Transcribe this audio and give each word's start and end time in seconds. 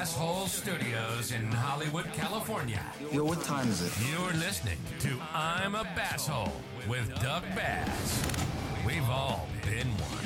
Basshole 0.00 0.48
Studios 0.48 1.30
in 1.30 1.44
Hollywood, 1.52 2.06
California. 2.14 2.82
Yo, 3.12 3.22
what 3.22 3.42
time 3.42 3.68
is 3.68 3.82
it? 3.82 3.92
You're 4.10 4.32
listening 4.32 4.78
to 5.00 5.10
I'm 5.34 5.74
a 5.74 5.84
Basshole 5.94 6.54
with 6.88 7.06
Doug 7.20 7.42
Bass. 7.54 8.26
We've 8.86 9.06
all 9.10 9.46
been 9.62 9.88
one. 9.88 10.24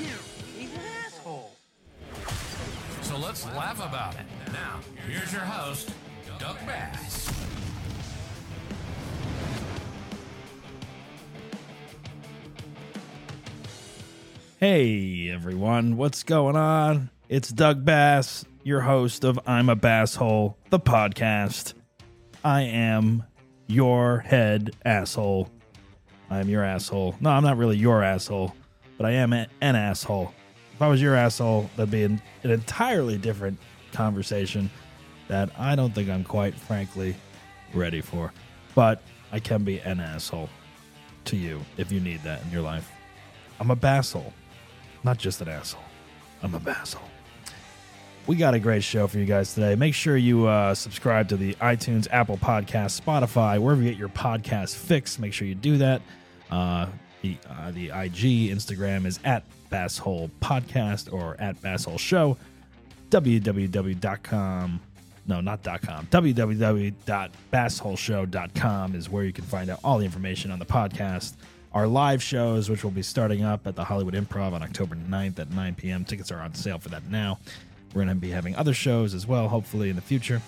He's 0.56 0.73
an 0.74 0.80
asshole. 1.05 1.56
So 3.02 3.18
let's 3.18 3.45
laugh 3.47 3.84
about 3.84 4.14
it. 4.14 4.27
Now, 4.52 4.78
here's 5.09 5.33
your 5.33 5.42
host, 5.42 5.92
Doug 6.38 6.56
Bass. 6.69 7.33
Hey 14.61 15.28
everyone, 15.30 15.97
what's 15.97 16.22
going 16.22 16.55
on? 16.55 17.11
It's 17.27 17.48
Doug 17.48 17.87
Bass, 17.87 18.45
your 18.64 18.83
host 18.83 19.24
of 19.24 19.41
I'm 19.46 19.70
a 19.70 19.77
Basshole, 19.77 20.56
the 20.69 20.78
podcast. 20.78 21.73
I 22.45 22.60
am 22.62 23.24
your 23.66 24.19
head 24.19 24.77
asshole. 24.84 25.48
I 26.28 26.41
am 26.41 26.50
your 26.50 26.62
asshole. 26.62 27.16
No, 27.23 27.30
I'm 27.30 27.42
not 27.42 27.56
really 27.56 27.78
your 27.78 28.02
asshole, 28.02 28.55
but 28.98 29.06
I 29.06 29.12
am 29.12 29.33
an 29.33 29.48
asshole. 29.62 30.34
If 30.74 30.83
I 30.83 30.88
was 30.88 31.00
your 31.00 31.14
asshole, 31.14 31.70
that'd 31.77 31.91
be 31.91 32.02
an, 32.02 32.20
an 32.42 32.50
entirely 32.50 33.16
different 33.16 33.59
conversation 33.92 34.69
that 35.28 35.48
I 35.58 35.77
don't 35.77 35.95
think 35.95 36.11
I'm 36.11 36.25
quite 36.25 36.55
frankly 36.55 37.17
ready 37.72 38.02
for. 38.02 38.34
But 38.75 39.00
I 39.33 39.41
can 39.41 39.64
be 39.64 39.78
an 39.80 39.98
asshole 39.98 40.50
to 41.25 41.36
you 41.36 41.62
if 41.78 41.91
you 41.91 42.00
need 42.00 42.22
that 42.25 42.42
in 42.42 42.50
your 42.50 42.61
life. 42.61 42.91
I'm 43.58 43.70
a 43.70 43.77
basshole. 43.77 44.34
Not 45.05 45.17
just 45.17 45.41
an 45.41 45.48
asshole. 45.48 45.80
I'm 46.42 46.55
a 46.55 46.61
basshole. 46.61 47.00
We 48.27 48.36
got 48.36 48.55
a 48.55 48.58
great 48.58 48.83
show 48.83 49.06
for 49.06 49.19
you 49.19 49.27
guys 49.27 49.53
today. 49.53 49.75
Make 49.75 49.94
sure 49.94 50.17
you 50.17 50.47
uh, 50.47 50.75
subscribe 50.75 51.28
to 51.28 51.36
the 51.36 51.53
iTunes, 51.56 52.08
Apple 52.11 52.39
Podcast, 52.39 52.98
Spotify, 52.98 53.58
wherever 53.58 53.83
you 53.83 53.91
get 53.91 53.98
your 53.98 54.08
podcast 54.08 54.77
fix. 54.77 55.19
Make 55.19 55.34
sure 55.34 55.47
you 55.47 55.55
do 55.55 55.77
that. 55.77 56.00
Uh, 56.50 56.86
the 57.20 57.36
uh, 57.50 57.70
the 57.70 57.89
IG 57.89 58.48
Instagram 58.50 59.05
is 59.05 59.20
at 59.25 59.45
Basshole 59.70 60.30
Podcast 60.41 61.12
or 61.12 61.36
at 61.39 61.61
Basshole 61.61 61.98
Show. 61.98 62.39
www.com 63.11 64.80
no 65.27 65.41
not 65.41 65.62
.com 65.62 66.06
www.bassholeshow.com 66.11 68.95
is 68.95 69.08
where 69.08 69.25
you 69.25 69.33
can 69.33 69.45
find 69.45 69.70
out 69.70 69.80
all 69.83 69.97
the 69.98 70.05
information 70.05 70.50
on 70.50 70.58
the 70.58 70.67
podcast 70.67 71.36
our 71.72 71.86
live 71.86 72.22
shows 72.22 72.69
which 72.69 72.84
will 72.84 72.91
be 72.91 73.00
starting 73.02 73.42
up 73.42 73.67
at 73.67 73.75
the 73.75 73.84
hollywood 73.84 74.12
improv 74.14 74.52
on 74.52 74.62
october 74.62 74.95
9th 74.95 75.39
at 75.39 75.50
9 75.50 75.75
p.m 75.77 76.05
tickets 76.05 76.30
are 76.30 76.41
on 76.41 76.52
sale 76.55 76.78
for 76.78 76.91
that 76.91 77.02
now 77.11 77.39
we're 77.95 78.05
going 78.05 78.09
to 78.09 78.14
be 78.14 78.31
having 78.31 78.55
other 78.56 78.75
shows 78.75 79.14
as 79.14 79.27
well 79.27 79.48
hopefully 79.48 79.91
in 79.91 79.97
the 79.97 80.03
future 80.03 80.42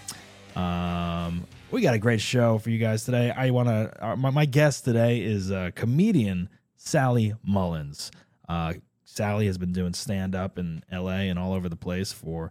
um, 0.56 1.46
we 1.70 1.80
got 1.80 1.94
a 1.94 1.98
great 1.98 2.20
show 2.20 2.58
for 2.58 2.70
you 2.70 2.78
guys 2.78 3.04
today 3.04 3.30
i 3.30 3.50
want 3.50 3.68
to 3.68 3.92
uh, 4.00 4.16
my, 4.16 4.30
my 4.30 4.44
guest 4.44 4.84
today 4.84 5.20
is 5.20 5.50
uh, 5.50 5.70
comedian 5.74 6.48
sally 6.76 7.34
mullins 7.42 8.10
uh, 8.48 8.74
sally 9.04 9.46
has 9.46 9.58
been 9.58 9.72
doing 9.72 9.94
stand-up 9.94 10.58
in 10.58 10.82
la 10.92 11.10
and 11.10 11.38
all 11.38 11.52
over 11.52 11.68
the 11.68 11.76
place 11.76 12.12
for 12.12 12.50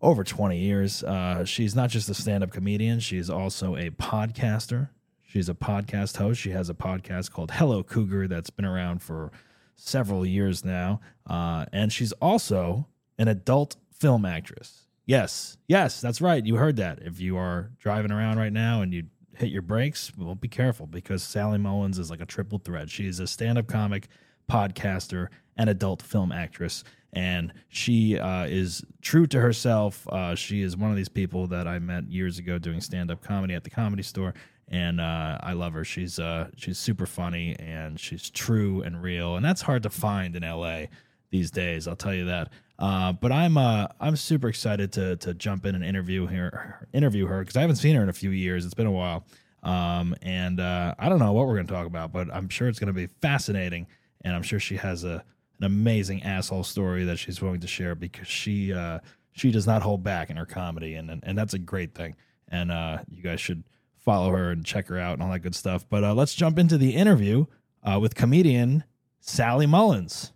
over 0.00 0.22
20 0.24 0.58
years. 0.58 1.02
Uh, 1.02 1.44
she's 1.44 1.74
not 1.74 1.90
just 1.90 2.08
a 2.08 2.14
stand 2.14 2.44
up 2.44 2.50
comedian, 2.50 3.00
she's 3.00 3.30
also 3.30 3.76
a 3.76 3.90
podcaster. 3.90 4.90
She's 5.28 5.48
a 5.48 5.54
podcast 5.54 6.16
host. 6.16 6.40
She 6.40 6.50
has 6.50 6.70
a 6.70 6.74
podcast 6.74 7.32
called 7.32 7.50
Hello 7.50 7.82
Cougar 7.82 8.28
that's 8.28 8.48
been 8.48 8.64
around 8.64 9.02
for 9.02 9.32
several 9.74 10.24
years 10.24 10.64
now. 10.64 11.00
Uh, 11.26 11.66
and 11.72 11.92
she's 11.92 12.12
also 12.12 12.86
an 13.18 13.28
adult 13.28 13.76
film 13.98 14.24
actress. 14.24 14.86
Yes, 15.04 15.56
yes, 15.68 16.00
that's 16.00 16.20
right. 16.20 16.44
You 16.44 16.56
heard 16.56 16.76
that. 16.76 17.00
If 17.02 17.20
you 17.20 17.36
are 17.36 17.70
driving 17.78 18.10
around 18.10 18.38
right 18.38 18.52
now 18.52 18.82
and 18.82 18.92
you 18.92 19.04
hit 19.36 19.50
your 19.50 19.62
brakes, 19.62 20.12
well, 20.18 20.34
be 20.34 20.48
careful 20.48 20.86
because 20.86 21.22
Sally 21.22 21.58
Mullins 21.58 21.98
is 21.98 22.10
like 22.10 22.20
a 22.20 22.26
triple 22.26 22.58
threat. 22.58 22.90
She's 22.90 23.20
a 23.20 23.26
stand 23.26 23.58
up 23.58 23.68
comic, 23.68 24.08
podcaster, 24.50 25.28
and 25.56 25.70
adult 25.70 26.02
film 26.02 26.32
actress 26.32 26.82
and 27.16 27.52
she 27.68 28.18
uh, 28.18 28.44
is 28.44 28.84
true 29.00 29.26
to 29.28 29.40
herself. 29.40 30.06
Uh, 30.08 30.34
she 30.34 30.60
is 30.60 30.76
one 30.76 30.90
of 30.90 30.98
these 30.98 31.08
people 31.08 31.46
that 31.46 31.66
I 31.66 31.78
met 31.78 32.10
years 32.10 32.38
ago 32.38 32.58
doing 32.58 32.82
stand 32.82 33.10
up 33.10 33.22
comedy 33.22 33.54
at 33.54 33.64
the 33.64 33.70
comedy 33.70 34.02
store, 34.02 34.34
and 34.68 35.00
uh, 35.00 35.38
I 35.40 35.54
love 35.54 35.72
her. 35.72 35.82
She's 35.82 36.18
uh, 36.18 36.48
she's 36.56 36.78
super 36.78 37.06
funny 37.06 37.56
and 37.58 37.98
she's 37.98 38.28
true 38.28 38.82
and 38.82 39.02
real, 39.02 39.36
and 39.36 39.44
that's 39.44 39.62
hard 39.62 39.82
to 39.84 39.90
find 39.90 40.36
in 40.36 40.42
LA 40.42 40.84
these 41.30 41.50
days. 41.50 41.88
I'll 41.88 41.96
tell 41.96 42.14
you 42.14 42.26
that. 42.26 42.52
Uh, 42.78 43.12
but 43.12 43.32
I'm 43.32 43.56
uh, 43.56 43.88
I'm 44.00 44.16
super 44.16 44.48
excited 44.48 44.92
to 44.92 45.16
to 45.16 45.34
jump 45.34 45.64
in 45.66 45.74
and 45.74 45.84
interview 45.84 46.26
her 46.26 46.86
interview 46.92 47.26
her 47.26 47.40
because 47.40 47.56
I 47.56 47.62
haven't 47.62 47.76
seen 47.76 47.96
her 47.96 48.02
in 48.02 48.08
a 48.08 48.14
few 48.14 48.30
years. 48.30 48.64
It's 48.64 48.74
been 48.74 48.86
a 48.86 48.92
while, 48.92 49.24
um, 49.62 50.14
and 50.22 50.60
I 50.60 51.08
don't 51.08 51.18
know 51.18 51.32
what 51.32 51.46
we're 51.46 51.54
going 51.54 51.66
to 51.66 51.72
talk 51.72 51.86
about, 51.86 52.12
but 52.12 52.28
I'm 52.32 52.48
sure 52.48 52.68
it's 52.68 52.78
going 52.78 52.88
to 52.88 52.92
be 52.92 53.06
fascinating, 53.22 53.86
and 54.24 54.34
I'm 54.34 54.42
sure 54.42 54.60
she 54.60 54.76
has 54.76 55.04
a 55.04 55.24
an 55.58 55.64
amazing 55.64 56.22
asshole 56.22 56.64
story 56.64 57.04
that 57.04 57.18
she's 57.18 57.40
willing 57.40 57.60
to 57.60 57.66
share 57.66 57.94
because 57.94 58.28
she 58.28 58.72
uh, 58.72 59.00
she 59.32 59.50
does 59.50 59.66
not 59.66 59.82
hold 59.82 60.02
back 60.02 60.30
in 60.30 60.36
her 60.36 60.46
comedy, 60.46 60.94
and 60.94 61.10
and, 61.10 61.22
and 61.24 61.36
that's 61.38 61.54
a 61.54 61.58
great 61.58 61.94
thing. 61.94 62.14
And 62.48 62.70
uh, 62.70 62.98
you 63.10 63.22
guys 63.22 63.40
should 63.40 63.64
follow 63.96 64.30
her 64.30 64.50
and 64.50 64.64
check 64.64 64.86
her 64.88 64.98
out 64.98 65.14
and 65.14 65.22
all 65.22 65.30
that 65.32 65.40
good 65.40 65.54
stuff. 65.54 65.84
But 65.88 66.04
uh, 66.04 66.14
let's 66.14 66.34
jump 66.34 66.58
into 66.58 66.78
the 66.78 66.94
interview 66.94 67.46
uh, 67.82 67.98
with 68.00 68.14
comedian 68.14 68.84
Sally 69.20 69.66
Mullins. 69.66 70.32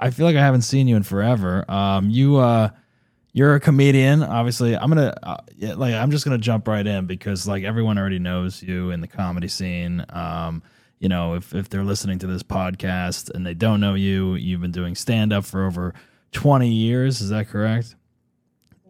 I 0.00 0.10
feel 0.10 0.26
like 0.26 0.36
I 0.36 0.40
haven't 0.40 0.62
seen 0.62 0.88
you 0.88 0.96
in 0.96 1.02
forever. 1.02 1.70
Um, 1.70 2.10
you 2.10 2.38
uh, 2.38 2.70
you're 3.32 3.54
a 3.54 3.60
comedian, 3.60 4.22
obviously. 4.22 4.76
I'm 4.76 4.88
gonna 4.88 5.14
uh, 5.22 5.36
yeah, 5.56 5.74
like 5.74 5.94
I'm 5.94 6.10
just 6.10 6.24
gonna 6.24 6.38
jump 6.38 6.66
right 6.66 6.86
in 6.86 7.06
because 7.06 7.46
like 7.46 7.62
everyone 7.62 7.98
already 7.98 8.18
knows 8.18 8.62
you 8.62 8.90
in 8.90 9.00
the 9.00 9.06
comedy 9.06 9.48
scene. 9.48 10.04
Um, 10.08 10.62
you 11.00 11.08
know, 11.08 11.34
if, 11.34 11.54
if 11.54 11.68
they're 11.68 11.84
listening 11.84 12.18
to 12.20 12.26
this 12.26 12.42
podcast 12.42 13.30
and 13.30 13.44
they 13.44 13.54
don't 13.54 13.80
know 13.80 13.94
you, 13.94 14.34
you've 14.34 14.60
been 14.60 14.70
doing 14.70 14.94
stand 14.94 15.32
up 15.32 15.46
for 15.46 15.66
over 15.66 15.94
20 16.32 16.68
years. 16.68 17.22
Is 17.22 17.30
that 17.30 17.48
correct? 17.48 17.96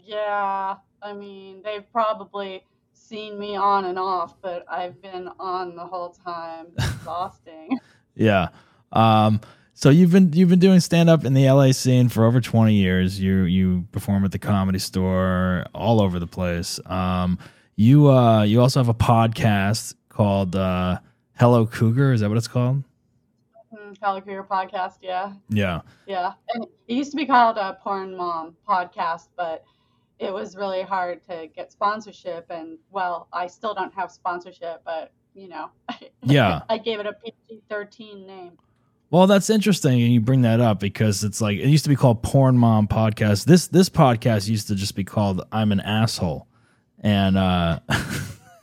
Yeah. 0.02 0.74
I 1.02 1.12
mean, 1.12 1.62
they've 1.62 1.90
probably 1.92 2.64
seen 2.92 3.38
me 3.38 3.56
on 3.56 3.84
and 3.84 3.98
off, 3.98 4.34
but 4.42 4.66
I've 4.68 5.00
been 5.00 5.28
on 5.38 5.76
the 5.76 5.86
whole 5.86 6.10
time. 6.10 6.66
Exhausting. 6.78 7.78
yeah. 8.16 8.48
Um, 8.92 9.40
so 9.80 9.88
you've 9.88 10.12
been 10.12 10.30
you've 10.34 10.50
been 10.50 10.58
doing 10.58 10.78
stand 10.78 11.08
up 11.08 11.24
in 11.24 11.32
the 11.32 11.48
LA 11.50 11.72
scene 11.72 12.10
for 12.10 12.26
over 12.26 12.38
20 12.38 12.74
years. 12.74 13.18
You 13.18 13.44
you 13.44 13.86
perform 13.92 14.26
at 14.26 14.32
the 14.32 14.38
comedy 14.38 14.78
store 14.78 15.64
all 15.74 16.02
over 16.02 16.18
the 16.18 16.26
place. 16.26 16.78
Um, 16.84 17.38
you 17.76 18.10
uh, 18.10 18.42
you 18.42 18.60
also 18.60 18.78
have 18.78 18.90
a 18.90 18.94
podcast 18.94 19.94
called 20.10 20.54
uh, 20.54 20.98
Hello 21.38 21.66
Cougar. 21.66 22.12
Is 22.12 22.20
that 22.20 22.28
what 22.28 22.36
it's 22.36 22.46
called? 22.46 22.84
Mm, 23.74 23.96
Hello 24.02 24.20
Cougar 24.20 24.44
podcast. 24.44 24.96
Yeah. 25.00 25.32
Yeah. 25.48 25.80
Yeah. 26.06 26.32
And 26.52 26.66
it 26.86 26.94
used 26.94 27.10
to 27.12 27.16
be 27.16 27.24
called 27.24 27.56
a 27.56 27.78
Porn 27.82 28.14
Mom 28.14 28.54
podcast, 28.68 29.28
but 29.34 29.64
it 30.18 30.30
was 30.30 30.56
really 30.56 30.82
hard 30.82 31.26
to 31.30 31.48
get 31.56 31.72
sponsorship. 31.72 32.44
And 32.50 32.76
well, 32.90 33.28
I 33.32 33.46
still 33.46 33.72
don't 33.72 33.94
have 33.94 34.12
sponsorship, 34.12 34.82
but 34.84 35.10
you 35.34 35.48
know, 35.48 35.70
Yeah. 36.22 36.60
I 36.68 36.76
gave 36.76 37.00
it 37.00 37.06
a 37.06 37.14
PG 37.14 37.62
13 37.70 38.26
name. 38.26 38.58
Well, 39.10 39.26
that's 39.26 39.50
interesting, 39.50 40.00
and 40.02 40.12
you 40.12 40.20
bring 40.20 40.42
that 40.42 40.60
up 40.60 40.78
because 40.78 41.24
it's 41.24 41.40
like 41.40 41.58
it 41.58 41.66
used 41.68 41.84
to 41.84 41.88
be 41.90 41.96
called 41.96 42.22
Porn 42.22 42.56
Mom 42.56 42.86
Podcast. 42.86 43.44
This 43.44 43.66
this 43.66 43.88
podcast 43.88 44.48
used 44.48 44.68
to 44.68 44.76
just 44.76 44.94
be 44.94 45.02
called 45.02 45.42
I'm 45.50 45.72
an 45.72 45.80
asshole, 45.80 46.46
and 47.00 47.36
uh, 47.36 47.80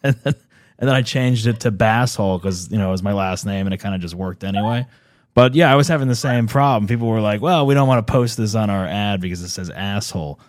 and, 0.04 0.16
then, 0.24 0.36
and 0.80 0.88
then 0.90 0.96
I 0.96 1.02
changed 1.02 1.48
it 1.48 1.60
to 1.62 1.72
Basshole 1.72 2.40
because 2.40 2.72
you 2.72 2.78
know 2.78 2.88
it 2.88 2.92
was 2.92 3.04
my 3.04 3.12
last 3.14 3.46
name, 3.46 3.68
and 3.68 3.74
it 3.74 3.80
kind 3.80 3.94
of 3.94 4.00
just 4.00 4.16
worked 4.16 4.46
anyway. 4.46 4.86
But 5.34 5.54
yeah, 5.54 5.72
I 5.72 5.76
was 5.76 5.90
having 5.90 6.08
the 6.08 6.16
same 6.16 6.48
problem. 6.48 6.88
People 6.88 7.08
were 7.10 7.20
like, 7.22 7.42
"Well, 7.42 7.66
we 7.66 7.74
don't 7.74 7.90
want 7.90 8.08
to 8.08 8.10
post 8.12 8.38
this 8.38 8.56
on 8.56 8.70
our 8.70 8.86
ad 8.86 9.20
because 9.20 9.42
it 9.42 9.50
says 9.50 9.70
asshole," 9.70 10.40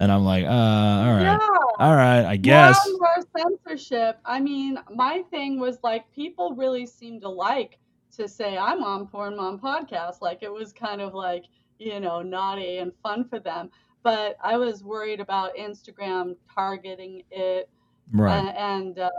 and 0.00 0.10
I'm 0.10 0.24
like, 0.24 0.44
"Uh, 0.44 0.48
all 0.48 1.12
right, 1.14 1.22
Yeah. 1.22 1.38
all 1.78 1.94
right, 1.94 2.24
I 2.24 2.36
guess." 2.36 2.76
Now 2.86 2.98
more 2.98 3.52
censorship. 3.68 4.18
I 4.24 4.40
mean, 4.40 4.80
my 4.92 5.22
thing 5.30 5.60
was 5.60 5.78
like 5.84 6.10
people 6.12 6.54
really 6.56 6.86
seem 6.86 7.20
to 7.20 7.28
like 7.28 7.78
to 8.16 8.28
say 8.28 8.56
I'm 8.56 8.82
on 8.82 9.06
Porn 9.06 9.36
Mom 9.36 9.58
podcast. 9.58 10.20
Like 10.20 10.42
it 10.42 10.52
was 10.52 10.72
kind 10.72 11.00
of 11.00 11.14
like 11.14 11.44
you 11.78 12.00
know 12.00 12.22
naughty 12.22 12.78
and 12.78 12.92
fun 13.02 13.24
for 13.24 13.38
them. 13.40 13.70
But 14.02 14.36
I 14.42 14.56
was 14.56 14.84
worried 14.84 15.20
about 15.20 15.56
Instagram 15.56 16.36
targeting 16.54 17.22
it, 17.30 17.68
Right. 18.12 18.38
and, 18.38 18.56
and 18.56 18.98
uh, 18.98 19.10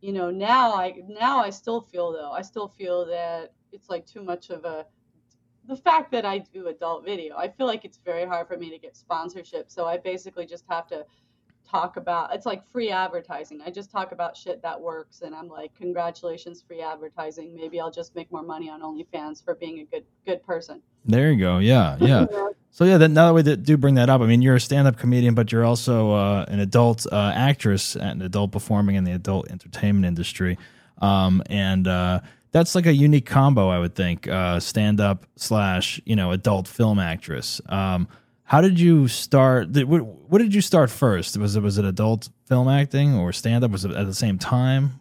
you 0.00 0.12
know 0.12 0.30
now 0.30 0.72
I 0.74 0.94
now 1.08 1.38
I 1.40 1.50
still 1.50 1.80
feel 1.80 2.12
though 2.12 2.32
I 2.32 2.42
still 2.42 2.68
feel 2.68 3.06
that 3.06 3.52
it's 3.72 3.88
like 3.90 4.06
too 4.06 4.22
much 4.22 4.50
of 4.50 4.64
a 4.64 4.86
the 5.66 5.76
fact 5.76 6.10
that 6.12 6.24
I 6.24 6.38
do 6.38 6.68
adult 6.68 7.04
video. 7.04 7.36
I 7.36 7.48
feel 7.48 7.66
like 7.66 7.84
it's 7.84 7.98
very 8.04 8.24
hard 8.24 8.48
for 8.48 8.56
me 8.56 8.70
to 8.70 8.78
get 8.78 8.96
sponsorship. 8.96 9.70
So 9.70 9.86
I 9.86 9.98
basically 9.98 10.46
just 10.46 10.64
have 10.68 10.86
to 10.88 11.04
talk 11.70 11.96
about 11.96 12.34
it's 12.34 12.46
like 12.46 12.68
free 12.70 12.90
advertising. 12.90 13.60
I 13.64 13.70
just 13.70 13.90
talk 13.90 14.12
about 14.12 14.36
shit 14.36 14.62
that 14.62 14.80
works 14.80 15.22
and 15.22 15.34
I'm 15.34 15.48
like, 15.48 15.74
congratulations, 15.74 16.62
free 16.66 16.82
advertising. 16.82 17.54
Maybe 17.54 17.80
I'll 17.80 17.90
just 17.90 18.14
make 18.14 18.30
more 18.32 18.42
money 18.42 18.70
on 18.70 18.80
OnlyFans 18.80 19.44
for 19.44 19.54
being 19.54 19.80
a 19.80 19.84
good 19.84 20.04
good 20.26 20.42
person. 20.44 20.80
There 21.04 21.32
you 21.32 21.38
go. 21.38 21.58
Yeah, 21.58 21.96
yeah. 22.00 22.26
So 22.70 22.84
yeah, 22.84 22.98
that, 22.98 23.08
now 23.08 23.32
that 23.32 23.34
we 23.34 23.56
do 23.56 23.76
bring 23.76 23.96
that 23.96 24.08
up, 24.08 24.20
I 24.20 24.26
mean, 24.26 24.40
you're 24.40 24.54
a 24.54 24.60
stand-up 24.60 24.98
comedian, 24.98 25.34
but 25.34 25.50
you're 25.50 25.64
also 25.64 26.12
uh, 26.12 26.44
an 26.46 26.60
adult 26.60 27.06
uh, 27.10 27.32
actress 27.34 27.96
and 27.96 28.22
adult 28.22 28.52
performing 28.52 28.94
in 28.94 29.02
the 29.02 29.10
adult 29.12 29.50
entertainment 29.50 30.06
industry, 30.06 30.58
um, 31.02 31.42
and 31.46 31.88
uh, 31.88 32.20
that's 32.52 32.76
like 32.76 32.86
a 32.86 32.92
unique 32.92 33.26
combo, 33.26 33.68
I 33.68 33.80
would 33.80 33.96
think. 33.96 34.28
Uh, 34.28 34.60
stand-up 34.60 35.26
slash 35.34 36.00
you 36.04 36.14
know 36.14 36.30
adult 36.30 36.68
film 36.68 37.00
actress. 37.00 37.60
Um, 37.68 38.06
how 38.48 38.60
did 38.62 38.80
you 38.80 39.08
start? 39.08 39.72
Did, 39.72 39.84
what, 39.88 40.04
what 40.04 40.38
did 40.38 40.54
you 40.54 40.60
start 40.62 40.90
first? 40.90 41.36
Was 41.36 41.54
it 41.56 41.62
was 41.62 41.76
it 41.78 41.84
adult 41.84 42.28
film 42.46 42.66
acting 42.68 43.14
or 43.14 43.32
stand-up? 43.32 43.70
Was 43.70 43.84
it 43.84 43.92
at 43.92 44.06
the 44.06 44.14
same 44.14 44.38
time? 44.38 45.00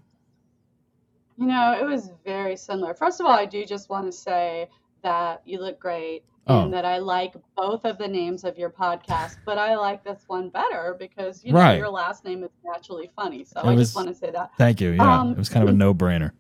You 1.38 1.46
know, 1.46 1.78
it 1.80 1.86
was 1.86 2.12
very 2.26 2.58
similar. 2.58 2.94
First 2.94 3.20
of 3.20 3.26
all, 3.26 3.32
I 3.32 3.46
do 3.46 3.66
just 3.66 3.90
want 3.90 4.06
to 4.08 4.12
say 4.12 4.70
that 5.04 5.42
you 5.46 5.60
look 5.60 5.80
great 5.80 6.24
Oh. 6.50 6.62
and 6.64 6.74
that 6.74 6.86
I 6.86 6.98
like 7.00 7.34
both 7.58 7.84
of 7.84 7.98
the 7.98 8.08
names 8.08 8.46
of 8.46 8.58
your 8.58 8.70
podcast, 8.70 9.36
but 9.46 9.58
I 9.58 9.76
like 9.76 10.04
this 10.06 10.24
one 10.28 10.48
better 10.50 10.96
because 10.98 11.44
you 11.44 11.52
know 11.52 11.60
Right. 11.60 11.78
your 11.78 11.90
last 11.90 12.24
name 12.24 12.42
is 12.44 12.52
naturally 12.66 13.12
funny. 13.18 13.44
So 13.44 13.60
It 13.60 13.66
I 13.66 13.74
was- 13.74 13.90
just 13.90 13.96
want 13.98 14.08
to 14.08 14.14
say 14.14 14.32
that. 14.32 14.52
Thank 14.58 14.80
you. 14.82 14.92
Yeah, 14.92 15.20
Um, 15.22 15.32
it 15.34 15.38
was 15.38 15.50
kind 15.50 15.68
of 15.68 15.76
a 15.76 15.78
no-brainer. 15.86 16.32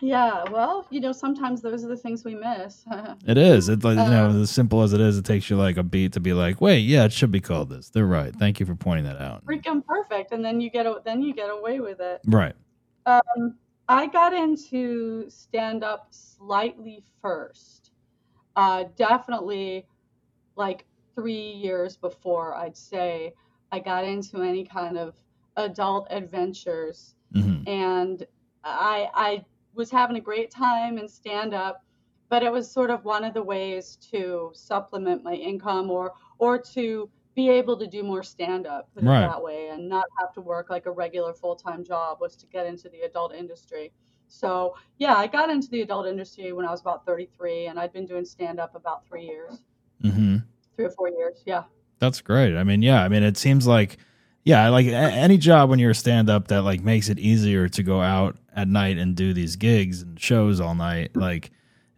Yeah, 0.00 0.44
well, 0.50 0.86
you 0.90 1.00
know, 1.00 1.10
sometimes 1.12 1.60
those 1.60 1.84
are 1.84 1.88
the 1.88 1.96
things 1.96 2.24
we 2.24 2.34
miss. 2.34 2.84
It 3.26 3.36
is. 3.36 3.68
It's 3.68 3.84
like 3.84 3.98
you 3.98 4.04
know, 4.04 4.26
Um, 4.26 4.42
as 4.42 4.50
simple 4.50 4.82
as 4.82 4.92
it 4.92 5.00
is, 5.00 5.18
it 5.18 5.24
takes 5.24 5.50
you 5.50 5.56
like 5.56 5.76
a 5.76 5.82
beat 5.82 6.12
to 6.12 6.20
be 6.20 6.32
like, 6.32 6.60
wait, 6.60 6.80
yeah, 6.80 7.04
it 7.04 7.12
should 7.12 7.32
be 7.32 7.40
called 7.40 7.68
this. 7.70 7.90
They're 7.90 8.06
right. 8.06 8.34
Thank 8.34 8.60
you 8.60 8.66
for 8.66 8.76
pointing 8.76 9.04
that 9.06 9.20
out. 9.20 9.44
Freaking 9.44 9.84
perfect, 9.84 10.32
and 10.32 10.44
then 10.44 10.60
you 10.60 10.70
get 10.70 10.86
a, 10.86 11.00
then 11.04 11.22
you 11.22 11.34
get 11.34 11.50
away 11.50 11.80
with 11.80 12.00
it. 12.00 12.20
Right. 12.26 12.54
Um, 13.06 13.56
I 13.88 14.06
got 14.06 14.32
into 14.32 15.28
stand 15.30 15.82
up 15.82 16.08
slightly 16.10 17.02
first. 17.20 17.90
Uh, 18.54 18.84
definitely 18.96 19.86
like 20.56 20.84
three 21.14 21.52
years 21.52 21.96
before, 21.96 22.54
I'd 22.54 22.76
say, 22.76 23.34
I 23.72 23.78
got 23.80 24.04
into 24.04 24.42
any 24.42 24.64
kind 24.64 24.96
of 24.98 25.14
adult 25.56 26.06
adventures. 26.10 27.14
hmm 27.32 27.62
And 27.66 28.24
I, 28.64 29.08
I 29.14 29.44
was 29.78 29.90
having 29.90 30.16
a 30.16 30.20
great 30.20 30.50
time 30.50 30.98
in 30.98 31.08
stand 31.08 31.54
up, 31.54 31.84
but 32.28 32.42
it 32.42 32.52
was 32.52 32.70
sort 32.70 32.90
of 32.90 33.04
one 33.04 33.24
of 33.24 33.32
the 33.32 33.42
ways 33.42 33.96
to 34.10 34.50
supplement 34.52 35.22
my 35.24 35.32
income 35.32 35.90
or, 35.90 36.12
or 36.38 36.58
to 36.58 37.08
be 37.34 37.48
able 37.48 37.78
to 37.78 37.86
do 37.86 38.02
more 38.02 38.22
stand 38.24 38.66
up, 38.66 38.90
Right. 38.96 39.20
that 39.20 39.40
way, 39.40 39.68
and 39.68 39.88
not 39.88 40.04
have 40.18 40.34
to 40.34 40.40
work 40.40 40.68
like 40.68 40.86
a 40.86 40.90
regular 40.90 41.32
full 41.32 41.54
time 41.54 41.84
job 41.84 42.18
was 42.20 42.34
to 42.36 42.46
get 42.46 42.66
into 42.66 42.88
the 42.88 43.02
adult 43.02 43.32
industry. 43.32 43.92
So, 44.26 44.74
yeah, 44.98 45.14
I 45.14 45.28
got 45.28 45.48
into 45.48 45.68
the 45.70 45.80
adult 45.82 46.06
industry 46.06 46.52
when 46.52 46.66
I 46.66 46.70
was 46.70 46.80
about 46.80 47.06
33, 47.06 47.66
and 47.66 47.78
I'd 47.78 47.92
been 47.92 48.04
doing 48.04 48.24
stand 48.24 48.58
up 48.60 48.74
about 48.74 49.06
three 49.06 49.24
years, 49.24 49.62
hmm 50.02 50.38
three 50.76 50.84
or 50.84 50.90
four 50.90 51.08
years. 51.08 51.42
Yeah. 51.46 51.64
That's 51.98 52.20
great. 52.20 52.56
I 52.56 52.62
mean, 52.62 52.82
yeah. 52.82 53.02
I 53.02 53.08
mean, 53.08 53.22
it 53.22 53.36
seems 53.36 53.66
like, 53.66 53.98
yeah, 54.44 54.68
like 54.70 54.86
a- 54.86 54.90
any 54.94 55.36
job 55.38 55.68
when 55.70 55.78
you're 55.78 55.90
a 55.90 55.94
stand-up 55.94 56.48
that 56.48 56.62
like 56.62 56.80
makes 56.82 57.08
it 57.08 57.18
easier 57.18 57.68
to 57.70 57.82
go 57.82 58.00
out 58.00 58.36
at 58.54 58.68
night 58.68 58.98
and 58.98 59.14
do 59.14 59.32
these 59.32 59.56
gigs 59.56 60.02
and 60.02 60.18
shows 60.18 60.60
all 60.60 60.74
night. 60.74 61.14
Like, 61.16 61.50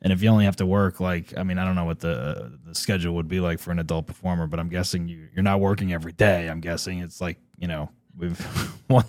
and 0.03 0.13
if 0.13 0.23
you 0.23 0.31
only 0.31 0.47
have 0.47 0.57
to 0.57 0.67
work, 0.67 0.99
like, 1.01 1.37
I 1.37 1.43
mean, 1.43 1.59
I 1.59 1.65
don't 1.65 1.75
know 1.77 1.85
what 1.85 2.01
the 2.01 2.53
the 2.65 2.75
schedule 2.75 3.15
would 3.17 3.29
be 3.29 3.41
like 3.41 3.59
for 3.59 3.71
an 3.71 3.79
adult 3.79 4.07
performer, 4.07 4.47
but 4.47 4.59
I'm 4.59 4.69
guessing 4.69 5.09
you 5.09 5.29
you're 5.35 5.43
not 5.43 5.61
working 5.61 5.93
every 5.93 6.13
day. 6.13 6.49
I'm 6.49 6.61
guessing 6.61 6.99
it's 7.01 7.21
like 7.21 7.39
you 7.59 7.69
know 7.69 7.91
we've 8.17 8.39
one, 8.89 9.05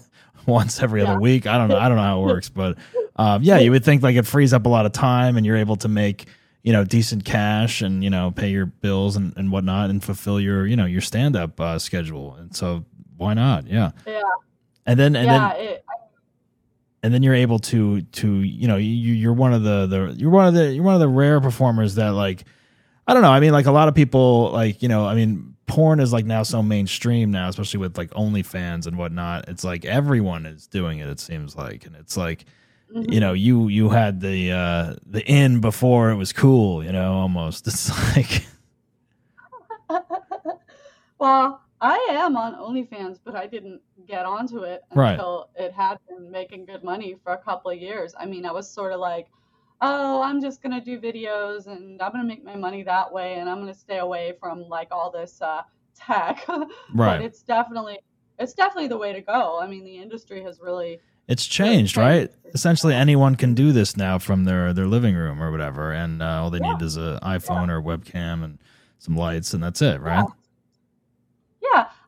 once 0.46 0.82
every 0.82 1.02
Yeah. 1.02 1.12
other 1.12 1.20
week. 1.20 1.48
I 1.48 1.58
don't 1.58 1.70
know. 1.70 1.78
I 1.78 1.88
don't 1.88 1.98
know 1.98 2.04
how 2.04 2.22
it 2.22 2.26
works, 2.26 2.50
but 2.50 2.78
um, 3.16 3.42
yeah, 3.44 3.58
you 3.60 3.72
would 3.72 3.84
think 3.86 4.04
like 4.04 4.16
it 4.18 4.26
frees 4.28 4.54
up 4.54 4.66
a 4.66 4.70
lot 4.70 4.86
of 4.86 4.92
time 4.92 5.38
and 5.38 5.46
you're 5.46 5.58
able 5.58 5.78
to 5.78 5.88
make 5.88 6.26
you 6.64 6.74
know 6.74 6.84
decent 6.84 7.26
cash 7.26 7.82
and 7.82 8.04
you 8.04 8.10
know 8.12 8.30
pay 8.32 8.50
your 8.52 8.66
bills 8.68 9.16
and, 9.16 9.34
and 9.38 9.52
whatnot 9.52 9.90
and 9.90 10.04
fulfill 10.04 10.40
your 10.40 10.68
you 10.68 10.76
know 10.76 10.86
your 10.86 11.02
stand 11.02 11.36
up 11.36 11.60
uh, 11.60 11.80
schedule. 11.80 12.36
And 12.36 12.56
so 12.56 12.86
why 13.22 13.34
not? 13.34 13.68
Yeah. 13.68 13.92
Yeah. 14.06 14.22
And 14.86 15.00
then 15.00 15.16
and 15.16 15.26
yeah. 15.28 15.54
then 15.54 15.62
it, 15.62 15.86
and 17.04 17.14
then 17.14 17.24
you're 17.24 17.36
able 17.36 17.60
to 17.60 18.02
to 18.02 18.42
you 18.42 18.68
know 18.68 18.78
you 18.78 19.14
you're 19.14 19.34
one 19.34 19.54
of 19.54 19.64
the 19.64 19.86
the 19.86 20.16
you're 20.18 20.32
one 20.32 20.48
of 20.48 20.54
the 20.54 20.74
you're 20.74 20.84
one 20.84 20.96
of 20.96 21.00
the 21.00 21.08
rare 21.08 21.40
performers 21.40 21.96
that 21.96 22.10
like 22.10 22.44
I 23.08 23.14
don't 23.14 23.22
know 23.22 23.32
I 23.32 23.40
mean 23.40 23.52
like 23.52 23.68
a 23.68 23.72
lot 23.72 23.88
of 23.88 23.96
people 23.96 24.52
like 24.52 24.82
you 24.82 24.90
know 24.90 25.06
I 25.06 25.16
mean 25.16 25.56
porn 25.68 26.00
is 26.00 26.12
like 26.12 26.26
now 26.26 26.44
so 26.44 26.62
mainstream 26.62 27.32
now 27.32 27.48
especially 27.48 27.80
with 27.80 27.98
like 27.98 28.10
OnlyFans 28.12 28.88
and 28.88 28.98
whatnot 28.98 29.48
it's 29.48 29.64
like 29.64 29.86
everyone 29.86 30.46
is 30.46 30.68
doing 30.68 31.00
it 31.00 31.08
it 31.08 31.20
seems 31.20 31.56
like 31.56 31.86
and 31.86 31.96
it's 31.96 32.18
like 32.18 32.46
mhm. 32.94 33.12
you 33.12 33.20
know 33.20 33.34
you 33.34 33.68
you 33.68 33.90
had 33.90 34.20
the 34.20 34.52
uh 34.52 34.96
the 35.06 35.24
in 35.32 35.62
before 35.62 36.12
it 36.12 36.16
was 36.16 36.34
cool 36.34 36.84
you 36.84 36.92
know 36.92 37.14
almost 37.14 37.68
it's 37.68 37.90
like 38.16 38.46
well, 41.20 41.62
I 41.82 41.96
am 42.12 42.38
on 42.38 42.54
OnlyFans, 42.56 43.20
but 43.24 43.36
I 43.36 43.48
didn't 43.48 43.82
get 44.08 44.26
onto 44.26 44.60
it 44.60 44.84
Right. 44.94 45.14
until 45.14 45.50
it 45.56 45.72
had 45.74 45.98
been 46.08 46.30
making 46.30 46.66
good 46.66 46.84
money 46.84 47.16
for 47.24 47.34
a 47.34 47.38
couple 47.38 47.72
of 47.72 47.78
years. 47.80 48.14
I 48.20 48.26
mean, 48.26 48.46
I 48.46 48.52
was 48.52 48.70
sort 48.70 48.94
of 48.94 49.00
like, 49.00 49.28
oh, 49.82 50.22
I'm 50.22 50.40
just 50.42 50.62
gonna 50.62 50.80
do 50.82 51.00
videos 51.00 51.66
and 51.68 52.00
I'm 52.02 52.12
gonna 52.12 52.24
make 52.24 52.44
my 52.44 52.56
money 52.56 52.84
that 52.84 53.12
way, 53.12 53.36
and 53.36 53.50
I'm 53.50 53.60
gonna 53.60 53.74
stay 53.74 53.98
away 53.98 54.34
from 54.40 54.70
like 54.70 54.90
all 54.92 55.10
this 55.10 55.42
uh, 55.42 55.64
tech. 55.96 56.46
but 56.48 56.68
right 56.94 57.22
it's 57.22 57.42
definitely 57.42 57.98
it's 58.38 58.54
definitely 58.54 58.88
the 58.88 58.98
way 58.98 59.12
to 59.14 59.22
go. 59.22 59.60
I 59.60 59.68
mean, 59.68 59.84
the 59.84 59.98
industry 59.98 60.42
has 60.44 60.60
really 60.60 61.00
it's 61.28 61.46
changed 61.46 61.98
right 61.98 62.30
essentially 62.54 62.94
anyone 62.94 63.36
can 63.36 63.54
do 63.54 63.72
this 63.72 63.96
now 63.96 64.18
from 64.20 64.44
their 64.44 64.74
their 64.74 64.88
living 64.88 65.16
room 65.16 65.42
or 65.42 65.50
whatever 65.52 65.94
and 65.94 66.22
uh, 66.22 66.42
all 66.42 66.50
they 66.50 66.60
Yeah. 66.60 66.74
need 66.74 66.82
is 66.82 66.98
a 66.98 67.20
iphone 67.24 67.70
or 67.70 67.78
a 67.78 67.82
webcam 67.82 68.44
and 68.44 68.58
some 68.98 69.16
lights 69.16 69.54
and 69.54 69.64
that's 69.64 69.82
it 69.84 70.02
right 70.02 70.26
Yeah, 70.28 70.34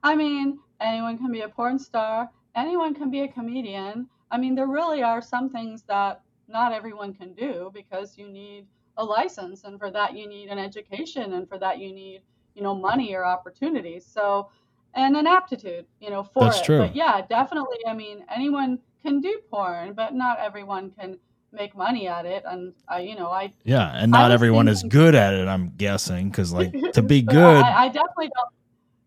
I 0.04 0.16
mean, 0.16 0.60
anyone 0.82 1.18
can 1.18 1.32
be 1.32 1.42
a 1.42 1.50
porn 1.50 1.80
star, 1.80 2.30
anyone 2.56 2.94
can 2.94 3.10
be 3.10 3.22
a 3.22 3.28
comedian. 3.28 4.08
I 4.30 4.38
mean, 4.38 4.56
there 4.56 4.68
really 4.68 5.02
are 5.02 5.22
some 5.22 5.50
things 5.50 5.84
that 5.84 6.22
not 6.48 6.74
everyone 6.74 7.14
can 7.14 7.34
do 7.34 7.72
because 7.74 8.18
you 8.18 8.28
need 8.28 8.66
a 8.98 9.04
license, 9.04 9.64
and 9.64 9.80
for 9.80 9.90
that, 9.92 10.16
you 10.16 10.28
need 10.28 10.50
an 10.50 10.60
education, 10.60 11.34
and 11.34 11.48
for 11.48 11.58
that, 11.58 11.80
you 11.80 11.94
need, 11.94 12.22
you 12.54 12.62
know, 12.62 12.76
money 12.76 13.16
or 13.16 13.26
opportunities. 13.26 14.06
So, 14.06 14.50
and 14.94 15.16
an 15.16 15.26
aptitude, 15.26 15.86
you 16.00 16.10
know, 16.10 16.24
for 16.24 16.44
That's 16.44 16.60
it. 16.60 16.66
true. 16.66 16.80
But 16.80 16.96
yeah, 16.96 17.22
definitely, 17.28 17.78
I 17.88 17.94
mean, 17.94 18.26
anyone 18.34 18.80
can 19.02 19.22
do 19.22 19.40
porn, 19.50 19.94
but 19.94 20.14
not 20.14 20.38
everyone 20.40 20.92
can 20.92 21.18
make 21.52 21.76
money 21.76 22.08
at 22.08 22.26
it. 22.26 22.44
And, 22.46 22.74
I, 22.88 23.00
you 23.00 23.16
know, 23.16 23.30
I 23.30 23.54
yeah 23.64 23.92
and 23.96 24.12
not 24.12 24.32
everyone 24.32 24.68
is 24.68 24.84
good 24.84 25.16
at 25.16 25.34
it 25.34 25.48
i'm 25.48 25.70
guessing 25.78 26.30
because 26.30 26.52
like 26.52 26.74
to 26.94 27.02
be 27.02 27.22
good 27.40 27.64
I, 27.64 27.86
I 27.86 27.88
definitely 27.88 28.32
don't. 28.36 28.54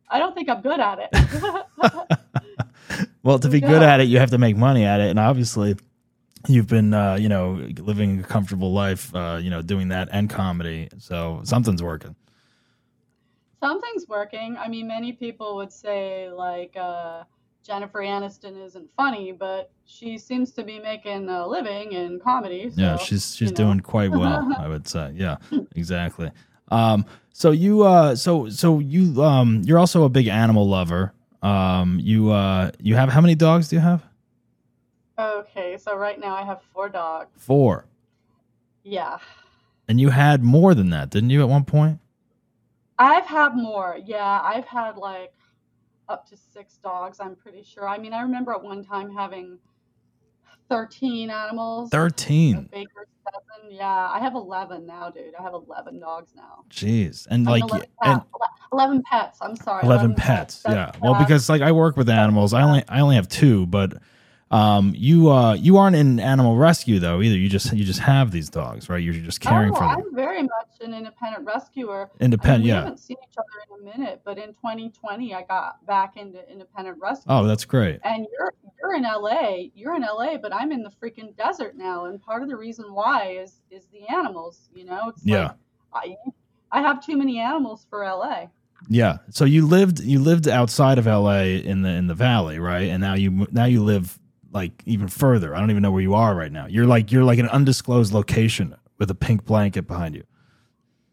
I 0.09 0.19
don't 0.19 0.35
think 0.35 0.49
I'm 0.49 0.63
good 0.63 0.81
at 0.81 0.99
it. 1.13 2.19
well 3.23 3.39
to 3.39 3.49
be 3.49 3.61
good 3.61 3.83
at 3.83 4.01
it 4.01 4.05
you 4.05 4.19
have 4.19 4.31
to 4.31 4.39
make 4.39 4.57
money 4.57 4.85
at 4.85 5.01
it 5.01 5.11
and 5.11 5.19
obviously 5.19 5.77
you've 6.47 6.69
been 6.69 6.95
uh 6.95 7.15
you 7.17 7.29
know 7.29 7.55
living 7.79 8.21
a 8.21 8.23
comfortable 8.23 8.73
life 8.73 9.15
uh 9.15 9.39
you 9.43 9.51
know 9.51 9.61
doing 9.61 9.89
that 9.89 10.09
and 10.13 10.31
comedy 10.31 10.89
so 10.99 11.41
something's 11.45 11.83
working 11.83 12.15
Something's 13.61 14.07
working. 14.07 14.57
I 14.59 14.69
mean, 14.69 14.87
many 14.87 15.13
people 15.13 15.57
would 15.57 15.73
say 15.73 16.31
like 16.31 16.77
uh, 16.77 17.25
Jennifer 17.65 18.01
Aniston 18.01 18.63
isn't 18.65 18.89
funny, 18.97 19.33
but 19.33 19.71
she 19.87 20.19
seems 20.19 20.53
to 20.53 20.63
be 20.63 20.79
making 20.79 21.29
a 21.29 21.47
living 21.47 21.93
in 21.93 22.21
comedy. 22.21 22.71
So, 22.71 22.81
yeah 22.81 22.97
she's 22.97 23.35
she's 23.35 23.51
you 23.51 23.57
know. 23.57 23.65
doing 23.65 23.81
quite 23.81 24.11
well 24.11 24.53
i 24.59 24.69
would 24.69 24.87
say 24.87 25.13
yeah 25.15 25.37
exactly 25.75 26.31
um 26.71 27.05
so 27.33 27.51
you 27.51 27.83
uh 27.83 28.15
so 28.17 28.49
so 28.49 28.79
you 28.79 29.23
um 29.23 29.63
you're 29.65 29.79
also 29.79 30.05
a 30.05 30.09
big 30.09 30.27
animal 30.27 30.69
lover 30.69 31.13
um 31.43 31.99
you 32.03 32.31
uh 32.31 32.71
you 32.81 32.95
have 32.95 33.09
how 33.11 33.21
many 33.21 33.35
dogs 33.35 33.69
do 33.69 33.77
you 33.77 33.83
have 33.83 34.05
Okay, 35.19 35.79
so 35.79 35.97
right 35.97 36.21
now 36.21 36.35
I 36.35 36.43
have 36.43 36.61
four 36.75 36.89
dogs. 36.91 37.31
four 37.37 37.87
Yeah, 38.83 39.19
and 39.89 39.99
you 40.01 40.11
had 40.11 40.43
more 40.43 40.75
than 40.75 40.91
that 40.91 41.11
didn't 41.11 41.31
you 41.31 41.41
at 41.41 41.49
one 41.49 41.65
point 41.65 42.01
I've 42.99 43.27
had 43.27 43.55
more. 43.55 43.99
Yeah, 44.05 44.41
I've 44.43 44.67
had 44.67 44.97
like 44.97 45.35
up 46.09 46.27
to 46.31 46.37
six 46.37 46.79
dogs. 46.79 47.21
I'm 47.21 47.35
pretty 47.37 47.63
sure. 47.63 47.87
I 47.89 47.99
mean, 47.99 48.13
I 48.15 48.23
remember 48.23 48.53
at 48.53 48.63
one 48.63 48.83
time 48.83 49.15
having 49.15 49.59
thirteen 50.69 51.31
animals. 51.31 51.91
13 51.91 52.69
Baker's 52.73 53.07
dozen. 53.25 53.71
Yeah, 53.77 53.87
I 54.13 54.19
have 54.21 54.35
eleven 54.35 54.87
now, 54.87 55.11
dude. 55.11 55.35
I 55.39 55.43
have 55.43 55.55
eleven 55.55 55.99
dogs 56.01 56.33
now. 56.37 56.65
jeez 56.71 57.27
and 57.31 57.49
I 57.49 57.53
mean, 57.55 57.61
like 57.63 57.71
11, 57.71 57.89
and 58.03 58.21
pet- 58.21 58.27
11 58.73 59.03
pets. 59.03 59.39
I'm 59.43 59.57
sorry. 59.57 59.85
11 59.85 60.15
pets 60.15 60.63
yeah 60.69 60.91
well 61.01 61.15
because 61.15 61.49
like 61.49 61.63
i 61.63 61.71
work 61.73 61.97
with 61.97 62.09
animals 62.09 62.53
i 62.53 62.63
only 62.63 62.85
i 62.89 63.01
only 63.01 63.15
have 63.17 63.29
two 63.29 63.65
but 63.67 63.95
Um, 64.57 64.95
you 64.97 65.31
uh, 65.31 65.55
you 65.55 65.77
aren't 65.77 65.97
in 65.97 66.19
animal 66.21 66.57
rescue 66.57 66.99
though 66.99 67.21
either. 67.21 67.37
You 67.37 67.49
just 67.49 67.73
you 67.73 67.85
just 67.85 68.01
have 68.01 68.31
these 68.31 68.49
dogs, 68.49 68.89
right? 68.89 69.03
You're 69.03 69.13
just 69.15 69.41
caring 69.41 69.71
oh, 69.73 69.75
for 69.75 69.81
them. 69.81 69.91
I'm 69.91 70.15
very 70.15 70.43
much 70.43 70.71
an 70.81 70.95
independent 70.95 71.45
rescuer. 71.45 72.09
I 72.21 72.25
Independent, 72.25 72.61
mean, 72.61 72.65
we 72.65 72.69
yeah. 72.71 72.81
haven't 72.81 72.99
seen 73.01 73.17
each 73.23 73.37
other 73.37 73.47
in 73.85 73.89
a 73.89 73.99
minute, 73.99 74.23
but 74.25 74.39
in 74.39 74.51
2020, 74.55 75.35
I 75.35 75.43
got 75.43 75.85
back 75.87 76.17
into 76.17 76.39
independent 76.51 76.99
rescue. 77.01 77.27
Oh, 77.29 77.45
that's 77.47 77.65
great. 77.65 78.01
and 78.05 78.27
you're 78.33 78.53
you're 78.81 78.95
in 78.95 79.03
LA. 79.03 79.69
You're 79.75 79.95
in 79.97 80.03
LA, 80.03 80.37
but 80.39 80.55
I'm 80.55 80.73
in 80.73 80.83
the 80.83 80.91
freaking 81.03 81.37
desert 81.37 81.77
now. 81.77 82.07
And 82.07 82.23
part 82.23 82.43
of 82.43 82.49
the 82.49 82.57
reason 82.57 82.93
why 82.95 83.37
is 83.43 83.61
is 83.71 83.87
the 83.93 84.09
animals. 84.13 84.69
You 84.75 84.85
know, 84.85 85.09
it's 85.11 85.21
Yeah. 85.25 85.53
like 85.93 86.17
I 86.73 86.79
I 86.79 86.81
have 86.81 87.05
too 87.05 87.17
many 87.17 87.39
animals 87.39 87.87
for 87.91 88.05
LA. 88.05 88.47
Yeah. 88.89 89.19
So 89.31 89.45
you 89.45 89.67
lived 89.67 90.01
you 90.01 90.19
lived 90.21 90.47
outside 90.49 90.99
of 90.99 91.07
LA 91.07 91.43
in 91.71 91.83
the 91.83 91.91
in 91.91 92.07
the 92.07 92.15
valley, 92.15 92.59
right? 92.59 92.89
And 92.89 93.01
now 93.01 93.15
you 93.15 93.47
now 93.51 93.65
you 93.65 93.83
live 93.83 94.19
like 94.57 94.83
even 94.87 95.07
further. 95.09 95.55
I 95.55 95.61
don't 95.61 95.71
even 95.71 95.83
know 95.83 95.93
where 95.93 96.03
you 96.03 96.15
are 96.15 96.35
right 96.35 96.51
now. 96.51 96.67
You're 96.67 96.87
like 96.87 97.13
you're 97.13 97.25
like 97.25 97.39
an 97.39 97.49
undisclosed 97.49 98.13
location 98.13 98.75
with 98.99 99.11
a 99.11 99.15
pink 99.15 99.45
blanket 99.45 99.87
behind 99.87 100.15
you. 100.17 100.25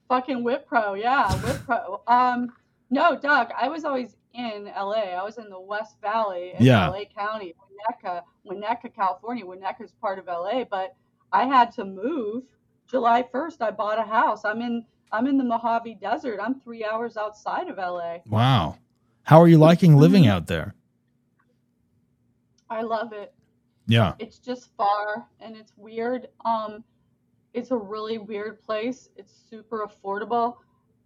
Fucking 0.09 0.43
Wipro, 0.43 0.99
yeah, 0.99 1.27
Wipro. 1.29 1.99
Um, 2.07 2.51
no, 2.89 3.19
Doug, 3.19 3.49
I 3.59 3.67
was 3.67 3.83
always 3.85 4.15
in 4.33 4.65
LA. 4.65 5.13
I 5.19 5.23
was 5.23 5.37
in 5.37 5.49
the 5.49 5.59
West 5.59 5.97
Valley 6.01 6.53
in 6.57 6.65
Yeah. 6.65 6.87
LA 6.89 7.03
County, 7.05 7.53
Winnetka, 7.61 8.21
Winnetka, 8.49 8.93
California. 8.95 9.45
Winnetka's 9.45 9.91
part 10.01 10.17
of 10.19 10.25
LA, 10.27 10.63
but 10.63 10.95
I 11.31 11.45
had 11.45 11.71
to 11.73 11.85
move. 11.85 12.43
July 12.87 13.23
1st, 13.33 13.61
I 13.61 13.71
bought 13.71 13.97
a 13.99 14.03
house. 14.03 14.43
I'm 14.45 14.61
in 14.61 14.85
I'm 15.11 15.27
in 15.27 15.37
the 15.37 15.43
Mojave 15.43 15.95
Desert. 15.95 16.39
I'm 16.41 16.59
three 16.61 16.83
hours 16.83 17.17
outside 17.17 17.67
of 17.69 17.77
LA. 17.77 18.17
Wow. 18.27 18.77
How 19.23 19.39
are 19.41 19.47
you 19.47 19.57
liking 19.57 19.95
living 19.97 20.27
out 20.27 20.47
there? 20.47 20.73
I 22.73 22.81
love 22.81 23.13
it. 23.13 23.33
Yeah. 23.87 24.13
It's 24.19 24.39
just 24.39 24.75
far 24.75 25.27
and 25.39 25.55
it's 25.55 25.73
weird. 25.77 26.27
Um, 26.45 26.83
it's 27.53 27.71
a 27.71 27.77
really 27.77 28.17
weird 28.17 28.61
place. 28.63 29.09
It's 29.15 29.33
super 29.49 29.85
affordable. 29.87 30.57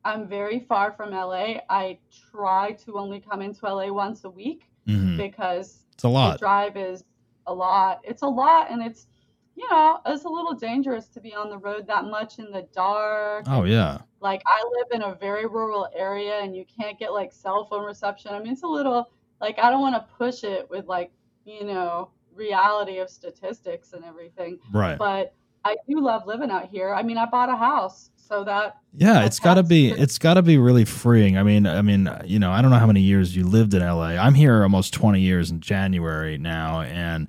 I'm 0.05 0.27
very 0.27 0.59
far 0.59 0.93
from 0.93 1.11
LA. 1.11 1.55
I 1.69 1.99
try 2.31 2.71
to 2.85 2.97
only 2.97 3.19
come 3.19 3.41
into 3.41 3.65
LA 3.65 3.91
once 3.91 4.23
a 4.23 4.29
week 4.29 4.69
hmm 4.85 5.17
because 5.17 5.83
It's 5.93 6.03
a 6.05 6.07
the 6.07 6.11
lot. 6.11 6.39
drive 6.39 6.77
is 6.77 7.03
a 7.47 7.53
lot. 7.53 7.99
It's 8.03 8.21
a 8.21 8.27
lot 8.27 8.71
and 8.71 8.81
it's 8.81 9.07
you 9.55 9.67
know, 9.71 9.99
it's 10.05 10.23
a 10.23 10.29
little 10.29 10.53
dangerous 10.53 11.07
to 11.07 11.19
be 11.19 11.33
on 11.33 11.49
the 11.49 11.57
road 11.57 11.87
that 11.87 12.05
much 12.05 12.37
in 12.37 12.51
the 12.51 12.67
dark. 12.73 13.45
Oh 13.49 13.63
yeah. 13.63 13.97
Like 14.21 14.43
I 14.45 14.63
live 14.77 14.87
in 14.91 15.01
a 15.01 15.15
very 15.15 15.47
rural 15.47 15.89
area 15.95 16.39
and 16.41 16.55
you 16.55 16.63
can't 16.79 16.97
get 16.99 17.11
like 17.11 17.33
cell 17.33 17.65
phone 17.65 17.83
reception. 17.83 18.33
I 18.33 18.39
mean, 18.39 18.53
it's 18.53 18.63
a 18.63 18.67
little 18.67 19.09
like 19.41 19.57
I 19.59 19.69
don't 19.71 19.81
want 19.81 19.95
to 19.95 20.05
push 20.17 20.43
it 20.43 20.69
with 20.69 20.85
like, 20.85 21.11
you 21.47 21.63
know, 21.65 22.09
reality 22.35 22.99
of 22.99 23.09
statistics 23.09 23.93
and 23.93 24.03
everything, 24.05 24.59
Right. 24.71 24.97
but 24.97 25.33
I 25.65 25.75
do 25.89 25.99
love 25.99 26.27
living 26.27 26.51
out 26.51 26.69
here. 26.69 26.93
I 26.93 27.01
mean, 27.03 27.17
I 27.17 27.25
bought 27.25 27.49
a 27.49 27.55
house, 27.55 28.11
so 28.15 28.43
that 28.43 28.77
Yeah, 28.93 29.25
it's 29.25 29.39
got 29.39 29.55
to 29.55 29.63
be 29.63 29.89
it's 29.89 30.17
got 30.17 30.35
to 30.35 30.41
be 30.41 30.57
really 30.57 30.85
freeing. 30.85 31.37
I 31.37 31.43
mean, 31.43 31.65
I 31.65 31.81
mean, 31.81 32.09
you 32.25 32.39
know, 32.39 32.51
I 32.51 32.61
don't 32.61 32.71
know 32.71 32.77
how 32.79 32.85
many 32.87 33.01
years 33.01 33.35
you 33.35 33.45
lived 33.47 33.73
in 33.73 33.81
LA. 33.81 34.09
I'm 34.17 34.33
here 34.33 34.63
almost 34.63 34.93
20 34.93 35.19
years 35.21 35.49
in 35.49 35.61
January 35.61 36.37
now 36.37 36.81
and 36.81 37.27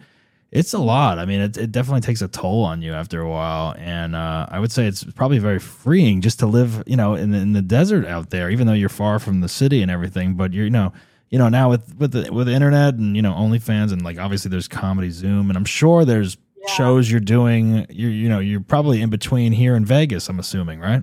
it's 0.50 0.72
a 0.72 0.78
lot. 0.78 1.18
I 1.18 1.26
mean, 1.26 1.40
it, 1.40 1.56
it 1.58 1.72
definitely 1.72 2.00
takes 2.00 2.22
a 2.22 2.26
toll 2.28 2.64
on 2.64 2.80
you 2.82 2.94
after 2.94 3.20
a 3.20 3.28
while 3.28 3.74
and 3.78 4.16
uh, 4.16 4.46
I 4.50 4.58
would 4.58 4.72
say 4.72 4.86
it's 4.86 5.04
probably 5.04 5.38
very 5.38 5.58
freeing 5.58 6.20
just 6.20 6.38
to 6.40 6.46
live, 6.46 6.82
you 6.86 6.96
know, 6.96 7.14
in 7.14 7.30
the, 7.32 7.38
in 7.38 7.52
the 7.52 7.62
desert 7.62 8.06
out 8.06 8.30
there 8.30 8.50
even 8.50 8.66
though 8.66 8.72
you're 8.72 8.88
far 8.88 9.18
from 9.18 9.40
the 9.40 9.48
city 9.48 9.82
and 9.82 9.90
everything, 9.90 10.34
but 10.34 10.52
you're 10.52 10.64
you 10.64 10.70
know, 10.70 10.92
you 11.30 11.38
know, 11.38 11.48
now 11.48 11.70
with 11.70 11.94
with 11.96 12.12
the 12.12 12.32
with 12.32 12.46
the 12.46 12.54
internet 12.54 12.94
and 12.94 13.16
you 13.16 13.22
know, 13.22 13.32
OnlyFans 13.32 13.92
and 13.92 14.02
like 14.02 14.18
obviously 14.18 14.50
there's 14.50 14.68
Comedy 14.68 15.10
Zoom 15.10 15.50
and 15.50 15.56
I'm 15.56 15.64
sure 15.64 16.04
there's 16.04 16.36
Yeah. 16.56 16.66
shows 16.66 17.10
you're 17.10 17.20
doing 17.20 17.86
you 17.90 18.08
you 18.08 18.28
know, 18.28 18.38
you're 18.40 18.60
probably 18.60 19.00
in 19.02 19.10
between 19.10 19.52
here 19.52 19.74
in 19.76 19.84
Vegas, 19.84 20.28
I'm 20.28 20.38
assuming, 20.38 20.80
right? 20.80 21.02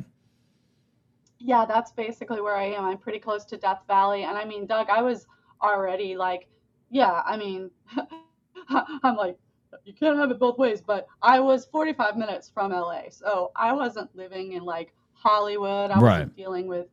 yeah, 1.40 1.66
that's 1.66 1.92
basically 1.92 2.42
where 2.42 2.56
I 2.56 2.64
am. 2.66 2.86
I'm 2.86 2.98
pretty 2.98 3.20
close 3.20 3.46
to 3.46 3.58
Death 3.58 3.84
Valley, 3.88 4.24
and 4.24 4.38
I 4.38 4.46
mean, 4.46 4.66
Doug, 4.66 4.90
I 4.90 5.02
was 5.02 5.28
already 5.62 6.16
like, 6.16 6.48
yeah, 6.90 7.22
I 7.26 7.38
mean, 7.38 7.70
I'm 8.70 9.16
like, 9.16 9.38
you 9.84 9.94
can't 9.94 10.18
have 10.18 10.32
it 10.32 10.40
both 10.40 10.58
ways, 10.58 10.82
but 10.82 11.08
I 11.22 11.40
was 11.40 11.66
45 11.66 12.18
minutes 12.18 12.50
from 12.50 12.72
LA, 12.72 13.04
so 13.10 13.52
I 13.56 13.74
wasn't 13.74 14.16
living 14.16 14.54
in 14.54 14.64
like 14.64 14.94
Hollywood. 15.14 15.92
I 15.92 16.00
Right. 16.00 16.20
wasn't 16.20 16.36
dealing 16.36 16.68
with 16.68 16.88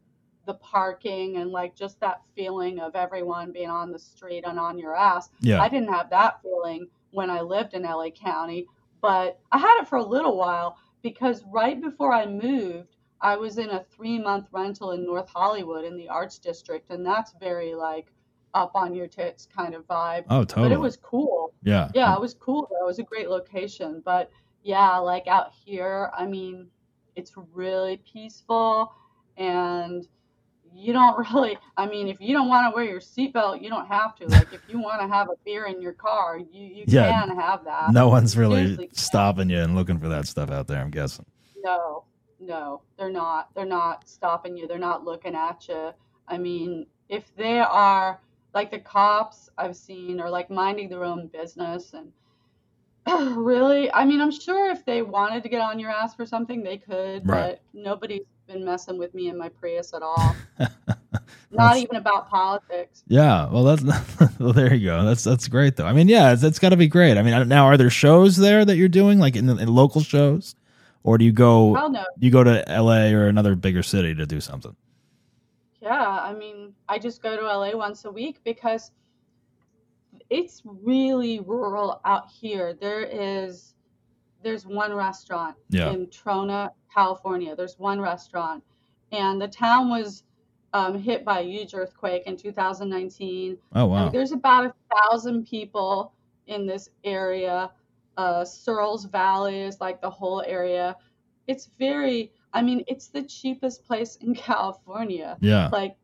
the 0.47 0.55
parking 0.55 1.37
and 1.37 1.51
like 1.51 1.75
just 1.75 2.01
that 2.01 2.23
feeling 2.35 2.79
of 2.81 2.97
everyone 2.97 3.53
being 3.53 3.71
on 3.71 3.93
the 3.93 3.99
street 3.99 4.45
and 4.47 4.59
on 4.59 4.79
your 4.79 4.97
ass. 4.97 5.31
Yeah. 5.41 5.61
I 5.63 5.69
didn't 5.69 5.93
have 5.93 6.11
that 6.11 6.43
feeling 6.43 6.89
when 7.11 7.31
I 7.31 7.41
lived 7.41 7.75
in 7.75 7.83
LA 7.83 8.11
County, 8.11 8.67
but 9.01 9.39
I 9.53 9.59
had 9.59 9.81
it 9.83 9.89
for 9.89 9.99
a 9.99 10.05
little 10.05 10.37
while 10.37 10.79
because 11.03 11.45
right 11.53 11.81
before 11.81 12.13
I 12.13 12.27
moved, 12.27 12.97
I 13.21 13.37
was 13.37 13.59
in 13.59 13.71
a 13.71 13.85
three 13.91 14.19
month 14.19 14.49
rental 14.51 14.93
in 14.93 15.07
North 15.07 15.29
Hollywood 15.29 15.85
in 15.85 15.97
the 15.97 16.09
Arts 16.09 16.39
District, 16.39 16.91
and 16.91 17.07
that's 17.07 17.35
very 17.39 17.75
like 17.75 18.13
up 18.55 18.73
on 18.75 18.95
your 18.95 19.07
tits 19.07 19.47
kind 19.47 19.75
of 19.75 19.87
vibe. 19.87 20.25
Oh, 20.29 20.45
totally. 20.45 20.69
But 20.69 20.75
it 20.75 20.81
was 20.81 20.97
cool. 20.97 21.53
yeah. 21.63 21.91
Yeah, 21.95 22.15
it 22.15 22.21
was 22.21 22.35
cool 22.35 22.69
though. 22.71 22.85
It 22.85 22.89
was 22.89 22.99
a 22.99 23.05
great 23.05 23.31
location. 23.31 24.03
But 24.05 24.31
yeah, 24.63 24.97
like 24.99 25.27
out 25.27 25.53
here, 25.65 26.11
I 26.17 26.27
mean, 26.27 26.69
it's 27.15 27.33
really 27.53 27.99
peaceful 28.11 28.93
and 29.37 30.07
you 30.75 30.93
don't 30.93 31.17
really 31.35 31.57
I 31.76 31.87
mean, 31.87 32.09
if 32.09 32.21
you 32.21 32.35
don't 32.35 32.49
want 32.49 32.71
to 32.71 32.75
wear 32.76 32.85
your 32.85 33.00
seatbelt, 33.00 33.62
you 33.62 33.69
don't 33.69 33.87
have 33.87 34.14
to. 34.17 34.26
Like 34.29 34.52
if 34.52 34.61
you 34.69 34.79
want 34.81 35.00
to 35.00 35.09
have 35.09 35.29
a 35.29 35.35
beer 35.45 35.67
in 35.67 35.81
your 35.83 35.93
car, 35.93 36.38
you, 36.38 36.47
you 36.67 36.85
Yeah, 36.87 37.11
can 37.26 37.37
have 37.37 37.64
that. 37.64 37.93
No 37.93 38.09
one's 38.09 38.37
really 38.37 38.62
Seriously. 38.76 38.88
stopping 38.93 39.50
you 39.50 39.59
and 39.61 39.75
looking 39.75 39.99
for 39.99 40.09
that 40.09 40.26
stuff 40.26 40.50
out 40.50 40.67
there. 40.69 40.81
I'm 40.81 40.91
guessing. 40.91 41.25
No, 41.62 42.05
no, 42.41 42.83
they're 42.99 43.11
not. 43.11 43.55
They're 43.55 43.64
not 43.64 44.09
stopping 44.09 44.57
you. 44.57 44.67
They're 44.67 44.79
not 44.79 45.05
looking 45.05 45.35
at 45.35 45.69
you. 45.69 45.93
I 46.29 46.38
mean, 46.38 46.87
if 47.09 47.35
they 47.37 47.59
are 47.61 48.21
like 48.55 48.71
the 48.71 48.79
cops 48.81 49.49
I've 49.59 49.76
seen 49.76 50.21
are 50.21 50.31
like 50.31 50.50
minding 50.50 50.88
their 50.88 51.05
own 51.05 51.29
business 51.29 51.93
and 51.95 52.12
really, 53.37 53.93
I 53.93 54.05
mean, 54.05 54.21
I'm 54.21 54.31
sure 54.31 54.71
if 54.71 54.85
they 54.85 55.02
wanted 55.02 55.43
to 55.43 55.49
get 55.49 55.61
on 55.61 55.79
your 55.79 55.91
ass 55.91 56.14
for 56.14 56.25
something, 56.25 56.62
they 56.62 56.79
could, 56.79 57.29
Right. 57.29 57.59
but 57.59 57.62
nobody's 57.73 58.23
been 58.52 58.64
messing 58.64 58.99
with 58.99 59.14
me 59.14 59.28
in 59.28 59.38
my 59.38 59.49
Prius 59.49 59.92
at 59.94 60.02
all. 60.02 60.37
not 61.50 61.76
even 61.76 61.97
about 61.97 62.28
politics. 62.28 63.02
Yeah. 63.09 63.49
Well, 63.50 63.64
that's 63.64 63.82
well. 64.38 64.52
There 64.52 64.75
you 64.75 64.87
go. 64.87 65.04
That's 65.04 65.25
that's 65.25 65.49
great 65.49 65.76
though. 65.76 65.87
I 65.87 65.92
mean, 65.92 66.09
yeah, 66.09 66.32
it's, 66.32 66.42
it's 66.42 66.59
got 66.59 66.71
to 66.71 66.76
be 66.76 66.88
great. 66.88 67.16
I 67.18 67.23
mean, 67.23 67.49
now 67.49 67.66
are 67.66 67.76
there 67.76 67.90
shows 67.90 68.37
there 68.37 68.64
that 68.64 68.76
you're 68.76 68.88
doing 68.88 69.18
like 69.18 69.37
in, 69.37 69.49
in 69.49 69.68
local 69.68 70.00
shows, 70.02 70.54
or 71.02 71.18
do 71.18 71.25
you 71.25 71.32
go 71.32 71.75
Hell 71.75 71.90
no. 71.90 72.04
you 72.18 72.30
go 72.30 72.44
to 72.44 72.68
L.A. 72.71 73.12
or 73.14 73.26
another 73.26 73.54
bigger 73.54 73.82
city 73.82 74.14
to 74.14 74.26
do 74.26 74.40
something? 74.40 74.75
Yeah, 75.80 76.00
I 76.00 76.32
mean, 76.32 76.75
I 76.88 76.99
just 76.99 77.23
go 77.23 77.37
to 77.37 77.42
LA 77.42 77.76
once 77.76 78.04
a 78.04 78.11
week 78.11 78.38
because 78.44 78.92
it's 80.30 80.62
really 80.64 81.40
rural 81.40 82.00
out 82.04 82.28
here. 82.30 82.73
There 82.80 83.02
is 83.02 83.75
there's 84.44 84.66
one 84.66 84.92
restaurant 84.92 85.56
Yeah. 85.71 85.90
in 85.90 86.06
Trona, 86.09 86.71
California. 86.93 87.55
There's 87.57 87.79
one 87.79 88.01
restaurant, 88.01 88.63
and 89.13 89.41
the 89.41 89.49
town 89.49 89.91
was 89.91 90.25
um, 90.75 90.99
hit 90.99 91.25
by 91.25 91.41
a 91.41 91.43
huge 91.43 91.75
earthquake 91.75 92.25
in 92.27 92.37
2019. 92.37 93.59
Oh 93.75 93.83
And 93.83 93.91
wow. 93.91 94.09
there's 94.09 94.33
about 94.33 94.67
a 94.67 94.75
thousand 94.95 95.47
people 95.47 96.13
in 96.47 96.67
this 96.67 96.89
area. 97.05 97.71
Uh, 98.17 98.45
Searles 98.45 99.05
Valley 99.05 99.61
is 99.61 99.81
like 99.81 100.01
the 100.01 100.11
whole 100.11 100.43
area. 100.47 100.97
It's 101.47 101.71
very, 101.79 102.33
I 102.53 102.63
mean, 102.63 102.85
it's 102.87 103.09
the 103.09 103.23
cheapest 103.23 103.85
place 103.85 104.17
in 104.17 104.35
California. 104.49 105.37
Yeah. 105.41 105.69
Like 105.73 105.97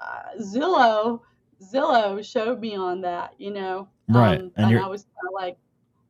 uh, 0.00 0.38
Zillow, 0.40 1.20
Zillow 1.62 2.24
showed 2.24 2.60
me 2.60 2.76
on 2.76 3.00
that, 3.02 3.34
you 3.38 3.50
know. 3.50 3.88
Right, 4.08 4.38
Um, 4.40 4.52
and 4.56 4.72
and 4.72 4.78
I 4.84 4.88
was 4.88 5.02
kind 5.02 5.28
of 5.28 5.34
like, 5.34 5.58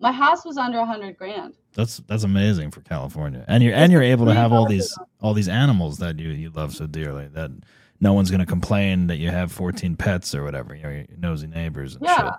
my 0.00 0.12
house 0.12 0.45
was 0.45 0.57
under 0.57 0.78
a 0.78 0.87
hundred 0.87 1.17
grand. 1.17 1.55
That's 1.78 1.99
that's 2.08 2.25
amazing 2.25 2.73
for 2.73 2.80
California, 2.80 3.44
and 3.47 3.62
you're 3.62 3.73
and 3.73 3.92
you're 3.92 4.02
able 4.02 4.26
to 4.26 4.35
have 4.35 4.52
all 4.52 4.66
these 4.66 4.99
all 5.23 5.32
these 5.32 5.49
animals 5.49 5.99
that 5.99 6.18
you 6.18 6.30
you 6.30 6.50
love 6.50 6.75
so 6.75 6.88
dearly 6.88 7.28
that 7.28 7.52
no 8.00 8.12
one's 8.14 8.30
going 8.32 8.40
to 8.40 8.47
complain 8.47 9.06
that 9.06 9.18
you 9.18 9.30
have 9.30 9.52
14 9.52 9.94
pets 9.94 10.35
or 10.35 10.42
whatever. 10.42 10.75
You 10.75 10.82
know, 10.82 10.88
your 10.90 11.04
nosy 11.16 11.47
neighbors 11.47 11.94
and 11.94 12.04
Yeah. 12.04 12.32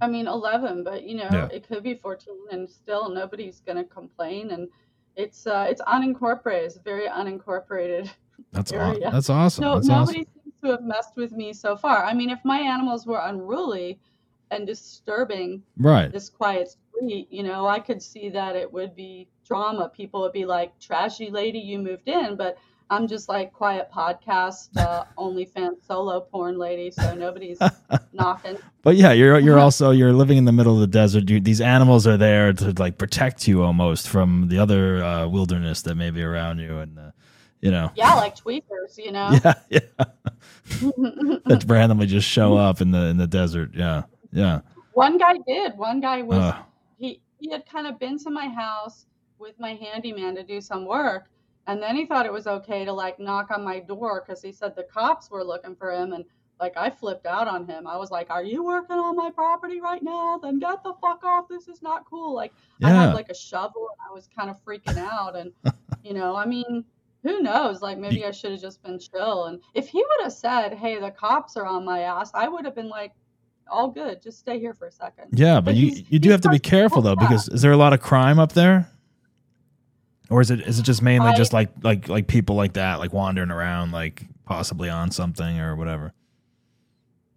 I 0.00 0.06
mean, 0.08 0.26
11, 0.28 0.82
but 0.84 1.04
you 1.04 1.16
know, 1.18 1.28
Yeah. 1.32 1.48
it 1.52 1.66
could 1.68 1.82
be 1.84 1.94
14 1.94 2.34
and 2.50 2.68
still 2.68 3.08
nobody's 3.08 3.60
going 3.60 3.78
to 3.78 3.84
complain. 3.84 4.50
And 4.52 4.68
it's, 5.16 5.48
uh, 5.48 5.66
it's 5.68 5.82
unincorporated. 5.82 6.64
It's 6.66 6.78
very 6.78 7.08
unincorporated. 7.08 8.08
That's 8.52 8.72
area. 8.72 9.08
awesome. 9.08 9.12
That's 9.12 9.30
awesome. 9.30 9.62
No, 9.64 9.74
That's 9.74 9.88
nobody 9.88 10.20
awesome. 10.20 10.32
seems 10.44 10.54
to 10.62 10.70
have 10.70 10.82
messed 10.82 11.16
with 11.16 11.32
me 11.32 11.52
so 11.52 11.76
far. 11.76 12.04
I 12.04 12.14
mean, 12.14 12.30
if 12.30 12.38
my 12.44 12.58
animals 12.60 13.04
were 13.06 13.20
unruly 13.24 13.98
and 14.52 14.64
disturbing 14.66 15.62
Right. 15.76 16.12
this 16.12 16.28
quiet 16.30 16.68
street, 16.98 17.28
you 17.30 17.42
know, 17.42 17.66
I 17.66 17.78
could 17.78 18.02
see 18.02 18.28
that 18.30 18.56
it 18.56 18.72
would 18.72 18.94
be 18.94 19.28
drama. 19.46 19.88
People 19.88 20.20
would 20.22 20.32
be 20.32 20.44
like, 20.44 20.78
trashy 20.78 21.30
lady, 21.30 21.58
you 21.58 21.78
moved 21.78 22.08
in. 22.08 22.36
But 22.36 22.58
I'm 22.90 23.06
just 23.06 23.28
like 23.28 23.52
quiet 23.52 23.90
podcast, 23.92 24.76
uh, 24.76 25.04
OnlyFans 25.18 25.84
solo 25.86 26.20
porn 26.20 26.58
lady, 26.58 26.90
so 26.90 27.14
nobody's 27.14 27.58
knocking. 28.12 28.58
But 28.82 28.96
yeah, 28.96 29.12
you're 29.12 29.38
you're 29.38 29.58
also 29.58 29.90
you're 29.90 30.12
living 30.12 30.38
in 30.38 30.44
the 30.44 30.52
middle 30.52 30.74
of 30.74 30.80
the 30.80 30.86
desert. 30.86 31.28
You, 31.28 31.40
these 31.40 31.60
animals 31.60 32.06
are 32.06 32.16
there 32.16 32.52
to 32.54 32.72
like 32.78 32.98
protect 32.98 33.46
you 33.46 33.62
almost 33.62 34.08
from 34.08 34.48
the 34.48 34.58
other 34.58 35.04
uh, 35.04 35.28
wilderness 35.28 35.82
that 35.82 35.96
may 35.96 36.10
be 36.10 36.22
around 36.22 36.60
you, 36.60 36.78
and 36.78 36.98
uh, 36.98 37.10
you 37.60 37.70
know, 37.70 37.90
Yeah, 37.94 38.14
like 38.14 38.36
tweakers, 38.36 38.96
you 38.96 39.12
know. 39.12 39.38
yeah, 39.44 39.54
yeah, 39.68 39.80
that 41.46 41.64
randomly 41.66 42.06
just 42.06 42.26
show 42.28 42.56
up 42.56 42.80
in 42.80 42.90
the 42.90 43.06
in 43.08 43.18
the 43.18 43.26
desert. 43.26 43.72
Yeah, 43.74 44.04
yeah. 44.32 44.60
One 44.94 45.18
guy 45.18 45.34
did. 45.46 45.76
One 45.76 46.00
guy 46.00 46.22
was 46.22 46.38
Uh, 46.38 46.62
he 47.38 47.50
had 47.50 47.66
kind 47.66 47.86
of 47.86 47.98
been 47.98 48.18
to 48.18 48.30
my 48.30 48.48
house 48.48 49.06
with 49.38 49.58
my 49.58 49.74
handyman 49.74 50.34
to 50.36 50.42
do 50.42 50.60
some 50.60 50.84
work 50.86 51.30
and 51.66 51.82
then 51.82 51.96
he 51.96 52.06
thought 52.06 52.26
it 52.26 52.32
was 52.32 52.46
okay 52.46 52.84
to 52.84 52.92
like 52.92 53.18
knock 53.20 53.50
on 53.50 53.64
my 53.64 53.78
door 53.80 54.22
because 54.24 54.42
he 54.42 54.52
said 54.52 54.74
the 54.74 54.84
cops 54.84 55.30
were 55.30 55.44
looking 55.44 55.76
for 55.76 55.92
him 55.92 56.12
and 56.12 56.24
like 56.60 56.76
i 56.76 56.90
flipped 56.90 57.26
out 57.26 57.46
on 57.48 57.66
him. 57.66 57.86
I 57.86 57.96
was 57.96 58.10
like 58.10 58.30
are 58.30 58.42
you 58.44 58.64
working 58.64 58.96
on 58.98 59.16
my 59.16 59.30
property 59.30 59.80
right 59.80 60.02
now? 60.02 60.38
Then 60.42 60.58
get 60.58 60.82
the 60.82 60.94
fuck 61.00 61.24
off. 61.24 61.46
This 61.48 61.68
is 61.68 61.82
not 61.82 62.04
cool. 62.08 62.34
Like 62.34 62.54
i 62.82 62.90
Yeah. 62.90 62.92
had 62.92 63.12
like 63.12 63.28
a 63.30 63.34
shovel 63.34 63.88
and 63.90 64.10
i 64.10 64.14
was 64.14 64.28
kind 64.28 64.50
of 64.50 64.62
freaking 64.64 64.98
out 64.98 65.36
and 65.36 65.52
you 66.02 66.14
know 66.14 66.36
i 66.36 66.46
mean 66.46 66.84
who 67.24 67.40
knows? 67.42 67.82
Like 67.82 67.98
maybe 67.98 68.24
i 68.24 68.30
should 68.30 68.52
have 68.52 68.60
just 68.60 68.82
been 68.82 68.98
chill 68.98 69.46
and 69.46 69.60
if 69.74 69.88
he 69.88 69.98
would 69.98 70.24
have 70.24 70.32
said 70.32 70.74
hey 70.74 70.98
the 70.98 71.10
cops 71.10 71.56
are 71.56 71.66
on 71.66 71.84
my 71.84 72.00
ass 72.00 72.30
i 72.34 72.48
would 72.48 72.64
have 72.64 72.74
been 72.74 72.88
like 72.88 73.12
all 73.70 73.88
good 73.88 74.22
just 74.22 74.38
stay 74.38 74.58
here 74.58 74.74
for 74.74 74.86
a 74.86 74.92
second 74.92 75.26
Yeah, 75.32 75.56
but 75.56 75.66
But 75.66 75.74
you 75.76 76.04
you 76.08 76.18
do 76.18 76.30
have 76.30 76.40
to 76.42 76.48
be 76.50 76.58
careful 76.58 77.02
though, 77.02 77.16
because 77.16 77.48
is 77.48 77.62
there 77.62 77.72
a 77.72 77.76
lot 77.76 77.92
of 77.92 78.00
crime 78.00 78.38
up 78.38 78.52
there, 78.52 78.88
or 80.30 80.40
is 80.40 80.50
it 80.50 80.60
is 80.60 80.78
it 80.78 80.82
just 80.82 81.02
mainly 81.02 81.28
I- 81.30 81.36
just 81.36 81.52
like 81.52 81.70
like 81.82 82.08
like 82.08 82.26
people 82.26 82.56
like 82.56 82.72
that, 82.74 82.98
like 82.98 83.12
wandering 83.12 83.50
around, 83.50 83.92
like 83.92 84.24
possibly 84.44 84.88
on 84.88 85.10
something 85.10 85.60
or 85.60 85.76
whatever? 85.76 86.12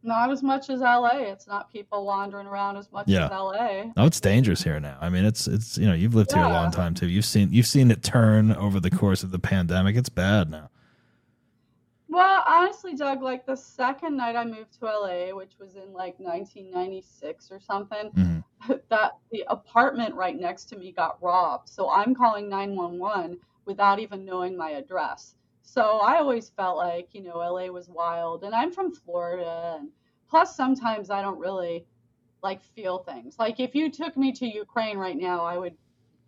Not 0.03 0.31
as 0.31 0.41
much 0.41 0.71
as 0.71 0.79
LA. 0.81 1.11
It's 1.31 1.45
not 1.45 1.71
people 1.71 2.07
wandering 2.07 2.47
around 2.47 2.75
as 2.77 2.91
much 2.91 3.07
Yeah. 3.07 3.25
as 3.25 3.31
LA. 3.31 3.91
Oh, 3.95 4.07
it's 4.07 4.19
dangerous 4.19 4.63
here 4.63 4.79
now. 4.79 4.97
I 4.99 5.09
mean, 5.09 5.25
it's 5.25 5.47
it's 5.47 5.77
you 5.77 5.85
know 5.85 5.93
you've 5.93 6.15
lived 6.15 6.31
here 6.31 6.41
a 6.41 6.49
long 6.49 6.71
time 6.71 6.95
too. 6.95 7.07
You've 7.07 7.23
seen 7.25 7.53
you've 7.53 7.67
seen 7.67 7.91
it 7.91 8.01
turn 8.01 8.51
over 8.51 8.79
the 8.79 8.89
course 8.89 9.21
of 9.21 9.29
the 9.29 9.37
pandemic. 9.37 9.95
It's 9.95 10.09
bad 10.09 10.49
now. 10.49 10.70
Well, 12.11 12.43
honestly, 12.45 12.93
Doug, 12.93 13.21
like 13.23 13.45
the 13.45 13.55
second 13.55 14.17
night 14.17 14.35
I 14.35 14.43
moved 14.43 14.73
to 14.79 14.85
LA, 14.85 15.33
which 15.33 15.53
was 15.59 15.75
in 15.77 15.93
like 15.93 16.19
1996 16.19 17.49
or 17.51 17.59
something, 17.61 18.11
Mhm. 18.11 18.43
that 18.89 19.17
the 19.31 19.45
apartment 19.47 20.13
right 20.15 20.37
next 20.39 20.65
to 20.65 20.77
me 20.77 20.91
got 20.91 21.21
robbed. 21.23 21.69
So 21.69 21.89
I'm 21.89 22.13
calling 22.13 22.49
911 22.49 23.39
without 23.65 23.99
even 23.99 24.25
knowing 24.25 24.57
my 24.57 24.71
address. 24.71 25.35
So 25.63 25.99
I 25.99 26.17
always 26.17 26.49
felt 26.49 26.77
like, 26.77 27.15
you 27.15 27.23
know, 27.23 27.39
LA 27.41 27.67
was 27.71 27.89
wild. 27.89 28.43
And 28.43 28.53
I'm 28.53 28.73
from 28.73 28.93
Florida. 28.93 29.77
And 29.79 29.89
plus, 30.29 30.55
sometimes 30.55 31.09
I 31.11 31.21
don't 31.21 31.39
really 31.39 31.87
like 32.43 32.61
feel 32.63 32.99
things. 32.99 33.39
Like 33.39 33.59
if 33.61 33.73
you 33.75 33.89
took 33.91 34.17
me 34.17 34.33
to 34.33 34.45
Ukraine 34.47 34.97
right 34.97 35.17
now, 35.17 35.45
I 35.45 35.57
would. 35.57 35.77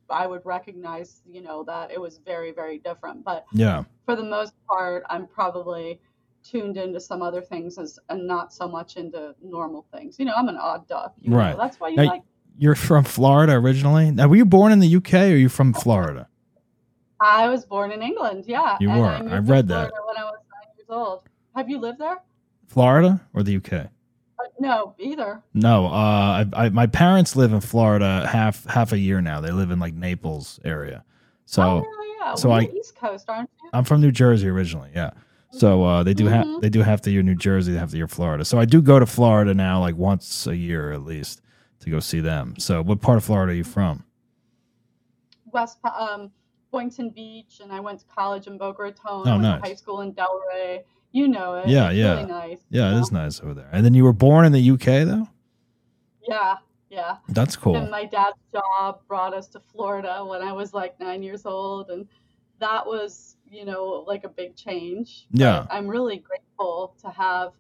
I 0.10 0.28
would 0.28 0.46
recognize, 0.46 1.22
you 1.26 1.42
know, 1.42 1.64
that 1.64 1.92
it 1.92 2.00
was 2.00 2.20
very, 2.20 2.52
very 2.52 2.80
different. 2.80 3.24
But 3.24 3.46
Yeah, 3.54 3.84
for 4.06 4.16
the 4.16 4.24
most 4.24 4.54
part, 4.68 5.04
I'm 5.10 5.28
probably 5.28 6.00
tuned 6.44 6.78
into 6.78 7.00
some 7.00 7.22
other 7.22 7.42
things 7.42 7.78
as, 7.78 8.00
and 8.10 8.28
not 8.28 8.54
so 8.54 8.68
much 8.68 8.98
into 8.98 9.34
normal 9.42 9.86
things. 9.94 10.20
You 10.20 10.26
know, 10.26 10.34
I'm 10.36 10.50
an 10.50 10.58
odd 10.58 10.88
duck. 10.88 11.14
You 11.22 11.32
know, 11.32 11.38
Right. 11.38 11.58
That's 11.58 11.80
why 11.80 11.90
you 11.90 11.96
Now, 11.96 12.04
like. 12.06 12.24
you're 12.58 12.76
from 12.76 13.06
Florida 13.06 13.54
originally. 13.54 14.12
Now, 14.12 14.28
were 14.28 14.36
you 14.36 14.46
born 14.46 14.72
in 14.72 14.80
the 14.80 14.96
UK 14.96 15.14
or 15.14 15.18
are 15.18 15.36
you 15.36 15.50
from 15.50 15.74
Florida? 15.74 16.28
I 17.20 17.48
was 17.48 17.66
born 17.66 17.92
in 17.92 18.02
England. 18.02 18.44
Yeah. 18.48 18.78
You 18.82 18.90
were. 18.90 19.06
I, 19.06 19.20
I 19.20 19.40
read 19.40 19.70
that. 19.70 19.92
When 20.06 20.18
I 20.18 20.26
was 20.26 20.40
nine 20.52 20.76
years 20.78 20.88
old. 20.90 21.22
Have 21.56 21.70
you 21.70 21.80
lived 21.80 22.00
there? 22.00 22.18
Florida 22.68 23.22
or 23.34 23.44
the 23.44 23.56
UK? 23.56 23.90
No, 24.60 24.96
either. 25.00 25.42
No, 25.54 25.88
uh, 25.88 25.90
I, 25.90 26.46
I, 26.54 26.70
my 26.70 26.88
parents 26.88 27.36
live 27.36 27.54
in 27.54 27.60
Florida 27.62 28.28
half 28.32 28.66
half 28.66 28.92
a 28.92 28.98
year 29.00 29.20
now. 29.22 29.42
They 29.42 29.52
live 29.52 29.72
in 29.72 29.80
like 29.80 29.94
Naples 29.94 30.60
area. 30.64 31.04
So 31.46 31.62
oh, 31.64 31.76
yeah, 32.20 32.28
yeah. 32.30 32.36
so 32.36 32.50
Well, 32.50 32.60
I- 32.60 32.72
East 32.74 32.96
Coast, 32.96 33.30
aren't 33.30 33.50
you? 33.64 33.70
I'm 33.74 33.84
from 33.84 34.02
New 34.02 34.12
Jersey 34.12 34.48
originally. 34.48 34.92
Yeah. 34.96 35.12
So 35.52 35.84
uh, 35.84 36.04
they 36.04 36.14
do 36.14 36.26
have 36.28 36.46
Mhm. 36.46 36.62
they 36.62 36.70
do 36.70 36.82
have 36.82 37.02
the 37.02 37.12
year 37.12 37.22
New 37.24 37.36
Jersey, 37.36 37.74
they 37.74 37.78
have 37.80 37.92
the 37.92 37.98
year 37.98 38.08
Florida. 38.08 38.44
So 38.46 38.58
I 38.60 38.66
do 38.66 38.82
go 38.82 39.00
to 39.00 39.06
Florida 39.06 39.54
now, 39.54 39.80
like 39.80 39.96
once 39.96 40.48
a 40.48 40.56
year 40.56 40.92
at 40.92 41.04
least, 41.04 41.42
to 41.82 41.90
go 41.90 42.00
see 42.00 42.20
them. 42.22 42.56
So 42.58 42.82
what 42.82 43.02
part 43.02 43.18
of 43.18 43.24
Florida 43.24 43.52
are 43.52 43.56
you 43.56 43.64
from? 43.64 44.04
West 45.52 45.78
um, 45.84 46.32
Boynton 46.72 47.12
Beach, 47.12 47.60
and 47.62 47.72
I 47.72 47.80
went 47.80 48.00
to 48.00 48.06
college 48.08 48.48
in 48.48 48.58
Boca 48.58 48.82
Raton. 48.84 49.28
Oh, 49.28 49.38
nice. 49.38 49.62
high 49.62 49.76
school 49.76 50.02
in 50.02 50.14
Delray. 50.14 50.82
You 51.14 51.28
know 51.28 51.56
it. 51.56 51.68
Yeah, 51.68 51.90
it's 51.90 51.98
yeah. 51.98 52.16
Really 52.16 52.26
nice. 52.26 52.60
Yeah, 52.70 52.90
it 52.90 52.96
know? 52.96 53.02
is 53.02 53.12
nice 53.12 53.40
over 53.40 53.54
there. 53.54 53.70
And 53.72 53.86
then 53.86 53.94
you 53.94 54.04
were 54.04 54.14
born 54.14 54.46
in 54.46 54.52
the 54.52 54.72
UK 54.72 55.06
though. 55.06 55.30
Yeah, 56.28 56.56
yeah. 56.90 57.18
That's 57.30 57.56
cool. 57.56 57.76
And 57.76 57.90
my 57.92 58.06
dad's 58.06 58.38
job 58.52 59.02
brought 59.08 59.34
us 59.34 59.48
to 59.50 59.60
Florida 59.60 60.26
when 60.26 60.42
I 60.42 60.52
was 60.52 60.74
like 60.74 61.00
nine 61.00 61.22
years 61.22 61.46
old, 61.46 61.92
and 61.92 62.08
that 62.60 62.86
was, 62.86 63.38
you 63.50 63.64
know, 63.64 64.04
like 64.08 64.24
a 64.24 64.30
big 64.30 64.56
change. 64.56 65.28
But 65.30 65.40
Yeah. 65.40 65.68
I'm 65.70 65.88
really 65.88 66.18
grateful 66.18 66.96
to 67.02 67.10
have. 67.10 67.52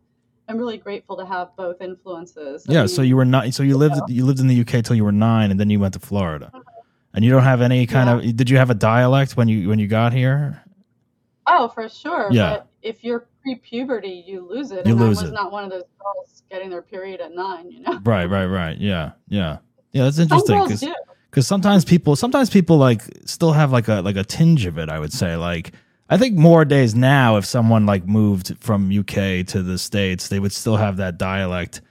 I'm 0.50 0.58
really 0.58 0.78
grateful 0.78 1.16
to 1.18 1.26
have 1.26 1.56
both 1.56 1.80
influences. 1.80 2.66
I 2.68 2.74
Yeah. 2.74 2.86
So 2.88 3.04
you 3.04 3.16
were 3.16 3.24
not. 3.26 3.54
So 3.54 3.62
you 3.62 3.78
lived 3.78 4.02
you 4.08 4.26
lived 4.26 4.39
in 4.39 4.48
the 4.48 4.60
UK 4.62 4.84
till 4.84 4.96
you 4.96 5.04
were 5.04 5.12
nine, 5.12 5.52
and 5.52 5.60
then 5.60 5.70
you 5.70 5.80
went 5.80 5.94
to 5.94 6.00
Florida. 6.00 6.50
Uh-huh. 6.52 6.63
And 7.13 7.24
you 7.24 7.30
don't 7.30 7.44
have 7.44 7.62
any 7.62 7.86
kind 7.86 8.10
of. 8.10 8.36
Did 8.36 8.50
you 8.50 8.58
have 8.58 8.72
a 8.72 8.74
dialect 8.74 9.38
when 9.38 9.48
you 9.48 9.70
when 9.70 9.78
you 9.78 9.88
got 9.88 10.12
here? 10.12 10.63
Oh, 11.46 11.68
for 11.68 11.88
sure. 11.88 12.30
Yeah. 12.32 12.50
But 12.50 12.68
if 12.82 13.04
you're 13.04 13.28
pre-puberty, 13.43 14.23
you 14.25 14.47
lose 14.49 14.71
it. 14.71 14.86
You 14.86 14.93
and 14.93 15.01
lose 15.01 15.19
I 15.19 15.23
was 15.23 15.32
it. 15.32 15.34
not 15.34 15.51
one 15.51 15.63
of 15.63 15.69
those 15.69 15.84
girls 16.01 16.43
getting 16.49 16.69
their 16.69 16.82
period 16.82 17.21
at 17.21 17.34
nine. 17.36 17.69
You 17.69 17.82
know. 17.82 17.99
Right. 18.03 18.25
Right. 18.25 18.45
Right. 18.45 18.77
Yeah. 18.77 19.12
Yeah. 19.27 19.58
Yeah. 19.91 20.06
That's 20.06 20.19
interesting 20.19 20.63
because 20.63 20.86
because 21.34 21.47
sometimes 21.47 21.84
people 21.84 22.15
sometimes 22.15 22.49
people 22.51 22.77
like 22.77 23.01
still 23.25 23.53
have 23.53 23.71
like 23.71 23.88
a 23.88 24.01
like 24.01 24.15
a 24.15 24.23
tinge 24.23 24.67
of 24.67 24.77
it 24.77 24.88
i 24.88 24.99
would 24.99 25.12
say 25.12 25.36
like 25.36 25.71
i 26.12 26.15
think 26.15 26.38
more 26.38 26.63
days 26.63 26.93
now 26.93 27.38
if 27.38 27.45
someone 27.45 27.88
like 27.88 28.06
moved 28.06 28.56
from 28.60 28.95
uk 28.99 29.08
to 29.08 29.63
the 29.63 29.79
states 29.79 30.27
they 30.27 30.39
would 30.39 30.51
still 30.51 30.77
have 30.77 30.97
that 30.97 31.17
dialect 31.17 31.82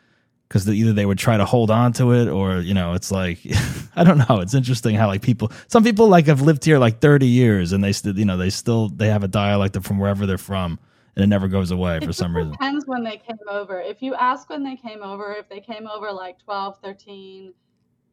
because 0.47 0.69
either 0.69 0.93
they 0.93 1.05
would 1.05 1.19
try 1.19 1.37
to 1.37 1.45
hold 1.45 1.73
on 1.73 1.93
to 1.93 2.13
it 2.13 2.29
or 2.29 2.61
you 2.61 2.73
know 2.73 2.93
it's 2.93 3.11
like 3.11 3.41
i 3.97 4.05
don't 4.05 4.19
know 4.29 4.39
it's 4.39 4.55
interesting 4.55 4.95
how 4.95 5.09
like 5.09 5.23
people 5.23 5.51
some 5.67 5.83
people 5.83 6.07
like 6.07 6.27
have 6.27 6.41
lived 6.43 6.65
here 6.65 6.79
like 6.79 7.01
30 7.01 7.27
years 7.27 7.73
and 7.73 7.83
they 7.83 7.93
still 7.93 8.17
you 8.17 8.25
know 8.25 8.37
they 8.37 8.51
still 8.51 8.91
they 8.91 9.09
have 9.09 9.25
a 9.25 9.29
dialect 9.29 9.77
from 9.83 9.99
wherever 9.99 10.25
they're 10.25 10.39
from 10.39 10.79
and 11.17 11.23
it 11.25 11.27
never 11.27 11.49
goes 11.49 11.71
away 11.71 12.01
for 12.01 12.13
some 12.13 12.35
reason 12.37 12.53
depends 12.53 12.87
when 12.87 13.05
they 13.05 13.17
came 13.19 13.37
over. 13.49 13.81
If 13.81 14.01
you 14.03 14.15
ask 14.15 14.49
when 14.51 14.63
they 14.65 14.77
came 14.77 15.03
over, 15.03 15.33
if 15.35 15.49
they 15.49 15.61
came 15.61 15.87
over 15.87 16.11
like 16.13 16.39
12, 16.45 16.79
13, 16.83 17.53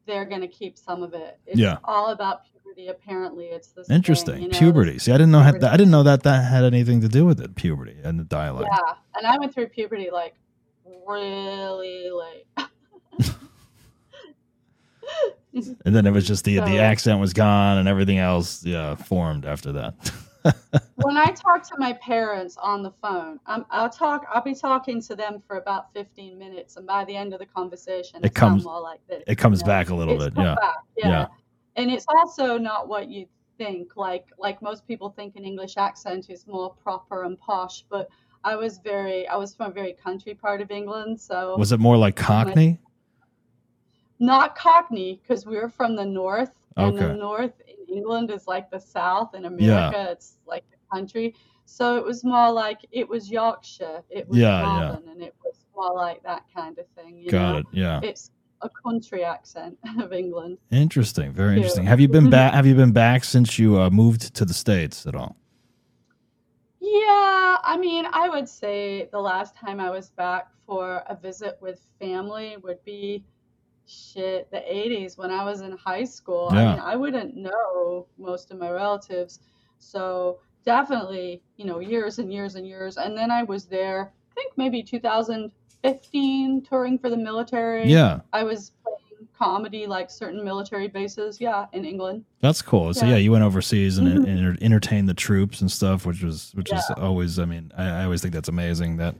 they're 0.06 0.24
going 0.24 0.40
to 0.42 0.48
keep 0.48 0.76
some 0.78 1.02
of 1.02 1.14
it. 1.14 1.38
It's 1.46 1.58
Yeah. 1.58 1.78
all 1.84 2.08
about 2.08 2.42
puberty. 2.44 2.88
Apparently, 2.88 3.46
it's 3.46 3.68
this 3.68 3.88
thing, 3.88 3.96
interesting 3.96 4.42
you 4.42 4.48
know, 4.48 4.58
puberty 4.58 4.98
see 4.98 5.10
i 5.12 5.14
didn't 5.16 5.32
know 5.32 5.42
puberty. 5.42 5.58
that, 5.60 5.72
i 5.72 5.76
didn't 5.76 5.90
know 5.90 6.02
that 6.04 6.22
that 6.22 6.44
had 6.44 6.62
anything 6.64 7.00
to 7.00 7.08
do 7.08 7.24
with 7.26 7.40
it 7.40 7.54
puberty 7.56 7.96
and 8.04 8.18
the 8.18 8.24
dialect 8.24 8.68
Yeah, 8.72 8.94
and 9.16 9.26
I 9.26 9.36
went 9.38 9.52
through 9.52 9.66
puberty 9.68 10.08
like 10.10 10.34
really 11.06 12.10
late. 12.10 12.46
And 15.84 15.96
then 15.96 16.06
it 16.06 16.12
was 16.12 16.26
just 16.26 16.44
the 16.44 16.60
the 16.60 16.78
accent 16.78 17.18
was 17.20 17.32
gone 17.32 17.78
and 17.78 17.88
everything 17.88 18.18
else 18.18 18.64
yeah 18.64 18.94
formed 18.94 19.44
after 19.44 19.72
that. 19.72 19.94
when 20.96 21.16
I 21.16 21.26
talk 21.32 21.62
to 21.68 21.74
my 21.78 21.92
parents 21.94 22.56
on 22.60 22.82
the 22.82 22.90
phone, 23.02 23.40
um, 23.46 23.66
I'll 23.70 23.90
talk. 23.90 24.26
I'll 24.32 24.42
be 24.42 24.54
talking 24.54 25.00
to 25.02 25.14
them 25.16 25.42
for 25.46 25.56
about 25.56 25.92
15 25.92 26.38
minutes, 26.38 26.76
and 26.76 26.86
by 26.86 27.04
the 27.04 27.16
end 27.16 27.32
of 27.32 27.40
the 27.40 27.46
conversation, 27.46 28.20
It 28.24 28.34
comes 28.34 28.64
like 28.64 29.00
this. 29.08 29.22
It 29.26 29.36
comes 29.36 29.60
you 29.60 29.64
know? 29.66 29.72
back 29.72 29.90
a 29.90 29.94
little 29.94 30.20
It's 30.22 30.34
bit, 30.34 30.42
yeah. 30.42 30.54
back, 30.54 30.76
yeah. 30.96 31.08
Yeah. 31.08 31.26
And 31.76 31.90
it's 31.90 32.06
also 32.08 32.58
not 32.58 32.88
what 32.88 33.08
you 33.08 33.26
think. 33.58 33.96
Like 33.96 34.26
like 34.38 34.60
most 34.62 34.86
people 34.86 35.10
think 35.10 35.36
an 35.36 35.44
English 35.44 35.76
accent 35.76 36.30
is 36.30 36.46
more 36.46 36.74
proper 36.82 37.24
and 37.24 37.38
posh, 37.38 37.84
but 37.90 38.08
I 38.44 38.56
was 38.56 38.78
very 38.78 39.26
I 39.28 39.36
was 39.36 39.54
from 39.54 39.70
a 39.70 39.74
very 39.74 39.92
country 39.92 40.34
part 40.34 40.60
of 40.60 40.70
England, 40.70 41.20
so 41.20 41.56
Was 41.58 41.72
it 41.72 41.80
more 41.80 41.96
like 41.96 42.16
Cockney? 42.16 42.80
not 44.18 44.54
Cockney 44.56 45.20
because 45.22 45.46
we 45.46 45.56
were 45.56 45.68
from 45.68 45.96
the 45.96 46.04
north, 46.04 46.50
and 46.76 46.96
the 46.98 47.10
Okay. 47.10 47.18
north 47.18 47.52
England 47.90 48.30
is 48.30 48.46
like 48.46 48.70
the 48.70 48.78
south. 48.78 49.34
In 49.34 49.44
America, 49.44 50.08
it's 50.10 50.38
like 50.46 50.64
the 50.70 50.76
country. 50.92 51.34
So 51.64 51.96
it 51.96 52.04
was 52.04 52.24
more 52.24 52.50
like 52.50 52.84
it 52.90 53.08
was 53.08 53.30
Yorkshire, 53.30 54.02
it 54.10 54.28
was 54.28 54.38
Yeah, 54.38 54.60
yeah. 54.60 54.80
Northern, 54.88 55.08
and 55.08 55.22
it 55.22 55.34
was 55.44 55.64
more 55.74 55.94
like 55.94 56.22
that 56.24 56.44
kind 56.54 56.78
of 56.78 56.86
thing. 56.96 57.16
You 57.18 57.30
Got 57.30 57.52
know? 57.52 57.58
it. 57.58 57.66
Yeah. 57.72 58.00
It's 58.02 58.30
a 58.62 58.68
country 58.84 59.24
accent 59.24 59.78
of 60.00 60.12
England. 60.12 60.58
Interesting. 60.70 61.32
Very 61.32 61.56
interesting. 61.56 61.86
Have 61.86 62.00
you 62.00 62.08
been 62.08 62.28
back 62.30 62.52
have 62.54 62.66
you 62.66 62.74
been 62.74 62.92
back 62.92 63.24
since 63.24 63.58
you 63.58 63.80
uh, 63.80 63.90
moved 63.90 64.34
to 64.34 64.44
the 64.44 64.54
states 64.54 65.06
at 65.06 65.14
all? 65.14 65.36
Yeah, 66.80 67.58
I 67.62 67.76
mean, 67.78 68.06
I 68.12 68.28
would 68.28 68.48
say 68.48 69.08
the 69.12 69.20
last 69.20 69.54
time 69.54 69.80
I 69.80 69.90
was 69.90 70.10
back 70.10 70.48
for 70.66 71.02
a 71.08 71.14
visit 71.14 71.58
with 71.60 71.80
family 71.98 72.56
would 72.62 72.82
be 72.84 73.24
shit, 73.90 74.50
the 74.50 74.58
80s 74.58 75.18
when 75.18 75.30
I 75.30 75.44
was 75.44 75.60
in 75.62 75.72
high 75.76 76.04
school. 76.04 76.48
I 76.52 76.62
Yeah. 76.62 76.70
mean, 76.72 76.80
I 76.80 76.96
wouldn't 76.96 77.36
know 77.36 78.06
most 78.18 78.50
of 78.52 78.58
my 78.58 78.70
relatives. 78.70 79.40
So 79.78 80.38
definitely, 80.64 81.42
you 81.56 81.64
know, 81.64 81.78
years 81.80 82.18
and 82.18 82.32
years 82.32 82.54
and 82.54 82.66
years. 82.66 82.96
And 82.98 83.16
then 83.16 83.30
I 83.30 83.42
was 83.42 83.64
there, 83.66 84.12
I 84.30 84.34
think 84.34 84.52
maybe 84.56 84.82
2015, 85.82 86.62
touring 86.62 86.98
for 86.98 87.10
the 87.10 87.16
military. 87.16 87.90
Yeah, 87.90 88.20
I 88.32 88.44
was 88.44 88.72
playing 88.82 89.28
comedy, 89.36 89.86
like 89.86 90.10
certain 90.10 90.44
military 90.44 90.88
bases, 90.88 91.40
yeah, 91.40 91.66
in 91.72 91.84
England. 91.84 92.24
that's 92.40 92.62
cool. 92.62 92.92
So 92.94 93.04
yeah, 93.06 93.12
Yeah. 93.12 93.18
you 93.18 93.32
went 93.32 93.44
overseas 93.44 93.98
and, 93.98 94.06
Mhm. 94.08 94.26
and 94.26 94.62
entertained 94.62 95.08
the 95.08 95.14
troops 95.14 95.60
and 95.60 95.70
stuff, 95.70 96.06
which 96.06 96.22
was 96.22 96.52
which 96.54 96.72
is 96.72 96.82
always. 96.96 97.38
I 97.38 97.44
mean, 97.44 97.70
I, 97.76 97.88
I 98.00 98.04
always 98.04 98.22
think 98.22 98.32
that's 98.34 98.48
amazing 98.48 98.96
that 98.98 99.14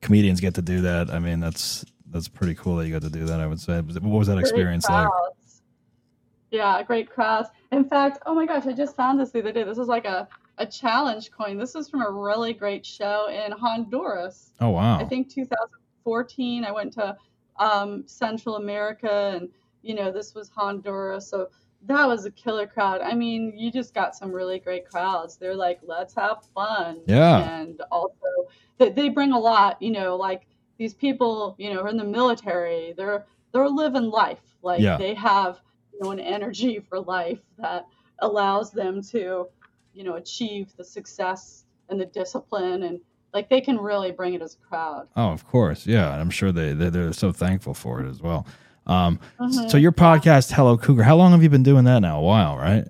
comedians 0.00 0.40
get 0.40 0.54
to 0.54 0.62
do 0.62 0.80
that. 0.82 1.10
I 1.10 1.18
mean, 1.18 1.40
that's 1.40 1.84
that's 2.10 2.28
pretty 2.28 2.54
cool 2.54 2.76
that 2.76 2.86
you 2.86 2.92
got 2.92 3.02
to 3.02 3.10
do 3.10 3.24
that. 3.26 3.40
I 3.40 3.46
would 3.46 3.60
say. 3.60 3.80
What 3.80 4.02
was 4.02 4.28
that 4.28 4.38
experience 4.38 4.88
like? 4.88 5.08
Yeah, 6.50 6.80
great 6.84 7.10
crowds. 7.10 7.48
In 7.72 7.84
fact, 7.84 8.18
oh 8.26 8.34
my 8.34 8.46
gosh, 8.46 8.66
I 8.66 8.72
just 8.72 8.94
found 8.94 9.18
this 9.18 9.30
the 9.30 9.40
other 9.40 9.50
day. 9.50 9.64
This 9.64 9.78
is 9.78 9.88
like 9.88 10.04
a, 10.04 10.28
a 10.58 10.64
challenge 10.64 11.32
coin. 11.32 11.58
This 11.58 11.74
is 11.74 11.88
from 11.88 12.02
a 12.02 12.10
really 12.10 12.52
great 12.52 12.86
show 12.86 13.28
in 13.28 13.50
Honduras. 13.50 14.52
Oh 14.60 14.70
wow. 14.70 15.00
I 15.00 15.04
think 15.04 15.28
2014. 15.30 16.64
I 16.64 16.70
went 16.70 16.92
to 16.92 17.16
um, 17.58 18.04
Central 18.06 18.56
America, 18.56 19.32
and 19.34 19.48
you 19.82 19.94
know 19.94 20.12
this 20.12 20.34
was 20.34 20.48
Honduras, 20.48 21.28
so 21.28 21.48
that 21.86 22.06
was 22.06 22.24
a 22.24 22.30
killer 22.30 22.66
crowd. 22.66 23.00
I 23.00 23.14
mean, 23.14 23.52
you 23.56 23.72
just 23.72 23.92
got 23.92 24.14
some 24.14 24.32
really 24.32 24.58
great 24.58 24.88
crowds. 24.88 25.36
They're 25.36 25.56
like, 25.56 25.80
let's 25.82 26.14
have 26.14 26.44
fun. 26.54 27.00
Yeah. 27.06 27.60
And 27.60 27.80
also, 27.90 28.14
they, 28.78 28.90
they 28.90 29.08
bring 29.08 29.32
a 29.32 29.38
lot. 29.38 29.82
You 29.82 29.90
know, 29.90 30.16
like 30.16 30.46
these 30.78 30.94
people, 30.94 31.54
you 31.58 31.72
know, 31.72 31.80
are 31.82 31.88
in 31.88 31.96
the 31.96 32.04
military. 32.04 32.94
They're 32.96 33.24
they're 33.52 33.68
living 33.68 34.04
life. 34.10 34.40
Like 34.62 34.80
Yeah. 34.80 34.96
they 34.96 35.14
have 35.14 35.60
you 35.92 36.00
know 36.02 36.10
an 36.10 36.20
energy 36.20 36.78
for 36.88 37.00
life 37.00 37.40
that 37.58 37.86
allows 38.20 38.70
them 38.72 39.02
to, 39.02 39.46
you 39.92 40.04
know, 40.04 40.14
achieve 40.14 40.72
the 40.76 40.84
success 40.84 41.64
and 41.88 42.00
the 42.00 42.06
discipline 42.06 42.84
and 42.84 43.00
like 43.32 43.48
they 43.48 43.60
can 43.60 43.76
really 43.78 44.10
bring 44.12 44.34
it 44.34 44.42
as 44.42 44.54
a 44.54 44.68
crowd. 44.68 45.08
Oh, 45.16 45.30
of 45.30 45.46
course. 45.46 45.86
Yeah, 45.86 46.12
and 46.12 46.20
I'm 46.20 46.30
sure 46.30 46.52
they 46.52 46.72
they- 46.72 46.90
they're 46.90 47.12
so 47.12 47.32
thankful 47.32 47.74
for 47.74 48.00
it 48.00 48.08
as 48.08 48.20
well. 48.22 48.46
Um, 48.86 49.18
Mhm. 49.40 49.70
so 49.70 49.76
your 49.78 49.92
podcast, 49.92 50.52
Hello 50.52 50.76
Cougar, 50.76 51.02
how 51.04 51.16
long 51.16 51.32
have 51.32 51.42
you 51.42 51.48
been 51.48 51.62
doing 51.62 51.84
that 51.84 52.00
now? 52.00 52.18
A 52.18 52.22
while, 52.22 52.56
right? 52.56 52.84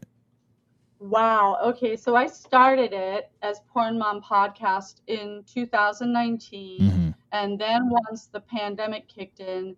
Wow. 1.00 1.58
Okay. 1.64 1.96
So 1.96 2.16
I 2.16 2.26
started 2.26 2.92
it 2.92 3.30
as 3.42 3.60
Porn 3.72 3.98
Mom 3.98 4.22
Podcast 4.22 5.00
in 5.06 5.44
2019. 5.46 6.90
hmm 6.90 7.03
And 7.34 7.58
then 7.58 7.90
once 7.90 8.26
the 8.26 8.38
pandemic 8.38 9.08
kicked 9.08 9.40
in, 9.40 9.74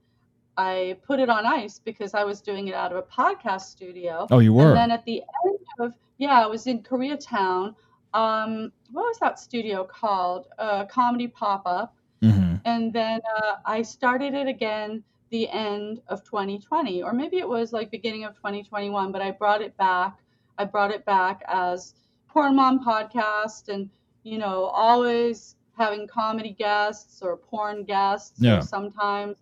I 0.58 0.98
put 1.06 1.20
it 1.20 1.30
on 1.30 1.46
ice 1.46 1.80
because 1.82 2.12
I 2.12 2.22
was 2.22 2.42
doing 2.42 2.68
it 2.68 2.74
out 2.74 2.92
of 2.92 2.98
a 2.98 3.02
podcast 3.02 3.62
studio. 3.62 4.26
Oh, 4.30 4.40
you 4.40 4.52
were. 4.52 4.68
And 4.68 4.76
then 4.76 4.90
at 4.90 5.06
the 5.06 5.22
end 5.46 5.58
of, 5.78 5.94
yeah, 6.18 6.38
I 6.44 6.46
was 6.46 6.66
in 6.66 6.82
Koreatown. 6.82 7.74
Um, 8.12 8.72
what 8.92 9.04
was 9.04 9.18
that 9.20 9.38
studio 9.38 9.84
called? 9.84 10.48
Uh, 10.58 10.84
Comedy 10.84 11.28
Pop 11.28 11.62
Up. 11.64 11.96
hmm 12.20 12.56
And 12.66 12.92
then 12.92 13.20
uh, 13.38 13.54
I 13.64 13.80
started 13.80 14.34
it 14.34 14.48
again 14.48 15.02
the 15.30 15.48
end 15.48 16.02
of 16.08 16.24
2020, 16.24 17.02
or 17.02 17.14
maybe 17.14 17.38
it 17.38 17.48
was 17.48 17.72
like 17.72 17.90
beginning 17.90 18.24
of 18.24 18.34
2021, 18.36 19.12
but 19.12 19.22
I 19.22 19.30
brought 19.30 19.62
it 19.62 19.74
back. 19.78 20.18
I 20.58 20.66
brought 20.66 20.90
it 20.90 21.06
back 21.06 21.42
as 21.48 21.94
Porn 22.28 22.54
Mom 22.54 22.84
Podcast 22.84 23.68
and, 23.70 23.88
you 24.24 24.36
know, 24.36 24.64
always 24.64 25.56
having 25.76 26.06
comedy 26.06 26.52
guests 26.58 27.22
or 27.22 27.36
porn 27.36 27.84
guests, 27.84 28.32
Yeah. 28.40 28.60
sometimes 28.60 29.38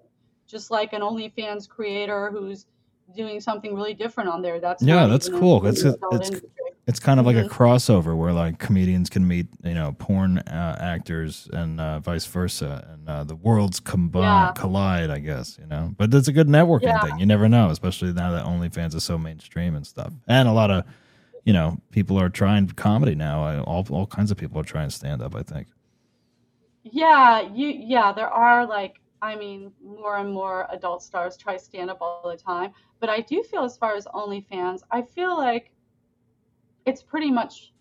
just 0.47 0.70
like 0.70 0.92
an 0.92 1.01
OnlyFans 1.01 1.68
creator 1.68 2.31
who's 2.31 2.66
doing 3.16 3.40
something 3.40 3.75
really 3.75 3.94
different 3.94 4.29
on 4.31 4.42
there. 4.42 4.59
That's 4.61 4.83
Yeah, 4.83 5.07
that's 5.07 5.29
cool. 5.29 5.61
That's- 5.61 5.83
the 5.83 5.97
it's- 6.12 6.40
It's 6.87 7.01
kind 7.01 7.18
of 7.18 7.25
like 7.25 7.37
a 7.37 7.44
Mhm. 7.44 7.49
crossover 7.49 8.14
where 8.14 8.35
like 8.35 8.59
comedians 8.59 9.09
can 9.09 9.27
meet, 9.27 9.47
you 9.62 9.73
know, 9.73 9.92
porn 9.99 10.37
uh, 10.40 10.77
actors 10.79 11.49
and 11.51 11.81
uh, 11.81 11.99
vice 12.01 12.27
versa, 12.27 12.87
and 12.92 13.09
uh, 13.09 13.25
the 13.25 13.35
worlds 13.37 13.81
combine 13.81 14.23
Yeah. 14.49 14.53
collide. 14.55 15.09
I 15.09 15.18
guess 15.18 15.57
you 15.59 15.66
know, 15.66 15.94
but 15.97 16.12
it's 16.12 16.29
a 16.29 16.33
good 16.33 16.47
networking 16.47 16.83
Yeah. 16.83 17.01
thing. 17.01 17.18
You 17.18 17.25
never 17.25 17.49
know, 17.49 17.70
especially 17.70 18.12
now 18.12 18.33
that 18.33 18.44
OnlyFans 18.44 18.94
is 18.94 19.03
so 19.03 19.16
mainstream 19.16 19.75
and 19.75 19.87
stuff, 19.87 20.12
and 20.29 20.47
a 20.47 20.53
lot 20.53 20.70
of, 20.70 20.85
you 21.44 21.55
know, 21.55 21.79
people 21.90 22.20
are 22.20 22.29
trying 22.29 22.66
comedy 22.68 23.14
now. 23.14 23.42
I- 23.42 23.61
All 23.61 23.87
all 23.88 24.07
kinds 24.07 24.31
of 24.31 24.37
people 24.37 24.61
are 24.61 24.64
trying 24.64 24.90
stand 24.90 25.23
up. 25.23 25.35
I 25.35 25.42
think. 25.42 25.68
Yeah, 26.85 27.40
you 27.40 27.68
yeah, 27.68 28.12
there 28.12 28.29
are 28.29 28.66
like 28.66 29.01
I 29.23 29.35
mean, 29.37 29.73
more 29.83 30.18
and 30.18 30.31
more 30.31 30.68
adult 30.70 31.03
stars 31.03 31.37
try 31.37 31.57
stand 31.57 31.88
up 31.88 31.99
all 32.03 32.29
the 32.31 32.37
time, 32.37 32.73
but 33.01 33.09
I 33.09 33.20
do 33.20 33.42
feel 33.42 33.64
as 33.64 33.77
far 33.77 33.94
as 33.94 34.05
OnlyFans, 34.07 34.83
I 34.90 35.01
feel 35.01 35.37
like 35.37 35.70
it's 36.85 37.03
pretty 37.03 37.31
much 37.31 37.73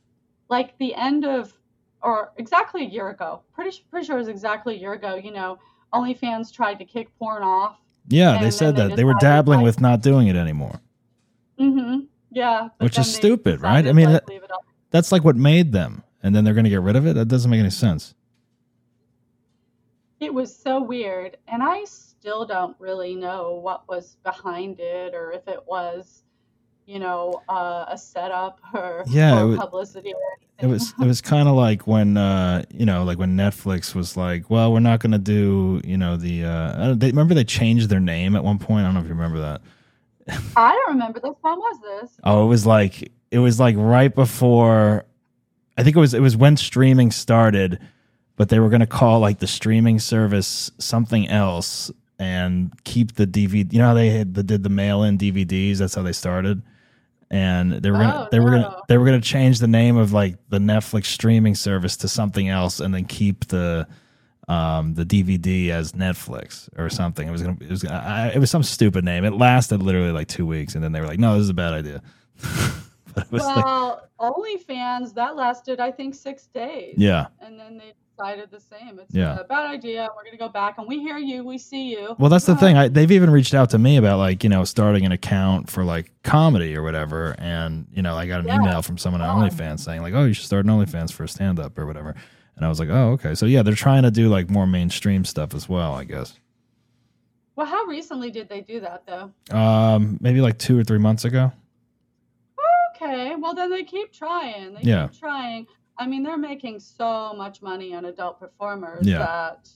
like 0.50 0.78
the 0.78 0.96
end 0.96 1.26
of 1.26 1.54
or 2.02 2.32
exactly 2.38 2.86
a 2.86 2.90
year 2.90 3.10
ago. 3.10 3.42
Pretty 3.54 3.78
pretty 3.90 4.06
sure 4.06 4.16
it 4.16 4.20
was 4.20 4.30
exactly 4.30 4.76
a 4.76 4.80
year 4.80 4.94
ago, 4.94 5.16
you 5.16 5.32
know, 5.32 5.60
OnlyFans 5.94 6.52
tried 6.52 6.80
to 6.80 6.86
kick 6.86 7.10
porn 7.20 7.44
off. 7.44 7.78
Yeah, 8.08 8.40
they 8.42 8.52
said 8.52 8.78
that 8.78 8.96
they 8.96 9.04
were 9.04 9.16
dabbling 9.20 9.60
like- 9.60 9.66
with 9.66 9.82
not 9.82 10.02
doing 10.02 10.28
it 10.28 10.38
anymore. 10.38 10.80
mm-hmm 11.60 12.06
Yeah, 12.32 12.70
Which 12.80 12.98
is 12.98 13.14
stupid, 13.14 13.62
right? 13.62 13.86
I 13.86 13.92
mean, 13.92 14.12
that- 14.12 14.28
leave 14.30 14.44
it 14.44 14.52
up. 14.52 14.66
That's 14.92 15.12
like 15.12 15.24
what 15.26 15.36
made 15.36 15.72
them, 15.74 16.04
and 16.22 16.34
then 16.36 16.44
they're 16.44 16.54
going 16.54 16.66
to 16.66 16.70
get 16.70 16.82
rid 16.82 16.96
of 16.96 17.06
it. 17.06 17.14
That 17.14 17.28
doesn't 17.28 17.50
make 17.50 17.60
any 17.60 17.70
sense. 17.70 18.14
It 20.24 20.34
was 20.34 20.56
so 20.56 20.82
weird, 20.82 21.38
and 21.48 21.62
I 21.62 21.84
still 21.84 22.46
don't 22.46 22.76
really 22.80 23.14
know 23.16 23.60
what 23.62 23.88
was 23.90 24.16
behind 24.24 24.80
it, 24.80 25.14
or 25.14 25.32
if 25.34 25.48
it 25.48 25.60
was, 25.68 26.24
you 26.86 27.00
know, 27.00 27.42
uh, 27.50 27.86
a 27.90 27.98
setup 27.98 28.60
or, 28.74 29.04
Yeah, 29.08 29.42
or 29.42 29.44
it 29.54 29.58
wa- 29.58 29.66
publicity 29.66 30.14
or 30.14 30.20
It 30.60 30.68
was 30.68 30.94
it 31.02 31.06
was 31.06 31.20
kind 31.34 31.48
of 31.50 31.56
like 31.56 31.86
when 31.88 32.16
uh 32.16 32.64
you 32.74 32.86
know 32.86 33.04
like 33.04 33.18
when 33.18 33.36
Netflix 33.36 33.94
was 33.94 34.16
like, 34.16 34.50
well, 34.50 34.72
we're 34.72 34.80
not 34.80 35.00
going 35.02 35.12
to 35.12 35.18
do 35.18 35.82
you 35.84 35.98
know 35.98 36.16
the 36.16 36.46
uh 36.46 36.94
they 36.96 37.08
remember 37.08 37.34
they 37.34 37.44
changed 37.44 37.90
their 37.90 38.00
name 38.00 38.36
at 38.36 38.44
one 38.44 38.60
point. 38.60 38.82
I 38.82 38.84
don't 38.86 38.94
know 38.94 39.02
if 39.02 39.08
you 39.08 39.14
remember 39.14 39.40
that. 39.42 39.62
I 40.56 40.72
don't 40.72 40.94
remember 40.94 41.20
this. 41.20 41.34
When 41.42 41.58
was 41.58 41.80
this? 41.82 42.18
Oh, 42.24 42.46
it 42.46 42.48
was 42.48 42.66
like 42.66 43.12
it 43.32 43.40
was 43.40 43.60
like 43.60 43.76
right 43.78 44.14
before. 44.14 45.06
I 45.78 45.84
think 45.84 45.96
it 45.98 46.00
was 46.00 46.14
it 46.14 46.22
was 46.22 46.38
when 46.38 46.56
streaming 46.56 47.12
started, 47.12 47.80
but 48.36 48.50
they 48.50 48.60
were 48.60 48.70
going 48.70 48.80
to 48.82 48.88
call 48.88 49.20
like 49.20 49.40
the 49.40 49.48
streaming 49.48 50.00
service 50.00 50.72
something 50.80 51.28
else 51.30 51.92
and 52.20 52.72
keep 52.84 53.16
the 53.16 53.28
DVD. 53.28 53.72
You 53.72 53.80
know 53.80 53.88
how 53.88 53.94
they 53.94 54.10
had 54.10 54.34
the, 54.34 54.44
did 54.44 54.64
the 54.64 54.70
mail 54.70 55.04
in 55.04 55.18
DVDs? 55.18 55.78
That's 55.78 55.96
how 55.96 56.02
they 56.04 56.14
started. 56.14 56.62
And 57.32 57.72
they 57.74 57.90
were 57.90 57.98
gonna 57.98 58.26
Oh, 58.26 58.28
they 58.32 58.40
were 58.40 58.52
gonna 58.52 58.78
they 58.88 58.98
were 58.98 59.06
gonna 59.06 59.20
change 59.20 59.58
the 59.58 59.68
name 59.68 59.98
of 59.98 60.14
like 60.14 60.36
the 60.50 60.60
Netflix 60.60 61.06
streaming 61.08 61.56
service 61.56 61.98
to 61.98 62.08
something 62.08 62.48
else, 62.48 62.80
and 62.80 62.94
then 62.94 63.06
keep 63.06 63.48
the 63.48 63.88
um 64.48 64.94
the 64.94 65.04
DVD 65.04 65.70
as 65.70 65.94
Netflix 65.94 66.70
or 66.78 66.90
something. 66.92 67.28
It 67.28 67.32
was 67.32 67.42
gonna 67.42 67.58
it 67.60 67.72
was 67.72 67.84
I, 67.86 68.30
it 68.36 68.38
was 68.38 68.52
some 68.52 68.62
stupid 68.62 69.04
name. 69.04 69.26
It 69.26 69.34
lasted 69.34 69.82
literally 69.82 70.12
like 70.12 70.28
two 70.28 70.46
weeks, 70.46 70.76
and 70.76 70.84
then 70.84 70.92
they 70.92 71.00
were 71.02 71.08
like, 71.08 71.18
no, 71.18 71.34
this 71.34 71.44
is 71.44 71.50
a 71.50 71.56
bad 71.56 71.74
idea. 71.74 72.04
was 73.32 73.44
like, 73.44 73.66
Well, 73.66 74.08
OnlyFans 74.20 75.14
that 75.16 75.36
lasted, 75.36 75.80
I 75.80 75.92
think, 75.92 76.14
six 76.16 76.48
days. 76.48 76.96
yeah. 76.98 77.28
And 77.40 77.60
then 77.60 77.78
they 77.78 77.94
decided 78.18 78.52
the 78.52 78.60
same. 78.60 79.00
It's 79.00 79.14
Yeah. 79.14 79.40
a 79.40 79.44
bad 79.44 79.70
idea. 79.72 80.08
We're 80.16 80.24
gonna 80.26 80.38
go 80.38 80.50
back, 80.50 80.78
and 80.78 80.88
we 80.88 81.00
hear 81.00 81.18
you. 81.18 81.44
We 81.44 81.58
see 81.58 81.92
you. 81.92 82.16
Well, 82.20 82.30
that's 82.30 82.46
the 82.46 82.54
Uh, 82.54 82.58
thing. 82.58 82.78
I, 82.78 82.88
they've 82.88 83.12
even 83.12 83.30
reached 83.30 83.54
out 83.54 83.70
to 83.72 83.78
me 83.80 83.98
about 83.98 84.18
like 84.20 84.44
you 84.44 84.50
know 84.50 84.64
starting 84.64 85.06
an 85.06 85.12
account 85.12 85.70
for 85.70 85.84
like 85.84 86.12
comedy 86.24 86.76
or 86.76 86.84
whatever, 86.84 87.36
and 87.40 87.88
you 87.94 88.02
know 88.02 88.16
I 88.16 88.28
got 88.28 88.42
an 88.42 88.48
Yeah. 88.48 88.56
email 88.58 88.82
from 88.82 88.98
someone 88.98 89.22
on. 89.22 89.42
OnlyFans 89.50 89.80
saying 89.80 90.02
like, 90.02 90.14
oh, 90.14 90.26
you 90.26 90.34
should 90.34 90.46
start 90.46 90.66
an 90.66 90.72
OnlyFans 90.72 91.12
for 91.12 91.26
stand 91.28 91.60
up 91.60 91.78
or 91.78 91.86
whatever, 91.86 92.16
and 92.56 92.66
I 92.66 92.70
was 92.70 92.80
like, 92.80 92.90
oh, 92.90 93.12
okay. 93.14 93.36
So 93.36 93.46
yeah, 93.46 93.64
they're 93.64 93.74
trying 93.74 94.04
to 94.04 94.12
do 94.12 94.30
like 94.30 94.50
more 94.50 94.68
mainstream 94.68 95.26
stuff 95.26 95.54
as 95.56 95.68
well, 95.68 95.94
I 95.94 96.04
guess. 96.04 96.38
Well, 97.56 97.68
how 97.68 97.86
recently 97.86 98.32
did 98.32 98.50
they 98.50 98.62
do 98.62 98.80
that, 98.80 99.04
though? 99.06 99.32
Um, 99.56 100.18
maybe 100.22 100.42
like 100.42 100.58
two 100.58 100.78
or 100.80 100.84
three 100.84 100.98
months 100.98 101.24
ago. 101.24 101.52
Okay, 102.96 103.36
well 103.36 103.54
then 103.54 103.70
they 103.70 103.84
keep 103.84 104.14
trying. 104.14 104.76
They 104.76 104.82
Yeah. 104.82 105.08
keep 105.08 105.20
trying. 105.20 105.68
I 105.98 106.08
mean, 106.08 106.24
they're 106.24 106.38
making 106.38 106.80
so 106.80 107.34
much 107.34 107.62
money 107.62 107.94
on 107.94 108.06
adult 108.06 108.40
performers 108.40 109.06
Yeah. 109.08 109.20
that 109.20 109.70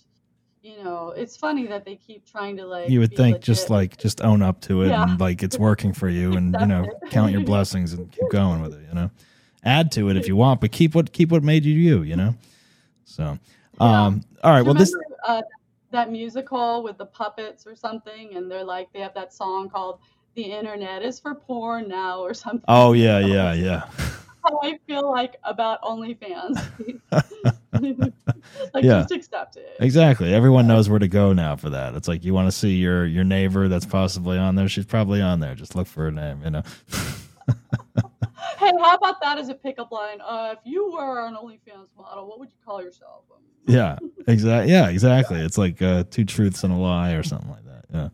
you 0.63 0.83
know, 0.83 1.13
it's 1.15 1.37
funny 1.37 1.65
that 1.67 1.85
they 1.85 1.95
keep 1.95 2.25
trying 2.25 2.57
to 2.57 2.65
like. 2.65 2.89
You 2.89 2.99
would 2.99 3.15
think 3.15 3.39
just 3.39 3.69
like 3.69 3.95
just 3.97 4.21
own 4.21 4.41
up 4.41 4.59
to 4.61 4.81
it 4.81 4.89
Yeah. 4.89 5.03
and 5.03 5.19
like 5.19 5.41
it's 5.41 5.57
working 5.57 5.93
for 5.93 6.09
you, 6.09 6.33
and 6.33 6.55
you 6.59 6.65
know 6.65 6.85
count 7.09 7.31
your 7.31 7.41
blessings 7.41 7.93
and 7.93 8.11
keep 8.11 8.29
going 8.31 8.61
with 8.61 8.73
it. 8.73 8.81
You 8.89 8.93
know, 8.95 9.11
add 9.63 9.91
to 9.93 10.09
it 10.09 10.17
if 10.17 10.27
you 10.27 10.35
want, 10.35 10.59
but 10.59 10.71
keep 10.71 10.93
what 10.95 11.13
keep 11.13 11.29
what 11.31 11.43
made 11.43 11.63
you 11.63 11.73
you. 11.73 12.01
You 12.01 12.15
know. 12.17 12.35
So, 13.05 13.37
Yeah. 13.79 14.05
um, 14.07 14.23
all 14.43 14.51
right. 14.51 14.63
Well, 14.63 14.73
this 14.73 14.93
uh, 15.25 15.43
that 15.91 16.11
musical 16.11 16.83
with 16.83 16.97
the 16.97 17.05
puppets 17.05 17.65
or 17.65 17.75
something, 17.75 18.35
and 18.35 18.51
they're 18.51 18.63
like 18.65 18.91
they 18.91 18.99
have 18.99 19.13
that 19.13 19.33
song 19.33 19.69
called 19.69 19.99
"The 20.33 20.41
Internet 20.43 21.01
is 21.03 21.17
for 21.17 21.33
Porn 21.35 21.87
Now" 21.87 22.19
or 22.19 22.33
something. 22.33 22.65
Oh 22.67 22.91
yeah, 22.91 23.19
yeah, 23.19 23.53
yeah. 23.53 23.89
How 24.47 24.59
I 24.63 24.79
feel 24.87 25.09
like 25.11 25.35
about 25.43 25.81
OnlyFans. 25.81 26.55
like 28.73 28.83
Yeah. 28.83 28.99
just 29.01 29.11
accept 29.11 29.57
it. 29.57 29.75
Exactly. 29.79 30.33
Everyone 30.33 30.67
knows 30.67 30.89
where 30.89 30.99
to 30.99 31.07
go 31.07 31.33
now 31.33 31.55
for 31.55 31.69
that. 31.69 31.95
It's 31.95 32.07
like 32.07 32.23
you 32.23 32.33
want 32.33 32.47
to 32.47 32.51
see 32.51 32.75
your 32.75 33.05
your 33.05 33.23
neighbor 33.23 33.67
that's 33.67 33.85
possibly 33.85 34.37
on 34.37 34.55
there. 34.55 34.67
She's 34.69 34.85
probably 34.85 35.21
on 35.21 35.39
there. 35.39 35.55
Just 35.55 35.75
look 35.75 35.87
for 35.87 36.03
her 36.05 36.11
name. 36.11 36.41
You 36.43 36.49
know. 36.51 36.63
Hey, 38.59 38.71
how 38.81 38.95
about 38.95 39.21
that 39.21 39.37
as 39.37 39.49
a 39.49 39.53
pickup 39.53 39.91
line? 39.91 40.19
Uh, 40.19 40.55
if 40.57 40.59
you 40.63 40.91
were 40.91 41.27
an 41.27 41.35
OnlyFans 41.35 41.87
model, 41.95 42.27
what 42.27 42.39
would 42.39 42.49
you 42.49 42.57
call 42.65 42.81
yourself? 42.81 43.23
Yeah, 43.69 43.97
exactly. 44.27 44.71
Yeah, 44.71 44.87
exactly. 44.87 45.41
It's 45.41 45.57
like 45.57 45.81
uh, 45.81 46.05
two 46.09 46.23
truths 46.23 46.63
and 46.63 46.71
a 46.71 46.75
lie 46.77 47.11
or 47.11 47.23
something 47.23 47.49
like 47.49 47.65
that. 47.65 47.85
Yeah. 47.93 48.09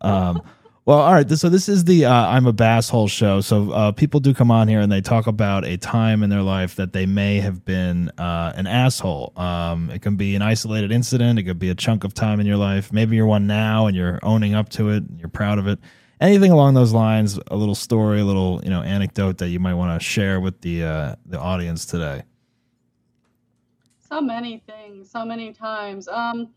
Um, 0.00 0.42
well, 0.86 0.98
all 0.98 1.12
right. 1.12 1.30
So 1.30 1.48
this 1.48 1.68
is 1.68 1.84
the 1.84 2.06
uh, 2.06 2.12
I'm 2.12 2.46
a 2.46 2.52
Basshole 2.52 3.08
show. 3.08 3.40
So 3.40 3.70
uh, 3.70 3.92
people 3.92 4.18
do 4.20 4.34
come 4.34 4.50
on 4.50 4.66
here 4.66 4.80
and 4.80 4.90
they 4.90 5.00
talk 5.00 5.26
about 5.26 5.64
a 5.64 5.76
time 5.76 6.22
in 6.22 6.30
their 6.30 6.42
life 6.42 6.76
that 6.76 6.92
they 6.92 7.06
may 7.06 7.40
have 7.40 7.64
been 7.64 8.08
uh, 8.18 8.52
an 8.56 8.66
asshole. 8.66 9.32
Um, 9.36 9.90
it 9.90 10.02
can 10.02 10.16
be 10.16 10.34
an 10.34 10.42
isolated 10.42 10.90
incident. 10.90 11.38
It 11.38 11.44
could 11.44 11.58
be 11.58 11.70
a 11.70 11.74
chunk 11.74 12.04
of 12.04 12.14
time 12.14 12.40
in 12.40 12.46
your 12.46 12.56
life. 12.56 12.92
Maybe 12.92 13.16
you're 13.16 13.26
one 13.26 13.46
now 13.46 13.86
and 13.86 13.96
you're 13.96 14.18
owning 14.22 14.54
up 14.54 14.70
to 14.70 14.90
it. 14.90 15.04
And 15.08 15.20
you're 15.20 15.28
proud 15.28 15.58
of 15.58 15.66
it. 15.68 15.78
Anything 16.20 16.50
along 16.50 16.74
those 16.74 16.92
lines. 16.92 17.38
A 17.48 17.56
little 17.56 17.74
story, 17.74 18.20
a 18.20 18.24
little 18.24 18.60
you 18.64 18.70
know 18.70 18.82
anecdote 18.82 19.38
that 19.38 19.48
you 19.48 19.60
might 19.60 19.74
want 19.74 20.00
to 20.00 20.04
share 20.04 20.40
with 20.40 20.60
the 20.62 20.84
uh, 20.84 21.14
the 21.26 21.38
audience 21.38 21.84
today. 21.86 22.22
so 24.08 24.20
many 24.20 24.62
things, 24.66 25.10
so 25.10 25.24
many 25.24 25.52
times. 25.52 26.08
Um, 26.08 26.48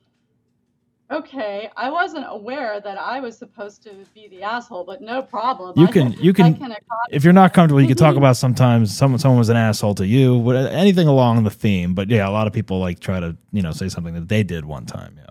okay, 1.14 1.70
I 1.78 1.90
wasn't 1.90 2.26
aware 2.28 2.80
that 2.82 2.98
I 2.98 3.20
was 3.20 3.38
supposed 3.38 3.84
to 3.84 3.92
be 4.14 4.28
the 4.28 4.44
asshole, 4.44 4.84
but 4.84 5.02
no 5.02 5.22
problem. 5.22 5.74
You 5.78 5.88
can- 5.88 6.14
you 6.14 6.34
can- 6.34 6.56
can 6.56 6.76
if 7.12 7.24
you're 7.24 7.34
not 7.34 7.54
comfortable, 7.54 7.82
you 7.82 7.88
can 7.88 7.98
talk 7.98 8.16
Mhm. 8.16 8.18
about 8.20 8.38
sometimes 8.38 8.96
someone 8.96 9.20
someone 9.20 9.38
was 9.38 9.50
an 9.50 9.58
asshole 9.58 9.96
to 9.96 10.08
you, 10.08 10.50
anything 10.52 11.08
along 11.08 11.44
the 11.44 11.50
theme. 11.50 11.94
But 11.94 12.10
yeah, 12.10 12.28
a 12.28 12.32
lot 12.32 12.48
of 12.48 12.54
people 12.54 12.80
like 12.80 13.00
try 13.00 13.20
to 13.20 13.36
you 13.52 13.62
know 13.62 13.72
say 13.72 13.90
something 13.90 14.14
that 14.16 14.28
they 14.28 14.44
did 14.44 14.66
one 14.66 14.86
time. 14.86 15.16
Yeah. 15.18 15.26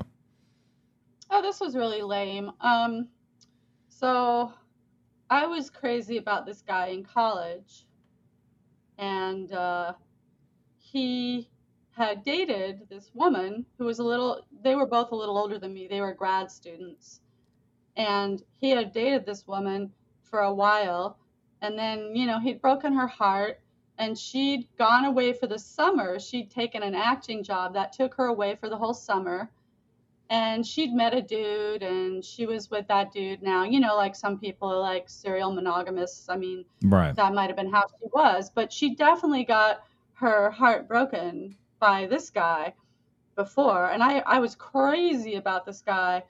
Oh, 1.30 1.42
this 1.42 1.60
was 1.60 1.74
really 1.74 2.02
lame. 2.02 2.52
Um, 2.60 3.08
so 3.88 4.52
I 5.30 5.46
was 5.46 5.70
crazy 5.70 6.18
about 6.18 6.44
this 6.46 6.60
guy 6.62 6.88
in 6.88 7.04
college, 7.04 7.86
and 8.98 9.50
uh, 9.52 9.94
he 10.76 11.48
had 11.96 12.24
dated 12.24 12.88
this 12.88 13.10
woman 13.14 13.64
who 13.78 13.84
was 13.84 13.98
a 13.98 14.04
little. 14.04 14.46
They 14.62 14.74
were 14.74 14.86
both 14.86 15.12
a 15.12 15.16
little 15.16 15.38
older 15.38 15.58
than 15.58 15.74
me. 15.74 15.86
They 15.86 16.00
were 16.00 16.14
grad 16.14 16.50
students, 16.50 17.20
and 17.96 18.42
he 18.60 18.70
had 18.70 18.92
dated 18.92 19.26
this 19.26 19.46
woman 19.46 19.92
for 20.22 20.40
a 20.40 20.54
while, 20.54 21.18
and 21.60 21.78
then 21.78 22.14
you 22.16 22.26
know 22.26 22.38
he'd 22.38 22.60
broken 22.60 22.94
her 22.94 23.06
heart. 23.06 23.60
And 23.98 24.18
she'd 24.18 24.66
gone 24.78 25.04
away 25.04 25.32
for 25.34 25.46
the 25.46 25.58
summer. 25.58 26.18
She'd 26.18 26.50
taken 26.50 26.82
an 26.82 26.94
acting 26.94 27.44
job 27.44 27.74
that 27.74 27.92
took 27.92 28.14
her 28.14 28.26
away 28.26 28.56
for 28.56 28.68
the 28.70 28.76
whole 28.76 28.94
summer 28.94 29.50
and 30.30 30.66
she'd 30.66 30.94
met 30.94 31.12
a 31.14 31.20
dude 31.20 31.82
and 31.82 32.24
she 32.24 32.46
was 32.46 32.70
with 32.70 32.88
that 32.88 33.12
dude 33.12 33.42
now 33.42 33.64
you 33.64 33.78
know 33.78 33.94
like 33.96 34.16
some 34.16 34.38
people 34.38 34.66
are 34.72 34.80
like 34.80 35.08
serial 35.08 35.52
monogamists 35.52 36.28
i 36.30 36.36
mean 36.36 36.64
Right. 36.84 37.14
that 37.16 37.34
might 37.34 37.48
have 37.48 37.56
been 37.56 37.70
how 37.70 37.84
she 37.86 38.08
was 38.14 38.50
but 38.50 38.72
she 38.72 38.94
definitely 38.94 39.44
got 39.44 39.82
her 40.14 40.50
heart 40.50 40.88
broken 40.88 41.54
by 41.82 42.06
this 42.06 42.30
guy 42.30 42.72
before 43.34 43.90
and 43.90 44.04
i 44.04 44.20
i 44.20 44.38
was 44.38 44.54
crazy 44.54 45.34
about 45.34 45.66
this 45.66 45.82
guy 45.82 46.22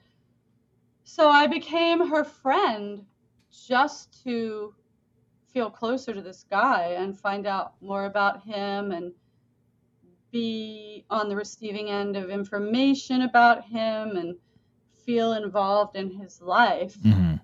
so 1.03 1.29
i 1.29 1.45
became 1.45 2.09
her 2.09 2.23
friend 2.23 3.05
just 3.67 4.23
to 4.23 4.73
feel 5.53 5.69
closer 5.69 6.11
to 6.11 6.23
this 6.23 6.43
guy 6.49 6.95
and 6.97 7.19
find 7.19 7.45
out 7.45 7.73
more 7.81 8.05
about 8.05 8.43
him 8.43 8.91
and 8.91 9.13
be 10.31 11.05
on 11.11 11.29
the 11.29 11.35
receiving 11.35 11.91
end 11.91 12.17
of 12.17 12.31
information 12.31 13.21
about 13.21 13.63
him 13.63 14.17
and 14.17 14.35
feel 15.05 15.33
involved 15.33 15.95
in 15.95 16.09
his 16.09 16.41
life 16.41 16.95
hmm 17.03 17.35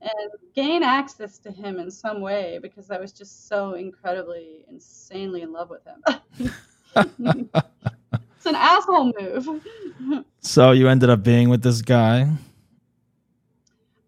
and 0.00 0.30
gain 0.54 0.82
access 0.82 1.38
to 1.38 1.50
him 1.50 1.78
in 1.78 1.90
some 1.90 2.20
way 2.20 2.58
because 2.62 2.90
I 2.90 2.98
was 2.98 3.12
just 3.12 3.48
so 3.48 3.74
incredibly, 3.74 4.64
insanely 4.68 5.42
in 5.42 5.52
love 5.52 5.70
with 5.70 5.82
him. 5.84 6.50
it's 6.96 8.46
an 8.46 8.54
asshole 8.54 9.12
move. 9.18 10.24
So 10.40 10.72
you 10.72 10.88
ended 10.88 11.10
up 11.10 11.22
being 11.22 11.48
with 11.48 11.62
this 11.62 11.82
guy. 11.82 12.30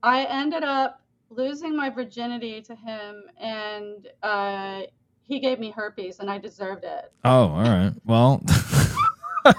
I 0.03 0.25
ended 0.25 0.65
up 0.65 1.01
losing 1.31 1.77
my 1.77 1.91
virginity 1.91 2.61
to 2.63 2.75
him, 2.75 3.23
and 3.41 4.09
uh, 4.23 4.83
he 5.23 5.41
gave 5.41 5.59
me 5.59 5.71
herpes, 5.71 6.19
and 6.19 6.31
I 6.31 6.39
deserved 6.39 6.85
it. 6.85 7.13
Oh, 7.25 7.49
all 7.49 7.63
right. 7.63 7.93
Well, 8.05 8.43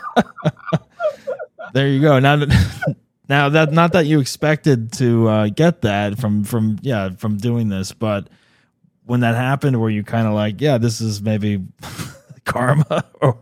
there 1.73 1.87
you 1.87 2.01
go. 2.01 2.19
Now, 2.19 2.35
now 3.29 3.49
that 3.49 3.71
not 3.71 3.93
that 3.93 4.05
you 4.05 4.19
expected 4.19 4.91
to 4.93 5.27
uh, 5.27 5.49
get 5.49 5.81
that 5.83 6.19
from 6.19 6.43
from 6.43 6.77
yeah 6.81 7.11
from 7.11 7.37
doing 7.37 7.69
this, 7.69 7.91
but 7.93 8.27
when 9.05 9.21
that 9.21 9.35
happened, 9.35 9.79
were 9.79 9.89
you 9.89 10.03
kind 10.03 10.27
of 10.27 10.33
like, 10.33 10.61
yeah, 10.61 10.77
this 10.77 11.01
is 11.01 11.21
maybe 11.21 11.63
karma, 12.45 13.05
or 13.21 13.37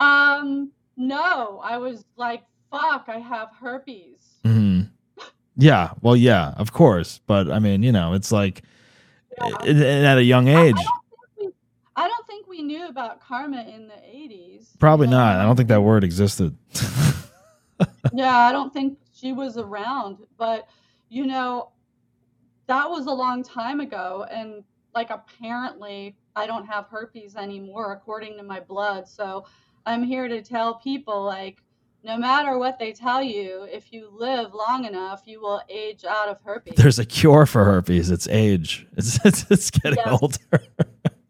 Um, 0.00 0.70
no, 0.96 1.60
I 1.62 1.78
was 1.78 2.04
like, 2.16 2.42
fuck, 2.70 3.04
I 3.08 3.18
have 3.18 3.48
herpes. 3.60 4.18
Mhm. 4.44 4.90
yeah, 5.56 5.90
well, 6.00 6.16
yeah, 6.16 6.54
of 6.56 6.72
course, 6.72 7.20
but 7.26 7.50
I 7.50 7.58
mean, 7.58 7.82
you 7.82 7.92
know, 7.92 8.12
it's 8.14 8.32
like 8.32 8.62
Yeah. 9.38 9.44
i- 9.60 9.68
i- 9.68 10.04
at 10.12 10.18
a 10.18 10.24
young 10.24 10.48
I- 10.48 10.52
I 10.54 10.62
age, 10.64 10.74
don't 10.74 10.86
we- 11.46 11.52
I 11.94 12.08
don't 12.08 12.26
think 12.26 12.46
we 12.48 12.62
knew 12.62 12.88
about 12.88 13.20
karma 13.20 13.62
in 13.62 13.86
the 13.86 13.94
80s. 14.04 14.76
probably 14.78 15.06
know? 15.06 15.18
not. 15.18 15.36
I 15.36 15.42
don't 15.44 15.56
think 15.56 15.68
that 15.68 15.82
word 15.82 16.02
existed. 16.04 16.56
yeah, 18.12 18.36
I 18.38 18.50
don't 18.52 18.72
think 18.72 18.98
she 19.14 19.32
was 19.32 19.56
around, 19.58 20.18
but 20.36 20.68
you 21.08 21.26
know, 21.26 21.68
that 22.66 22.88
was 22.88 23.06
a 23.06 23.12
long 23.12 23.42
time 23.42 23.80
ago, 23.80 24.26
and 24.30 24.64
like 24.94 25.10
apparently 25.10 26.16
I 26.34 26.46
don't 26.46 26.66
have 26.66 26.86
herpes 26.86 27.36
anymore 27.36 27.92
according 27.92 28.36
to 28.38 28.42
my 28.42 28.60
blood. 28.60 29.06
So 29.08 29.46
I'm 29.86 30.02
here 30.02 30.28
to 30.28 30.42
tell 30.42 30.74
people 30.74 31.24
like 31.24 31.58
no 32.04 32.16
matter 32.16 32.58
what 32.58 32.80
they 32.80 32.92
tell 32.92 33.22
you, 33.22 33.64
if 33.70 33.92
you 33.92 34.08
live 34.12 34.52
long 34.54 34.84
enough, 34.86 35.22
you 35.24 35.40
will 35.40 35.62
age 35.68 36.04
out 36.04 36.26
of 36.28 36.38
herpes. 36.44 36.74
There's 36.76 36.98
a 36.98 37.04
cure 37.04 37.46
for 37.46 37.64
herpes. 37.64 38.10
It's 38.10 38.26
age. 38.28 38.86
It's 38.96 39.24
it's, 39.24 39.46
it's 39.50 39.70
getting 39.70 39.98
Yes. 40.04 40.18
older. 40.20 40.36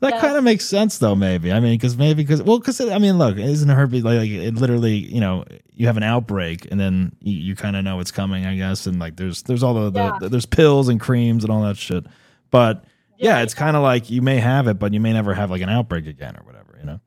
that 0.00 0.12
Yes. 0.12 0.20
kind 0.20 0.36
of 0.36 0.44
makes 0.44 0.64
sense, 0.64 0.98
though. 0.98 1.14
Maybe 1.14 1.50
I 1.52 1.60
mean, 1.60 1.74
because 1.74 1.96
maybe 1.96 2.22
because 2.22 2.42
well, 2.42 2.58
because 2.58 2.80
I 2.80 2.98
mean, 2.98 3.18
look, 3.18 3.36
isn't 3.38 3.68
herpes 3.68 4.04
like, 4.04 4.18
like 4.18 4.30
it 4.30 4.54
literally? 4.54 4.94
You 4.96 5.20
know, 5.20 5.44
you 5.72 5.86
have 5.86 5.96
an 5.96 6.02
outbreak, 6.04 6.68
and 6.70 6.78
then 6.78 7.16
you, 7.20 7.36
you 7.36 7.56
kind 7.56 7.74
of 7.74 7.82
know 7.84 7.98
it's 8.00 8.12
coming, 8.12 8.46
I 8.46 8.54
guess, 8.56 8.86
and 8.86 9.00
like 9.00 9.16
there's 9.16 9.42
there's 9.42 9.62
all 9.62 9.74
the, 9.74 9.90
the, 9.90 10.00
Yeah. 10.22 10.28
there's 10.28 10.46
pills 10.46 10.88
and 10.88 11.00
creams 11.00 11.42
and 11.42 11.52
all 11.52 11.62
that 11.62 11.76
shit. 11.76 12.04
But 12.50 12.84
yeah, 13.18 13.42
it's 13.42 13.54
kind 13.54 13.76
of 13.76 13.82
like 13.82 14.10
you 14.10 14.22
may 14.22 14.38
have 14.38 14.66
it, 14.68 14.78
but 14.78 14.92
you 14.92 15.00
may 15.00 15.12
never 15.12 15.34
have 15.34 15.50
like 15.50 15.62
an 15.62 15.68
outbreak 15.68 16.06
again 16.06 16.36
or 16.36 16.44
whatever. 16.44 16.76
You 16.78 16.86
know. 16.86 17.00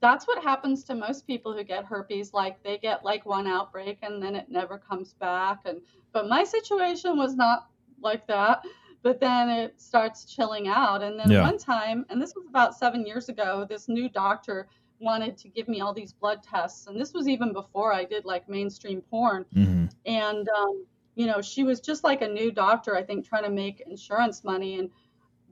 that's 0.00 0.26
what 0.26 0.42
happens 0.42 0.82
to 0.84 0.94
most 0.94 1.26
people 1.26 1.52
who 1.52 1.62
get 1.62 1.84
herpes 1.84 2.32
like 2.32 2.62
they 2.62 2.76
get 2.78 3.04
like 3.04 3.24
one 3.24 3.46
outbreak 3.46 3.98
and 4.02 4.22
then 4.22 4.34
it 4.34 4.46
never 4.50 4.76
comes 4.78 5.14
back 5.14 5.60
and 5.64 5.80
but 6.12 6.28
my 6.28 6.42
situation 6.44 7.16
was 7.16 7.34
not 7.36 7.68
like 8.00 8.26
that 8.26 8.62
but 9.02 9.20
then 9.20 9.48
it 9.48 9.80
starts 9.80 10.24
chilling 10.24 10.66
out 10.68 11.02
and 11.02 11.18
then 11.18 11.30
Yeah. 11.30 11.42
one 11.42 11.56
time 11.58 12.04
and 12.10 12.20
this 12.20 12.34
was 12.34 12.46
about 12.48 12.74
seven 12.76 13.06
years 13.06 13.28
ago 13.28 13.64
this 13.68 13.88
new 13.88 14.08
doctor 14.08 14.66
wanted 14.98 15.36
to 15.38 15.48
give 15.48 15.68
me 15.68 15.80
all 15.80 15.92
these 15.92 16.12
blood 16.12 16.42
tests 16.42 16.86
and 16.88 17.00
this 17.00 17.12
was 17.12 17.28
even 17.28 17.52
before 17.52 17.92
i 17.92 18.04
did 18.04 18.24
like 18.24 18.48
mainstream 18.48 19.02
porn 19.02 19.44
hmm 19.52 19.84
and 20.04 20.48
um, 20.48 20.84
you 21.14 21.26
know 21.26 21.40
she 21.40 21.62
was 21.62 21.78
just 21.80 22.02
like 22.02 22.22
a 22.22 22.28
new 22.28 22.50
doctor 22.50 22.96
i 22.96 23.02
think 23.02 23.24
trying 23.24 23.44
to 23.44 23.50
make 23.50 23.80
insurance 23.86 24.42
money 24.42 24.78
and 24.80 24.90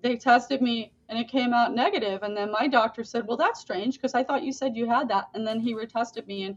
they 0.02 0.16
tested 0.16 0.62
me 0.62 0.92
and 1.08 1.18
it 1.18 1.28
came 1.28 1.52
out 1.52 1.74
negative 1.74 2.22
and 2.22 2.36
then 2.36 2.50
my 2.50 2.66
doctor 2.68 3.04
said 3.04 3.26
well 3.26 3.36
that's 3.36 3.60
strange 3.60 3.96
because 3.96 4.14
i 4.14 4.22
thought 4.22 4.42
you 4.42 4.52
said 4.52 4.76
you 4.76 4.88
had 4.88 5.08
that 5.08 5.28
and 5.34 5.46
then 5.46 5.60
he 5.60 5.74
retested 5.74 6.26
me 6.26 6.44
and 6.44 6.56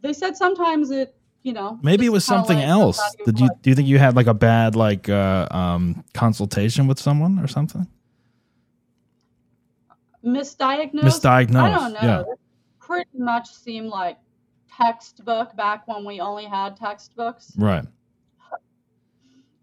they 0.00 0.12
said 0.12 0.36
sometimes 0.36 0.90
it 0.90 1.14
you 1.42 1.52
know 1.52 1.78
Maybe 1.82 2.06
it 2.06 2.10
was 2.10 2.24
something 2.24 2.58
like 2.58 2.66
else. 2.68 3.00
Did 3.24 3.40
you 3.40 3.48
do 3.62 3.70
you 3.70 3.76
think 3.76 3.88
you 3.88 3.98
had 3.98 4.14
like 4.14 4.28
a 4.28 4.34
bad 4.34 4.76
like 4.76 5.08
uh, 5.08 5.48
um, 5.50 6.04
consultation 6.14 6.86
with 6.86 7.00
someone 7.00 7.38
or 7.40 7.48
something? 7.48 7.86
misdiagnosed 10.24 10.92
Misdiagnosed. 11.02 11.56
i 11.62 11.70
don't 11.70 11.92
know 11.94 12.00
Yeah. 12.02 12.22
Pretty 12.80 13.18
much 13.18 13.48
seemed 13.48 13.88
like 13.88 14.18
textbook 14.76 15.54
back 15.56 15.86
when 15.88 16.04
we 16.04 16.20
only 16.20 16.44
had 16.44 16.76
textbooks 16.76 17.52
Right. 17.56 17.84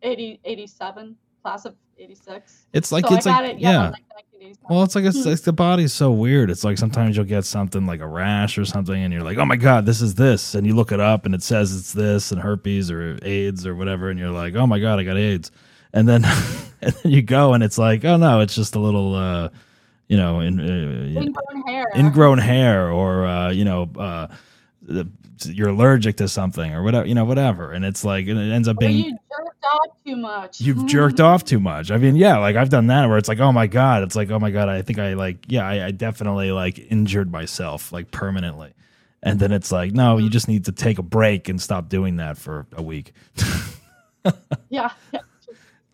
80 0.01 0.39
87 0.43 1.15
class 1.49 1.65
of 1.65 1.75
86 1.97 2.65
It's 2.73 2.91
like 2.91 3.07
so 3.07 3.15
it's 3.15 3.25
like 3.25 3.49
it, 3.49 3.59
yeah. 3.59 3.91
yeah, 4.39 4.51
Well, 4.69 4.83
it's 4.83 4.95
like 4.95 5.05
it's, 5.05 5.23
Hmm. 5.23 5.29
it's 5.31 5.41
the 5.41 5.51
body's 5.53 5.91
so 5.93 6.11
weird. 6.11 6.49
It's 6.49 6.63
like 6.63 6.77
sometimes 6.77 7.15
you'll 7.17 7.25
get 7.25 7.43
something 7.43 7.85
like 7.85 7.99
a 8.01 8.07
rash 8.07 8.57
or 8.57 8.65
something, 8.65 8.95
and 9.03 9.11
you're 9.13 9.23
like, 9.23 9.37
"Oh 9.37 9.45
my 9.45 9.55
god, 9.57 9.85
this 9.85 9.99
is 10.01 10.15
this," 10.15 10.55
and 10.55 10.65
you 10.67 10.75
look 10.75 10.91
it 10.91 10.99
up, 10.99 11.25
and 11.25 11.33
it 11.35 11.41
says 11.43 11.75
it's 11.75 11.91
this 11.93 12.31
and 12.31 12.39
herpes 12.41 12.89
or 12.91 13.17
AIDS 13.23 13.65
or 13.65 13.75
whatever, 13.75 14.09
and 14.09 14.19
you're 14.19 14.31
like, 14.31 14.55
"Oh 14.55 14.65
my 14.67 14.79
god, 14.79 14.99
I 14.99 15.03
got 15.03 15.17
AIDS," 15.17 15.51
and 15.91 16.07
then 16.07 16.23
and 16.81 16.93
then 16.93 17.11
you 17.11 17.21
go, 17.21 17.53
and 17.53 17.63
it's 17.63 17.77
like, 17.77 18.05
"Oh 18.05 18.15
no, 18.17 18.39
it's 18.41 18.55
just 18.55 18.75
a 18.75 18.79
little, 18.79 19.13
uh, 19.15 19.49
you 20.07 20.15
know, 20.17 20.39
in, 20.39 20.59
uh, 20.59 21.19
ingrown 21.21 21.63
hair 21.67 21.85
ingrown 21.95 22.37
hair, 22.37 22.91
or 22.91 23.25
uh, 23.25 23.49
you 23.51 23.65
know, 23.65 23.89
uh, 23.97 24.27
you're 25.45 25.69
allergic 25.69 26.17
to 26.17 26.27
something 26.27 26.73
or 26.73 26.83
whatever, 26.83 27.05
you 27.07 27.15
know, 27.15 27.25
whatever," 27.25 27.71
and 27.73 27.83
it's 27.83 28.05
like, 28.05 28.27
and 28.27 28.39
it 28.39 28.51
ends 28.53 28.67
up 28.67 28.77
Or 28.77 28.87
being 28.87 29.17
off 29.63 29.95
too 30.05 30.15
much. 30.15 30.61
you've 30.61 30.85
jerked 30.85 31.19
off 31.19 31.43
too 31.43 31.59
much. 31.59 31.91
I 31.91 31.97
mean, 31.97 32.15
yeah, 32.15 32.37
like 32.37 32.55
I've 32.55 32.69
done 32.69 32.87
that 32.87 33.07
where 33.07 33.17
it's 33.17 33.29
like, 33.29 33.39
oh 33.39 33.51
my 33.51 33.67
god, 33.67 34.03
it's 34.03 34.15
like, 34.15 34.29
oh 34.31 34.39
my 34.39 34.51
god, 34.51 34.69
I 34.69 34.81
think 34.81 34.99
I 34.99 35.13
like, 35.13 35.45
yeah, 35.47 35.67
I, 35.67 35.87
I 35.87 35.91
definitely 35.91 36.51
like 36.51 36.79
injured 36.79 37.31
myself 37.31 37.91
like 37.91 38.11
permanently, 38.11 38.73
and 39.21 39.39
then 39.39 39.51
it's 39.51 39.71
like, 39.71 39.91
no, 39.91 40.17
you 40.17 40.29
just 40.29 40.47
need 40.47 40.65
to 40.65 40.71
take 40.71 40.97
a 40.97 41.03
break 41.03 41.49
and 41.49 41.61
stop 41.61 41.89
doing 41.89 42.17
that 42.17 42.37
for 42.37 42.65
a 42.73 42.81
week. 42.81 43.13
Yeah, 44.69 44.91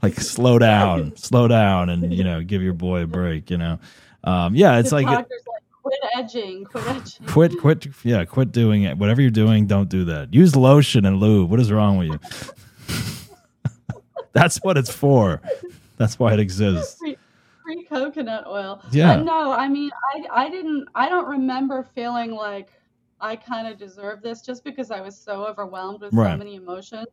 like 0.02 0.20
slow 0.20 0.60
down, 0.60 1.16
slow 1.18 1.48
down, 1.48 1.90
and 1.90 2.14
you 2.14 2.24
know, 2.24 2.44
give 2.44 2.62
your 2.62 2.74
boy 2.74 3.04
a 3.04 3.08
break. 3.08 3.50
You 3.50 3.58
know, 3.58 3.80
um, 4.24 4.56
yeah, 4.56 4.80
it's 4.80 4.90
the 4.90 4.98
like 4.98 5.06
doctor's 5.06 5.44
like, 5.48 5.64
quit 5.84 6.00
edging, 6.16 6.66
quit 6.66 6.88
edging. 6.88 7.28
quit, 7.28 7.60
quit, 7.60 7.88
yeah, 8.04 8.26
quit 8.26 8.52
doing 8.52 8.84
it. 8.84 8.98
Whatever 8.98 9.22
you're 9.22 9.32
doing, 9.32 9.68
don't 9.68 9.90
do 9.90 10.06
that. 10.06 10.34
Use 10.34 10.56
lotion 10.56 11.06
and 11.06 11.20
lube. 11.20 11.50
What 11.50 11.60
is 11.60 11.72
wrong 11.72 11.98
with 11.98 12.08
you? 12.08 12.20
That's 14.36 14.58
what 14.58 14.78
it's 14.78 14.92
for. 14.94 15.42
That's 15.98 16.20
why 16.20 16.34
it 16.34 16.40
exists. 16.42 17.00
Free, 17.00 17.18
free 17.64 17.86
coconut 17.86 18.46
oil. 18.46 18.82
Yeah. 18.92 19.16
But 19.16 19.24
no, 19.24 19.52
I 19.54 19.68
mean, 19.70 19.90
I, 20.14 20.46
I 20.46 20.50
didn't, 20.50 20.88
I 20.94 21.08
don't 21.10 21.26
remember 21.28 21.88
feeling 21.96 22.32
like 22.32 22.68
I 23.22 23.38
kind 23.38 23.66
of 23.66 23.80
deserved 23.80 24.22
this 24.22 24.42
just 24.42 24.64
because 24.66 24.92
I 24.92 25.00
was 25.00 25.18
so 25.18 25.46
overwhelmed 25.48 26.02
with 26.02 26.14
Right. 26.14 26.34
so 26.34 26.38
many 26.38 26.56
emotions. 26.56 27.08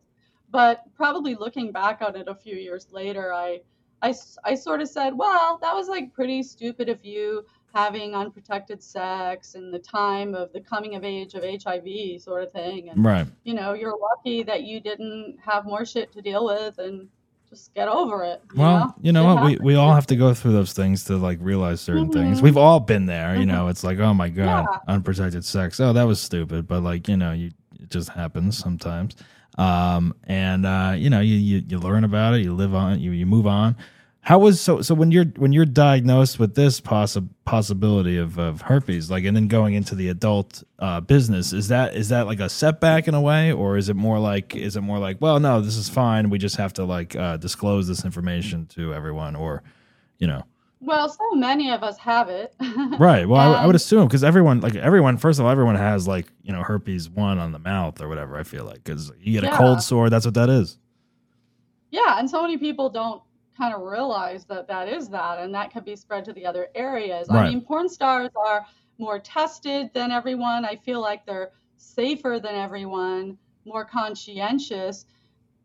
But 0.50 0.82
probably 0.96 1.37
looking 1.37 1.70
back 1.72 2.02
on 2.02 2.16
it 2.16 2.26
a 2.28 2.35
few 2.35 2.56
years 2.56 2.88
later, 2.90 3.32
I, 3.32 3.61
I, 4.02 4.12
I 4.44 4.54
sort 4.56 4.82
of 4.82 4.88
said, 4.88 5.16
well, 5.16 5.58
that 5.62 5.74
was 5.74 5.88
like 5.88 6.12
pretty 6.12 6.42
stupid 6.42 6.88
of 6.88 7.04
you 7.04 7.46
having 7.74 8.14
unprotected 8.14 8.82
sex 8.82 9.54
and 9.54 9.72
the 9.72 9.78
time 9.78 10.35
of 10.35 10.52
the 10.52 10.61
coming 10.61 10.94
of 10.94 11.04
age 11.04 11.35
of 11.35 11.42
HIV 11.42 12.20
sort 12.20 12.42
of 12.42 12.52
thing. 12.52 12.90
And, 12.90 13.04
Right. 13.04 13.26
you 13.44 13.54
know, 13.54 13.72
you're 13.72 13.96
lucky 13.98 14.42
that 14.42 14.62
you 14.64 14.80
didn't 14.80 15.37
have 15.44 15.64
more 15.64 15.85
shit 15.85 16.12
to 16.12 16.22
deal 16.22 16.44
with 16.44 16.78
and 16.78 17.08
just 17.48 17.74
get 17.74 17.88
over 17.88 18.24
it. 18.24 18.42
you 18.54 18.61
Well, 18.61 18.78
know? 18.78 18.94
you 19.00 19.12
know 19.12 19.22
Shit 19.22 19.35
what? 19.35 19.44
We, 19.44 19.50
happens. 19.52 19.66
we 19.66 19.74
all 19.74 19.94
have 19.94 20.06
to 20.06 20.16
go 20.16 20.32
through 20.35 20.52
those 20.52 20.72
things 20.72 21.04
to 21.04 21.16
like 21.16 21.38
realize 21.40 21.80
certain 21.80 22.11
things. 22.11 22.40
Mhm. 22.40 22.42
We've 22.42 22.56
all 22.56 22.80
been 22.80 23.06
there, 23.06 23.37
you 23.37 23.46
know. 23.46 23.68
It's 23.68 23.85
like, 23.85 23.98
oh 23.98 24.14
my 24.14 24.28
god, 24.28 24.66
Yeah. 24.70 24.78
unprotected 24.88 25.44
sex. 25.44 25.78
Oh, 25.80 25.92
that 25.92 26.04
was 26.04 26.20
stupid, 26.20 26.66
but 26.66 26.82
like 26.82 27.08
you 27.08 27.16
know, 27.16 27.32
you 27.32 27.50
it 27.80 27.90
just 27.90 28.08
happens 28.11 28.56
sometimes. 28.56 29.16
Um, 29.58 30.14
and 30.24 30.64
uh, 30.64 30.94
you 30.96 31.11
know, 31.11 31.20
you, 31.20 31.35
you 31.37 31.62
you 31.68 31.78
learn 31.78 32.04
about 32.04 32.32
it, 32.35 32.40
you 32.40 32.54
live 32.54 32.74
on, 32.74 32.94
it, 32.94 33.00
you 33.00 33.11
you 33.11 33.26
move 33.26 33.46
on. 33.46 33.76
How 34.24 34.38
was 34.38 34.61
so 34.61 34.82
so 34.82 34.94
when 34.94 35.11
you're 35.11 35.24
when 35.37 35.52
you're 35.52 35.64
diagnosed 35.64 36.38
with 36.38 36.54
this 36.54 36.80
possi- 36.80 37.28
possibility 37.44 38.16
of, 38.16 38.38
of 38.38 38.62
herpes, 38.62 39.11
like, 39.11 39.24
and 39.24 39.37
then 39.37 39.48
going 39.48 39.74
into 39.74 39.96
the 39.96 40.08
adult 40.08 40.62
uh, 40.78 41.00
business, 41.00 41.52
is 41.52 41.66
that 41.68 41.96
is 41.96 42.11
that 42.11 42.26
like 42.26 42.38
a 42.38 42.48
setback 42.48 43.08
in 43.08 43.14
a 43.14 43.20
way, 43.20 43.50
or 43.50 43.76
is 43.76 43.88
it 43.88 43.96
more 43.96 44.20
like 44.20 44.54
is 44.54 44.76
it 44.76 44.82
more 44.82 45.00
like, 45.00 45.16
well, 45.20 45.40
no, 45.40 45.61
this 45.61 45.76
is 45.76 45.88
fine, 45.88 46.30
we 46.30 46.38
just 46.38 46.54
have 46.54 46.72
to 46.74 46.85
like 46.85 47.16
uh, 47.16 47.37
disclose 47.37 47.88
this 47.88 48.04
information 48.04 48.66
to 48.66 48.94
everyone, 48.94 49.35
or 49.35 49.64
you 50.18 50.28
know, 50.28 50.44
Well, 50.78 51.08
so 51.08 51.32
many 51.32 51.72
of 51.72 51.82
us 51.82 51.98
have 51.98 52.28
it. 52.28 52.54
right? 53.00 53.28
Well, 53.28 53.40
I, 53.56 53.64
I 53.64 53.66
would 53.66 53.74
assume 53.74 54.06
because 54.06 54.22
everyone 54.22 54.61
like 54.61 54.76
everyone 54.76 55.16
first 55.16 55.40
of 55.40 55.46
all, 55.46 55.50
everyone 55.50 55.74
has 55.74 56.06
like 56.06 56.26
you 56.44 56.52
know 56.52 56.62
herpes 56.62 57.11
one 57.11 57.40
on 57.40 57.50
the 57.50 57.58
mouth 57.58 58.00
or 58.00 58.06
whatever. 58.06 58.38
I 58.38 58.44
feel 58.44 58.64
like 58.64 58.85
because 58.85 59.11
you 59.18 59.32
get 59.32 59.52
a 59.52 59.56
cold 59.56 59.82
sore, 59.82 60.11
that's 60.11 60.24
what 60.24 60.35
that 60.35 60.48
is. 60.48 60.78
Yeah, 61.90 62.20
and 62.20 62.30
so 62.30 62.40
many 62.40 62.56
people 62.56 62.88
don't 62.88 63.20
kind 63.62 63.75
of 63.75 63.83
realize 63.83 64.44
that 64.46 64.66
that 64.66 64.88
is 64.88 65.09
that, 65.09 65.38
and 65.38 65.55
that 65.55 65.72
could 65.72 65.85
be 65.85 65.94
spread 65.94 66.25
to 66.25 66.33
the 66.33 66.44
other 66.44 66.66
areas. 66.75 67.29
Right. 67.31 67.46
I 67.46 67.48
mean, 67.51 67.61
porn 67.61 67.88
stars 67.88 68.31
are 68.35 68.66
more 68.98 69.20
tested 69.20 69.90
than 69.94 70.11
everyone. 70.11 70.64
I 70.64 70.75
feel 70.75 71.01
like 71.01 71.25
they're 71.25 71.53
safer 71.77 72.40
than 72.42 72.57
everyone, 72.57 73.38
more 73.64 73.85
conscientious. 73.85 75.07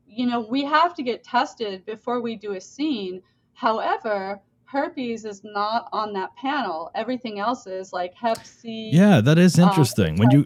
You 0.06 0.28
know, 0.28 0.40
we 0.42 0.64
have 0.64 0.94
to 0.96 1.02
get 1.04 1.24
tested 1.24 1.86
before 1.86 2.22
we 2.22 2.36
do 2.36 2.54
a 2.54 2.62
scene. 2.62 3.22
However, 3.54 4.40
herpes 4.66 5.26
is 5.26 5.42
not 5.44 5.90
on 5.92 6.14
that 6.14 6.36
panel. 6.36 6.92
Everything 6.94 7.40
else 7.40 7.66
is 7.66 7.94
like 7.94 8.14
Hep 8.14 8.46
C. 8.46 8.92
Yeah, 8.94 9.22
that 9.22 9.40
is 9.40 9.58
uh, 9.58 9.64
interesting. 9.64 10.18
when 10.18 10.30
you 10.30 10.46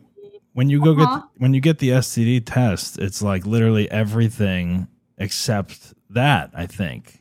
when 0.54 0.70
you 0.70 0.82
go 0.82 0.92
Uh-huh. 0.92 1.18
get 1.20 1.24
when 1.38 1.54
you 1.54 1.60
get 1.60 1.80
the 1.80 1.90
STD 1.90 2.44
test, 2.46 2.98
it's 2.98 3.22
like 3.22 3.46
literally 3.46 3.92
everything 3.92 4.88
except 5.18 5.94
that. 6.10 6.50
I 6.54 6.66
think, 6.66 7.21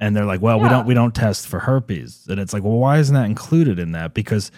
and 0.00 0.16
they're 0.16 0.24
like, 0.24 0.40
"Well, 0.40 0.58
we 0.58 0.68
don't 0.68 0.86
we 0.86 0.94
don't 0.94 1.14
test 1.14 1.46
for 1.46 1.60
herpes," 1.60 2.26
and 2.28 2.40
it's 2.40 2.52
like, 2.52 2.64
"Well, 2.64 2.78
why 2.78 2.98
isn't 2.98 3.14
that 3.14 3.26
included 3.26 3.78
in 3.78 3.92
that?" 3.92 4.14
Because 4.14 4.50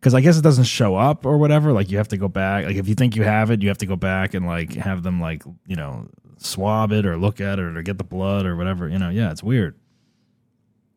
because 0.00 0.14
I 0.14 0.20
guess 0.20 0.38
it 0.38 0.42
doesn't 0.42 0.64
show 0.64 0.96
up 0.96 1.26
or 1.26 1.38
whatever. 1.38 1.72
Like 1.72 1.90
you 1.90 1.98
have 1.98 2.08
to 2.08 2.16
go 2.16 2.28
back. 2.28 2.64
Like 2.64 2.76
if 2.76 2.88
you 2.88 2.94
think 2.94 3.16
you 3.16 3.24
have 3.24 3.50
it, 3.50 3.62
you 3.62 3.68
have 3.68 3.78
to 3.78 3.86
go 3.86 3.96
back 3.96 4.34
and 4.34 4.46
like 4.46 4.74
have 4.74 5.02
them 5.02 5.20
like 5.20 5.42
you 5.66 5.76
know 5.76 6.08
swab 6.38 6.92
it 6.92 7.04
or 7.04 7.16
look 7.16 7.40
at 7.40 7.58
it 7.58 7.64
or 7.64 7.82
get 7.82 7.98
the 7.98 8.04
blood 8.04 8.46
or 8.46 8.56
whatever. 8.56 8.88
You 8.88 8.98
know, 8.98 9.10
yeah, 9.10 9.30
it's 9.30 9.42
weird. 9.42 9.78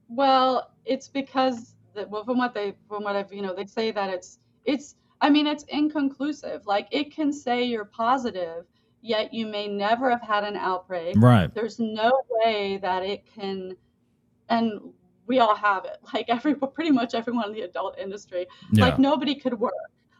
Well, 0.07 0.71
it's 0.85 1.07
because 1.07 1.75
that 1.95 2.09
well, 2.09 2.23
from 2.23 2.37
what 2.37 2.53
they 2.53 2.75
from 2.87 3.03
what 3.03 3.15
I've 3.15 3.31
you 3.33 3.41
know 3.41 3.53
they 3.55 3.65
say 3.65 3.91
that 3.91 4.09
it's 4.09 4.39
it's 4.65 4.95
I 5.19 5.29
mean 5.29 5.47
it's 5.47 5.63
inconclusive. 5.65 6.65
Like 6.65 6.87
it 6.91 7.13
can 7.13 7.33
say 7.33 7.63
you're 7.63 7.85
positive, 7.85 8.65
yet 9.01 9.33
you 9.33 9.47
may 9.47 9.67
never 9.67 10.09
have 10.09 10.21
had 10.21 10.43
an 10.43 10.55
outbreak. 10.55 11.15
Right. 11.17 11.53
There's 11.53 11.79
no 11.79 12.21
way 12.29 12.79
that 12.81 13.03
it 13.03 13.25
can, 13.33 13.75
and 14.49 14.79
we 15.27 15.39
all 15.39 15.55
have 15.55 15.85
it. 15.85 15.97
Like 16.13 16.25
every 16.29 16.55
pretty 16.55 16.91
much 16.91 17.13
everyone 17.13 17.47
in 17.47 17.53
the 17.53 17.61
adult 17.61 17.97
industry. 17.97 18.47
Yeah. 18.71 18.85
Like 18.85 18.99
nobody 18.99 19.35
could 19.35 19.59
work. 19.59 19.73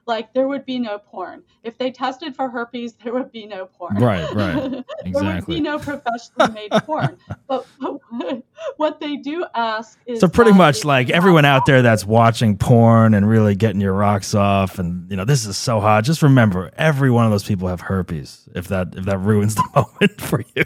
Like 0.08 0.34
there 0.34 0.48
would 0.48 0.66
be 0.66 0.80
no 0.80 0.98
porn 0.98 1.44
if 1.64 1.78
they 1.78 1.92
tested 1.92 2.36
for 2.36 2.50
herpes. 2.50 2.94
There 3.04 3.14
would 3.14 3.32
be 3.32 3.46
no 3.46 3.68
porn. 3.68 3.98
Right, 3.98 4.30
right. 4.34 4.84
there 5.06 5.36
would 5.36 5.46
be 5.46 5.62
no 5.62 5.78
professionally 5.78 6.52
made 6.54 6.72
porn. 6.84 7.18
But, 7.48 7.68
but 7.80 8.44
what 8.78 9.00
they 9.02 9.18
do 9.18 9.46
ask 9.54 10.00
is 10.06 10.22
So 10.22 10.30
pretty 10.30 10.54
much 10.54 10.86
like 10.86 11.10
everyone 11.10 11.44
out 11.44 11.66
there 11.66 11.82
that's 11.82 12.06
watching 12.06 12.58
porn 12.58 13.14
and 13.14 13.28
really 13.28 13.56
getting 13.56 13.82
your 13.82 13.94
rocks 13.94 14.34
off 14.34 14.80
and 14.80 15.10
you 15.12 15.18
know 15.18 15.26
this 15.26 15.46
is 15.46 15.58
so 15.58 15.82
hot 15.82 16.06
just 16.06 16.22
remember 16.22 16.72
every 16.78 17.12
one 17.12 17.26
of 17.26 17.32
those 17.32 17.44
people 17.44 17.68
have 17.68 17.82
herpes 17.82 18.48
if 18.56 18.70
that 18.70 18.96
if 18.96 19.04
that 19.06 19.18
ruins 19.18 19.56
the 19.56 19.68
moment 19.76 20.22
for 20.22 20.44
you. 20.56 20.64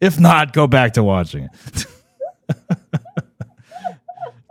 if 0.00 0.20
not 0.20 0.52
go 0.52 0.66
back 0.66 0.92
to 0.94 1.02
watching 1.02 1.44
it. 1.44 1.86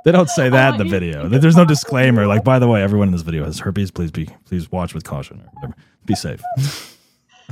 they 0.06 0.12
don't 0.12 0.30
say 0.30 0.50
that 0.50 0.74
in 0.74 0.78
the 0.80 0.86
video. 1.00 1.28
There's 1.28 1.56
no 1.58 1.66
disclaimer 1.66 2.28
like 2.28 2.44
by 2.44 2.60
the 2.60 2.68
way 2.68 2.82
everyone 2.84 3.08
in 3.10 3.12
this 3.14 3.22
video 3.24 3.44
has 3.46 3.60
herpes 3.60 3.92
please 3.92 4.12
be 4.12 4.28
please 4.46 4.72
watch 4.72 4.94
with 4.94 5.04
caution 5.04 5.42
or 5.42 5.50
whatever. 5.54 5.76
Be 6.06 6.16
safe. 6.16 6.42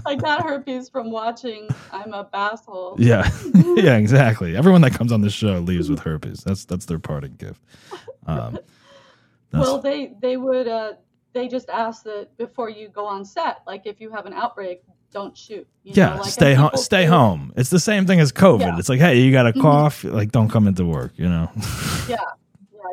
I 0.06 0.16
got 0.16 0.44
herpes 0.44 0.88
from 0.90 1.12
watching 1.12 1.68
I'm 1.92 2.14
a 2.14 2.24
basshole. 2.24 2.96
Yeah, 2.98 3.30
yeah, 3.76 3.98
exactly. 3.98 4.56
Everyone 4.56 4.80
that 4.82 4.94
comes 4.94 5.12
on 5.12 5.20
the 5.22 5.30
show 5.30 5.60
leaves 5.60 5.90
with 5.90 6.00
herpes. 6.00 6.42
That's 6.44 6.64
that's 6.66 6.86
their 6.86 7.00
parting 7.00 7.36
gift. 7.36 7.62
Um, 8.26 8.60
Well, 9.52 9.80
they 9.82 10.14
they 10.22 10.38
would 10.38 10.68
uh 10.68 10.94
they 11.34 11.48
just 11.48 11.70
ask 11.70 12.04
that 12.04 12.30
before 12.38 12.70
you 12.70 12.88
go 12.88 13.06
on 13.06 13.26
set, 13.26 13.58
like 13.68 13.86
if 13.86 14.00
you 14.00 14.10
have 14.12 14.26
an 14.26 14.34
outbreak, 14.34 14.82
don't 15.12 15.38
shoot. 15.38 15.68
you 15.84 15.94
know, 15.94 16.02
yeah, 16.02 16.16
like, 16.16 16.30
stay 16.32 16.54
home. 16.54 16.72
Stay 16.76 17.06
do- 17.06 17.12
home. 17.12 17.54
It's 17.58 17.70
the 17.70 17.80
same 17.80 18.06
thing 18.08 18.20
as 18.20 18.32
COVID. 18.32 18.62
Yeah. 18.62 18.78
It's 18.80 18.90
like, 18.90 19.00
hey, 19.00 19.20
you 19.20 19.32
got 19.32 19.48
a 19.48 19.54
Mhm. 19.54 19.62
cough, 19.62 20.04
like 20.06 20.32
don't 20.32 20.50
come 20.50 20.66
into 20.68 20.86
work. 20.86 21.12
You 21.18 21.28
know. 21.28 21.50
Yeah, 22.08 22.16
yeah, 22.16 22.18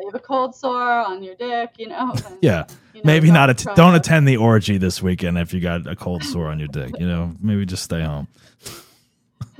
you 0.01 0.07
have 0.07 0.15
a 0.15 0.23
cold 0.23 0.55
sore 0.55 0.81
on 0.81 1.23
your 1.23 1.35
dick, 1.35 1.71
you 1.77 1.87
know. 1.87 2.11
and, 2.25 2.37
yeah, 2.41 2.65
you 2.93 3.01
know, 3.01 3.05
maybe 3.05 3.31
not. 3.31 3.49
Att- 3.49 3.75
don't 3.75 3.91
to- 3.91 3.97
attend 3.97 4.27
the 4.27 4.37
orgy 4.37 4.77
this 4.77 5.01
weekend 5.01 5.37
if 5.37 5.53
you 5.53 5.59
got 5.59 5.87
a 5.87 5.95
cold 5.95 6.23
sore 6.23 6.47
on 6.47 6.59
your 6.59 6.67
dick. 6.67 6.99
You 6.99 7.07
know, 7.07 7.33
maybe 7.41 7.65
just 7.65 7.83
stay 7.83 8.03
home. 8.03 8.27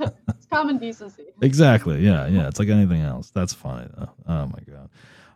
It's 0.00 0.46
common 0.46 0.78
decency. 0.78 1.24
Exactly. 1.42 2.04
Yeah. 2.04 2.28
Yeah. 2.28 2.46
It's 2.46 2.60
like 2.60 2.68
anything 2.68 3.00
else. 3.00 3.30
That's 3.30 3.52
funny 3.52 3.88
though. 3.96 4.10
Oh 4.28 4.46
my 4.46 4.60
god. 4.72 4.88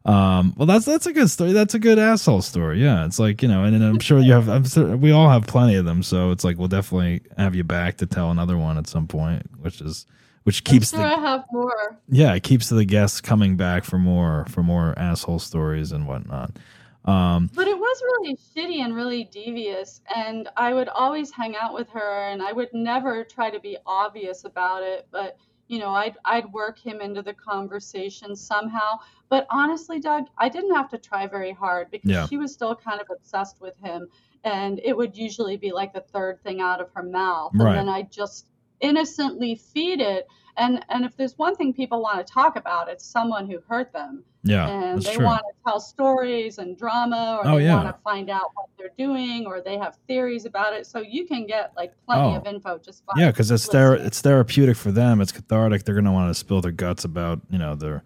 Um, 0.04 0.54
well, 0.56 0.66
that's 0.66 0.84
that's 0.84 1.06
a 1.06 1.12
good 1.12 1.30
story. 1.30 1.52
That's 1.52 1.74
a 1.74 1.78
good 1.78 1.98
asshole 1.98 2.42
story. 2.42 2.82
Yeah, 2.82 3.06
it's 3.06 3.18
like 3.20 3.40
you 3.40 3.48
know, 3.48 3.62
and, 3.62 3.74
then 3.74 3.82
I'm 3.82 4.00
sure 4.00 4.18
you 4.18 4.32
have. 4.32 4.48
I'm 4.48 4.64
sure 4.64 4.96
we 4.96 5.12
all 5.12 5.28
have 5.28 5.46
plenty 5.46 5.76
of 5.76 5.84
them. 5.84 6.02
So 6.02 6.32
it's 6.32 6.42
like 6.42 6.58
we'll 6.58 6.68
definitely 6.68 7.20
have 7.38 7.54
you 7.54 7.62
back 7.62 7.98
to 7.98 8.06
tell 8.06 8.30
another 8.30 8.58
one 8.58 8.78
at 8.78 8.88
some 8.88 9.06
point, 9.06 9.46
which 9.60 9.80
is 9.80 10.06
which 10.44 10.64
keeps 10.64 10.90
the 10.90 11.02
I 11.02 11.18
have 11.18 11.44
more. 11.52 11.96
yeah, 12.08 12.34
it 12.34 12.42
keeps 12.42 12.68
the 12.68 12.84
guests 12.84 13.20
coming 13.20 13.56
back 13.56 13.84
for 13.84 13.98
more 13.98 14.46
for 14.48 14.62
more 14.62 14.94
asshole 14.98 15.38
stories 15.38 15.92
and 15.92 16.06
whatnot. 16.06 16.58
Um, 17.04 17.50
But 17.54 17.66
it 17.66 17.76
was 17.76 18.02
really 18.02 18.36
shitty 18.36 18.84
and 18.84 18.94
really 18.94 19.24
devious, 19.24 20.00
and 20.14 20.48
I 20.56 20.72
would 20.72 20.88
always 20.88 21.32
hang 21.32 21.56
out 21.56 21.74
with 21.74 21.88
her, 21.90 22.28
and 22.28 22.40
I 22.42 22.52
would 22.52 22.68
never 22.72 23.24
try 23.24 23.50
to 23.50 23.58
be 23.58 23.76
obvious 23.86 24.44
about 24.44 24.82
it. 24.84 25.08
But 25.10 25.36
you 25.68 25.78
know, 25.78 25.90
I'd 25.90 26.16
I'd 26.24 26.52
work 26.52 26.78
him 26.78 27.00
into 27.00 27.22
the 27.22 27.32
conversation 27.34 28.36
somehow. 28.36 28.98
But 29.30 29.46
honestly, 29.50 29.98
Doug, 29.98 30.24
I 30.38 30.48
didn't 30.48 30.74
have 30.74 30.88
to 30.90 30.98
try 30.98 31.26
very 31.26 31.52
hard 31.52 31.90
because 31.90 32.10
Yeah. 32.10 32.26
she 32.26 32.36
was 32.36 32.52
still 32.52 32.76
kind 32.76 33.00
of 33.00 33.06
obsessed 33.10 33.60
with 33.60 33.76
him, 33.82 34.06
and 34.44 34.80
it 34.84 34.96
would 34.96 35.16
usually 35.16 35.56
be 35.56 35.72
like 35.72 35.92
the 35.94 36.02
third 36.02 36.40
thing 36.42 36.60
out 36.60 36.80
of 36.80 36.90
her 36.94 37.02
mouth, 37.02 37.52
Right. 37.54 37.70
and 37.76 37.88
then 37.88 37.88
I 37.88 38.02
just 38.02 38.46
innocently 38.82 39.54
feed 39.54 40.00
it. 40.00 40.26
And 40.58 40.84
and 40.90 41.06
if 41.06 41.16
there's 41.16 41.38
one 41.38 41.54
thing 41.56 41.72
people 41.72 42.02
want 42.02 42.24
to 42.26 42.30
talk 42.30 42.56
about, 42.56 42.90
it's 42.90 43.06
someone 43.06 43.48
who 43.50 43.58
hurt 43.66 43.90
them. 43.92 44.22
Yeah, 44.44 44.68
and 44.68 45.00
they 45.00 45.14
true. 45.14 45.24
want 45.24 45.40
to 45.48 45.54
tell 45.64 45.80
stories 45.80 46.58
and 46.58 46.76
drama 46.76 47.38
or 47.42 47.48
Oh, 47.48 47.56
they 47.58 47.64
yeah. 47.64 47.76
want 47.76 47.86
to 47.88 48.02
find 48.02 48.28
out 48.28 48.50
what 48.54 48.66
they're 48.76 48.90
doing 48.98 49.46
or 49.46 49.62
they 49.62 49.78
have 49.78 49.96
theories 50.06 50.44
about 50.44 50.74
it. 50.74 50.86
So 50.86 50.98
you 51.00 51.26
can 51.26 51.46
get 51.46 51.72
like 51.74 51.94
plenty 52.04 52.34
Oh. 52.34 52.36
of 52.36 52.46
info 52.46 52.76
just 52.84 53.06
by 53.06 53.14
Yeah, 53.16 53.30
because 53.30 53.50
it's 53.50 53.66
ther- 53.66 53.94
it's 53.94 54.20
therapeutic 54.20 54.76
for 54.76 54.92
them. 54.92 55.22
It's 55.22 55.32
cathartic. 55.32 55.84
They're 55.84 55.94
gonna 55.94 56.12
want 56.12 56.28
to 56.28 56.34
spill 56.34 56.60
their 56.60 56.72
guts 56.72 57.04
about 57.06 57.40
you 57.48 57.58
know 57.58 57.74
their 57.74 58.02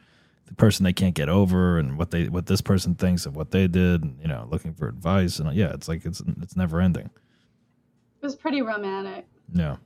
the 0.46 0.54
person 0.54 0.84
they 0.84 0.92
can't 0.92 1.16
get 1.16 1.28
over 1.28 1.76
and 1.80 1.98
what 1.98 2.12
they 2.12 2.28
what 2.28 2.46
this 2.46 2.60
person 2.60 2.94
thinks 2.94 3.26
of 3.26 3.34
what 3.34 3.50
they 3.50 3.66
did. 3.66 4.04
And, 4.04 4.20
you 4.20 4.28
know, 4.28 4.46
looking 4.48 4.72
for 4.72 4.86
advice 4.86 5.40
and 5.40 5.48
uh, 5.48 5.52
yeah, 5.52 5.72
it's 5.72 5.88
like 5.88 6.04
it's 6.04 6.22
it's 6.42 6.54
never 6.54 6.80
ending. 6.80 7.06
it 7.06 8.22
was 8.22 8.36
pretty 8.36 8.62
romantic. 8.62 9.26
Yeah, 9.52 9.76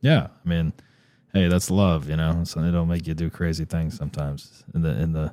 yeah. 0.00 0.28
I 0.44 0.48
mean, 0.48 0.72
hey, 1.32 1.48
that's 1.48 1.70
love. 1.70 2.08
You 2.08 2.16
know, 2.16 2.44
so 2.44 2.60
it'll 2.60 2.86
make 2.86 3.06
you 3.06 3.14
do 3.14 3.30
crazy 3.30 3.64
things 3.64 3.96
sometimes 3.96 4.64
in 4.74 4.82
the 4.82 4.90
in 5.00 5.12
the 5.12 5.32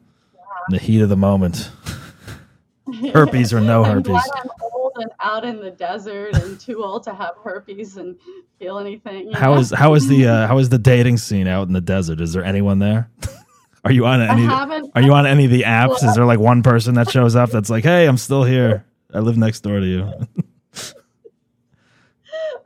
in 0.69 0.71
the 0.71 0.79
heat 0.79 1.01
of 1.01 1.09
the 1.09 1.17
moment. 1.17 1.69
Herpes 3.13 3.53
or 3.53 3.59
no 3.59 3.83
herpes. 3.83 4.21
I'm 4.33 4.49
old 4.71 4.93
and 4.95 5.11
out 5.19 5.43
in 5.43 5.59
the 5.59 5.71
desert 5.71 6.35
and 6.35 6.57
too 6.57 6.85
old 6.85 7.03
to 7.03 7.13
have 7.13 7.35
herpes 7.43 7.97
and 7.97 8.15
feel 8.59 8.79
anything. 8.79 9.33
How 9.33 9.53
know? 9.55 9.59
is 9.59 9.71
how 9.71 9.93
is 9.93 10.07
the 10.07 10.25
uh, 10.25 10.47
how 10.47 10.57
is 10.57 10.69
the 10.69 10.77
dating 10.77 11.17
scene 11.17 11.47
out 11.47 11.67
in 11.67 11.73
the 11.73 11.81
desert? 11.81 12.21
Is 12.21 12.31
there 12.31 12.45
anyone 12.45 12.79
there? 12.79 13.09
Are 13.83 13.91
you 13.91 14.05
on 14.05 14.21
any? 14.21 14.47
Are 14.95 15.01
you 15.01 15.13
on 15.13 15.25
any 15.25 15.45
of 15.45 15.51
the 15.51 15.63
apps? 15.63 16.03
Is 16.03 16.15
there 16.15 16.25
like 16.25 16.39
one 16.39 16.63
person 16.63 16.95
that 16.95 17.09
shows 17.09 17.35
up 17.35 17.51
that's 17.51 17.69
like, 17.69 17.83
"Hey, 17.83 18.05
I'm 18.05 18.17
still 18.17 18.43
here. 18.43 18.85
I 19.13 19.19
live 19.19 19.37
next 19.37 19.61
door 19.61 19.79
to 19.79 19.85
you." 19.85 20.11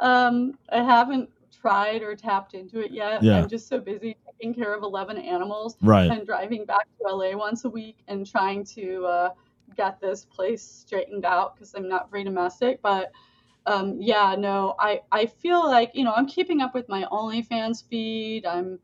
Um, 0.01 0.57
I 0.71 0.81
haven't 0.81 1.29
tried 1.61 2.01
or 2.01 2.15
tapped 2.15 2.53
into 2.55 2.79
it 2.79 2.91
yet. 2.91 3.21
Yeah. 3.21 3.37
I'm 3.37 3.47
just 3.47 3.67
so 3.67 3.79
busy 3.79 4.17
taking 4.25 4.53
care 4.53 4.73
of 4.73 4.83
11 4.83 5.17
animals 5.17 5.77
Right. 5.81 6.09
and 6.09 6.25
driving 6.25 6.65
back 6.65 6.87
to 6.99 7.13
LA 7.15 7.35
once 7.37 7.65
a 7.65 7.69
week 7.69 7.97
and 8.07 8.25
trying 8.29 8.65
to 8.65 9.05
uh, 9.05 9.29
get 9.77 10.01
this 10.01 10.25
place 10.25 10.63
straightened 10.63 11.23
out 11.25 11.55
because 11.55 11.73
I'm 11.75 11.87
not 11.87 12.09
very 12.09 12.23
domestic. 12.23 12.81
But 12.81 13.11
um, 13.67 13.97
yeah, 13.99 14.35
no, 14.37 14.75
I, 14.79 15.01
I 15.11 15.27
feel 15.27 15.63
like, 15.65 15.91
you 15.93 16.03
know, 16.03 16.13
I'm 16.15 16.25
keeping 16.27 16.61
up 16.61 16.73
with 16.73 16.89
my 16.89 17.03
OnlyFans 17.11 17.83
feed. 17.87 18.45
I'm, 18.45 18.79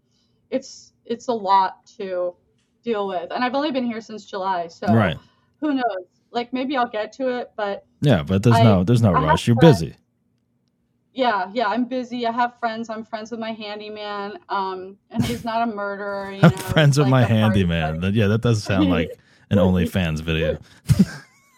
it's, 0.51 0.93
it's 1.05 1.27
a 1.29 1.33
lot 1.33 1.85
to 1.97 2.35
deal 2.83 3.07
with. 3.07 3.31
And 3.31 3.43
I've 3.43 3.55
only 3.55 3.71
been 3.71 3.85
here 3.85 4.01
since 4.01 4.23
July. 4.25 4.67
So 4.67 4.87
Right. 4.93 5.17
who 5.59 5.73
knows? 5.73 6.05
Like 6.31 6.53
maybe 6.53 6.77
I'll 6.77 6.89
get 6.89 7.11
to 7.13 7.39
it, 7.39 7.51
but 7.55 7.85
Yeah, 8.01 8.21
but 8.21 8.43
there's 8.43 8.57
I- 8.57 8.63
no 8.63 8.83
there's 8.83 9.01
no 9.01 9.13
I 9.15 9.21
rush. 9.23 9.47
You're 9.47 9.55
busy. 9.55 9.95
Yeah, 11.17 11.49
yeah, 11.51 11.65
I'm 11.65 11.85
busy. 11.85 12.27
I 12.27 12.31
have 12.31 12.59
friends. 12.59 12.91
I'm 12.91 13.03
friends 13.03 13.31
with 13.31 13.39
my 13.39 13.51
handyman. 13.51 14.37
Um, 14.49 14.97
and 15.09 15.25
he's 15.25 15.43
not 15.43 15.67
a 15.67 15.71
murderer. 15.71 16.31
You 16.31 16.41
know, 16.43 16.49
I'm 16.49 16.57
friends 16.57 16.99
with 16.99 17.07
like 17.07 17.11
my 17.11 17.21
party 17.21 17.33
handyman. 17.33 18.13
Yeah, 18.13 18.27
that 18.27 18.41
does 18.41 18.63
sound 18.63 18.91
like 18.91 19.17
an 19.49 19.57
OnlyFans 19.57 20.21
video. 20.21 20.59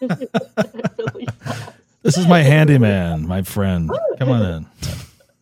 really. 0.00 1.28
This 2.02 2.16
is 2.16 2.26
my 2.26 2.40
handyman, 2.40 3.28
my 3.28 3.42
friend. 3.42 3.90
Come 4.18 4.30
on 4.30 4.42
in. 4.42 4.66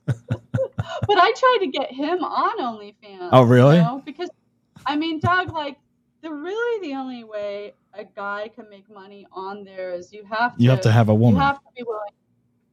but 0.07 1.19
I 1.19 1.33
tried 1.37 1.59
to 1.61 1.69
get 1.69 1.93
him 1.93 2.25
on 2.25 2.59
OnlyFans. 2.59 3.29
Oh, 3.31 3.45
really? 3.45 3.77
You 3.77 3.83
know? 3.83 4.03
Because, 4.05 4.31
I 4.85 4.97
mean, 4.97 5.21
Doug, 5.21 5.53
like, 5.53 5.79
the 6.23 6.33
really 6.33 6.89
the 6.89 6.97
only 6.97 7.23
way 7.23 7.75
a 7.95 8.03
guy 8.03 8.51
can 8.53 8.69
make 8.69 8.91
money 8.91 9.29
on 9.31 9.62
there 9.62 9.95
is 9.95 10.12
you 10.12 10.25
have 10.25 10.57
to 10.57 10.62
You 10.62 10.71
have 10.71 10.81
to 10.81 10.91
have 10.91 11.09
a 11.09 11.14
woman. 11.14 11.37
you 11.37 11.47
have 11.47 11.61
to 11.61 11.69
be 11.77 11.85
willing. 11.85 12.11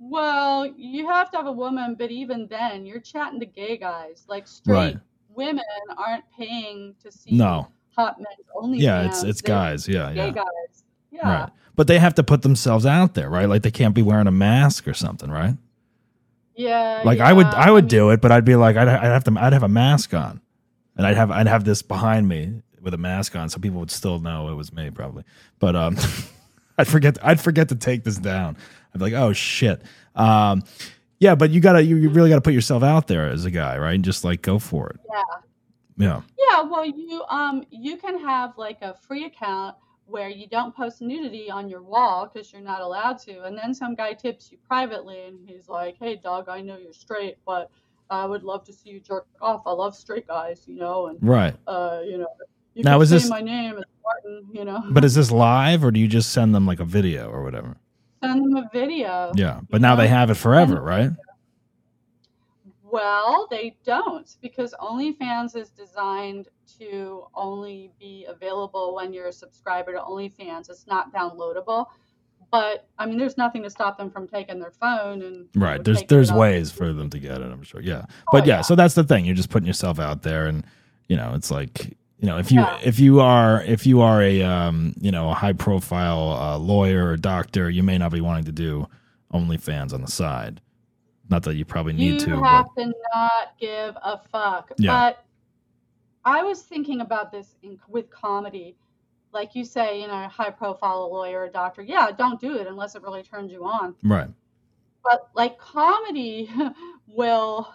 Well, 0.08 0.68
you 0.78 1.08
have 1.10 1.32
to 1.32 1.38
have 1.38 1.48
a 1.48 1.52
woman, 1.52 1.96
but 1.98 2.12
even 2.12 2.48
then, 2.48 2.86
you're 2.86 3.00
chatting 3.00 3.40
to 3.40 3.46
gay 3.46 3.76
guys. 3.78 4.24
Like 4.28 4.48
straight 4.48 4.76
Right. 4.76 4.98
women 5.34 5.64
aren't 5.98 6.24
paying 6.38 6.94
to 7.04 7.12
see 7.12 7.36
No. 7.36 7.68
hot 7.96 8.18
men 8.20 8.28
only. 8.56 8.78
Yeah, 8.80 9.06
it's 9.08 9.24
it's 9.24 9.42
They're 9.42 9.56
guys. 9.56 9.88
Yeah, 9.88 10.12
Gay 10.14 10.28
yeah. 10.28 10.32
guys. 10.32 10.84
Yeah. 11.12 11.42
Right. 11.42 11.50
But 11.76 11.88
they 11.88 11.98
have 12.00 12.14
to 12.16 12.24
put 12.24 12.42
themselves 12.44 12.86
out 12.86 13.16
there, 13.16 13.30
right? 13.30 13.50
Like 13.50 13.64
they 13.64 13.72
can't 13.72 13.96
be 13.96 14.02
wearing 14.04 14.28
a 14.28 14.32
mask 14.32 14.88
or 14.88 14.94
something, 14.94 15.30
right? 15.32 15.56
Yeah. 16.56 17.02
Like 17.04 17.20
I 17.20 17.34
would. 17.34 17.48
I 17.48 17.72
would 17.72 17.88
do 17.88 18.12
it, 18.12 18.22
but 18.22 18.32
I'd 18.32 18.46
be 18.46 18.56
like 18.56 18.78
I'd, 18.78 18.88
I'd 18.88 19.04
have 19.04 19.24
to 19.26 19.36
I'd 19.38 19.54
have 19.54 19.64
a 19.64 19.68
mask 19.68 20.14
on, 20.14 20.40
and 20.96 21.06
I'd 21.08 21.18
have 21.18 21.32
I'd 21.32 21.48
have 21.48 21.64
this 21.66 21.82
behind 21.82 22.28
me 22.30 22.62
with 22.82 22.94
a 22.94 22.98
mask 22.98 23.36
on, 23.36 23.50
so 23.50 23.60
people 23.60 23.80
would 23.80 23.92
still 23.92 24.20
know 24.20 24.50
it 24.50 24.54
was 24.54 24.72
me 24.72 24.90
probably. 24.92 25.24
But 25.60 25.76
um, 25.76 25.98
I'd 26.78 26.88
forget 26.88 27.18
I'd 27.24 27.42
forget 27.42 27.70
to 27.70 27.76
take 27.76 28.04
this 28.04 28.18
down. 28.18 28.56
I'd 28.96 29.00
be 29.00 29.12
like, 29.12 29.14
oh 29.14 29.34
shit. 29.34 29.82
Um, 30.16 30.64
yeah, 31.20 31.36
but 31.36 31.50
you 31.52 31.60
gotta 31.60 31.84
you, 31.84 31.98
you 31.98 32.10
really 32.10 32.30
gotta 32.30 32.42
put 32.42 32.54
yourself 32.54 32.82
out 32.82 33.08
there 33.08 33.28
as 33.30 33.44
a 33.44 33.52
guy, 33.52 33.78
right? 33.78 33.94
And 33.94 34.06
just 34.06 34.24
like 34.24 34.42
go 34.42 34.58
for 34.58 34.90
it. 34.90 35.00
Yeah. 35.12 35.22
Yeah. 35.98 36.22
Yeah, 36.52 36.62
well, 36.64 36.86
you 36.86 37.24
um 37.30 37.64
you 37.70 37.98
can 37.98 38.18
have 38.20 38.58
like 38.58 38.82
a 38.82 38.94
free 38.94 39.26
account 39.26 39.76
where 40.06 40.30
you 40.30 40.48
don't 40.48 40.74
post 40.76 41.02
nudity 41.02 41.50
on 41.52 41.68
your 41.68 41.82
wall 41.82 42.30
because 42.32 42.54
you're 42.54 42.62
not 42.62 42.80
allowed 42.82 43.18
to, 43.20 43.44
and 43.44 43.58
then 43.58 43.74
some 43.74 43.96
guy 43.96 44.14
tips 44.14 44.50
you 44.52 44.58
privately, 44.68 45.26
and 45.26 45.40
he's 45.46 45.68
like, 45.68 45.98
"Hey, 46.00 46.16
dog, 46.16 46.48
I 46.48 46.62
know 46.62 46.78
you're 46.78 46.94
straight, 46.94 47.38
but 47.46 47.70
I 48.10 48.26
would 48.26 48.44
love 48.44 48.64
to 48.66 48.74
see 48.74 48.92
you 48.92 49.00
jerk 49.02 49.26
off. 49.42 49.64
I 49.66 49.72
love 49.72 49.96
straight 49.96 50.28
guys, 50.28 50.64
you 50.68 50.76
know, 50.76 51.08
and 51.08 51.18
Right. 51.22 51.56
uh, 51.68 52.02
you 52.06 52.20
know, 52.20 52.28
you 52.76 52.84
Now, 52.84 52.94
can 52.94 53.02
is 53.02 53.10
say 53.10 53.16
this- 53.16 53.30
my 53.30 53.42
name 53.42 53.78
is 53.78 53.84
Martin, 54.04 54.48
you 54.54 54.64
know, 54.64 54.84
But 54.92 55.04
is 55.04 55.16
this 55.20 55.32
live 55.32 55.84
or 55.84 55.90
do 55.92 56.00
you 56.00 56.08
just 56.08 56.32
send 56.32 56.54
them 56.54 56.66
like 56.68 56.80
a 56.80 56.86
video 56.86 57.30
or 57.32 57.42
whatever? 57.44 57.78
Send 58.26 58.44
them 58.44 58.56
a 58.58 58.70
video. 58.72 59.32
Yeah. 59.36 59.62
But 59.70 59.82
now 59.82 59.96
they 59.96 60.08
have 60.08 60.30
it 60.30 60.36
forever, 60.36 60.82
right? 60.82 61.12
Well, 62.84 63.48
they 63.50 63.76
don't 63.84 64.34
because 64.42 64.74
OnlyFans 64.80 65.56
is 65.56 65.70
designed 65.70 66.48
to 66.80 67.26
only 67.36 67.92
be 68.00 68.26
available 68.28 68.96
when 68.96 69.12
you're 69.14 69.28
a 69.28 69.34
subscriber 69.34 69.94
to 69.94 70.00
OnlyFans. 70.00 70.70
It's 70.70 70.88
not 70.88 71.14
downloadable. 71.14 71.88
But 72.52 72.88
I 72.98 73.06
mean, 73.06 73.18
there's 73.18 73.38
nothing 73.38 73.64
to 73.64 73.70
stop 73.70 73.98
them 73.98 74.10
from 74.10 74.28
taking 74.28 74.60
their 74.60 74.72
phone 74.72 75.24
and 75.24 75.48
Right. 75.56 75.84
There's 75.84 76.04
there's 76.04 76.32
ways 76.32 76.72
for 76.72 76.94
them 76.94 77.10
to 77.10 77.20
get 77.20 77.42
it, 77.42 77.52
I'm 77.52 77.64
sure. 77.64 77.82
Yeah. 77.82 78.06
Oh, 78.08 78.14
but 78.32 78.44
Oh, 78.44 78.46
yeah, 78.46 78.56
yeah. 78.58 78.62
so 78.62 78.76
that's 78.76 78.94
the 78.94 79.04
thing. 79.04 79.26
You're 79.26 79.36
just 79.36 79.50
putting 79.50 79.68
yourself 79.68 80.00
out 80.00 80.22
there 80.22 80.46
and 80.46 80.64
you 81.08 81.18
know, 81.18 81.34
it's 81.36 81.52
like 81.52 81.98
you 82.20 82.28
know, 82.28 82.38
if 82.38 82.52
you 82.52 82.60
Yeah. 82.62 82.80
if 82.84 83.00
you 83.00 83.20
are 83.20 83.62
if 83.64 83.86
you 83.86 84.02
are 84.02 84.22
a 84.22 84.42
um, 84.44 84.94
you 85.00 85.12
know, 85.12 85.30
a 85.30 85.34
high 85.34 85.54
profile 85.54 86.32
uh, 86.32 86.58
lawyer 86.58 87.10
or 87.10 87.18
doctor, 87.18 87.70
you 87.70 87.84
may 87.84 87.98
not 87.98 88.12
be 88.12 88.22
wanting 88.22 88.46
to 88.46 88.52
do 88.52 88.88
OnlyFans 89.34 89.94
on 89.94 90.02
the 90.02 90.08
side. 90.12 90.62
Not 91.30 91.44
that 91.44 91.56
you 91.56 91.66
probably 91.66 91.94
need 91.94 92.22
you 92.22 92.28
to, 92.28 92.44
have 92.44 92.68
but 92.76 92.84
to 92.84 92.94
not 93.14 93.58
give 93.60 93.96
a 94.04 94.20
fuck. 94.32 94.72
Yeah. 94.78 94.92
But 94.92 95.26
I 96.24 96.44
was 96.44 96.62
thinking 96.62 97.02
about 97.02 97.32
this 97.32 97.56
in, 97.64 97.80
with 97.88 98.10
comedy. 98.10 98.76
Like 99.34 99.54
you 99.56 99.66
say, 99.66 100.00
you 100.02 100.08
know, 100.08 100.24
a 100.24 100.28
high 100.30 100.52
profile 100.52 101.12
lawyer 101.12 101.42
or 101.42 101.50
doctor. 101.50 101.82
Yeah, 101.82 102.10
don't 102.18 102.40
do 102.40 102.56
it 102.58 102.68
unless 102.68 102.96
it 102.96 103.02
really 103.02 103.24
turns 103.24 103.52
you 103.52 103.66
on. 103.66 103.96
right. 104.04 104.30
but 105.04 105.30
like 105.36 105.58
comedy 105.58 106.50
will 107.08 107.68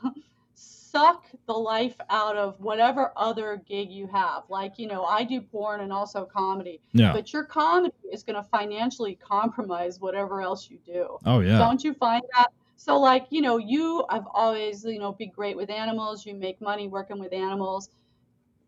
suck 0.90 1.24
the 1.46 1.52
life 1.52 1.94
out 2.10 2.36
of 2.36 2.58
whatever 2.60 3.12
other 3.16 3.62
gig 3.68 3.90
you 3.90 4.06
have. 4.08 4.42
Like 4.48 4.78
you 4.78 4.86
know 4.88 5.04
i 5.04 5.24
do 5.24 5.40
porn 5.40 5.80
and 5.80 5.92
also 5.92 6.24
comedy 6.24 6.80
Yeah. 6.92 7.12
but 7.12 7.32
your 7.32 7.44
comedy 7.44 7.94
is 8.12 8.22
going 8.22 8.36
to 8.36 8.42
financially 8.42 9.14
compromise 9.16 10.00
whatever 10.00 10.40
else 10.42 10.68
you 10.70 10.78
do. 10.84 11.18
Oh 11.24 11.40
yeah. 11.40 11.58
don't 11.58 11.82
you 11.84 11.94
find 11.94 12.22
that? 12.36 12.48
So 12.76 12.98
like 12.98 13.26
you 13.30 13.40
know 13.42 13.58
you 13.58 14.04
I've 14.08 14.26
always 14.34 14.84
you 14.84 14.98
know 14.98 15.12
be 15.12 15.26
great 15.26 15.56
with 15.56 15.70
animals. 15.70 16.26
You 16.26 16.34
make 16.34 16.60
money 16.60 16.88
working 16.88 17.18
with 17.18 17.32
animals. 17.32 17.90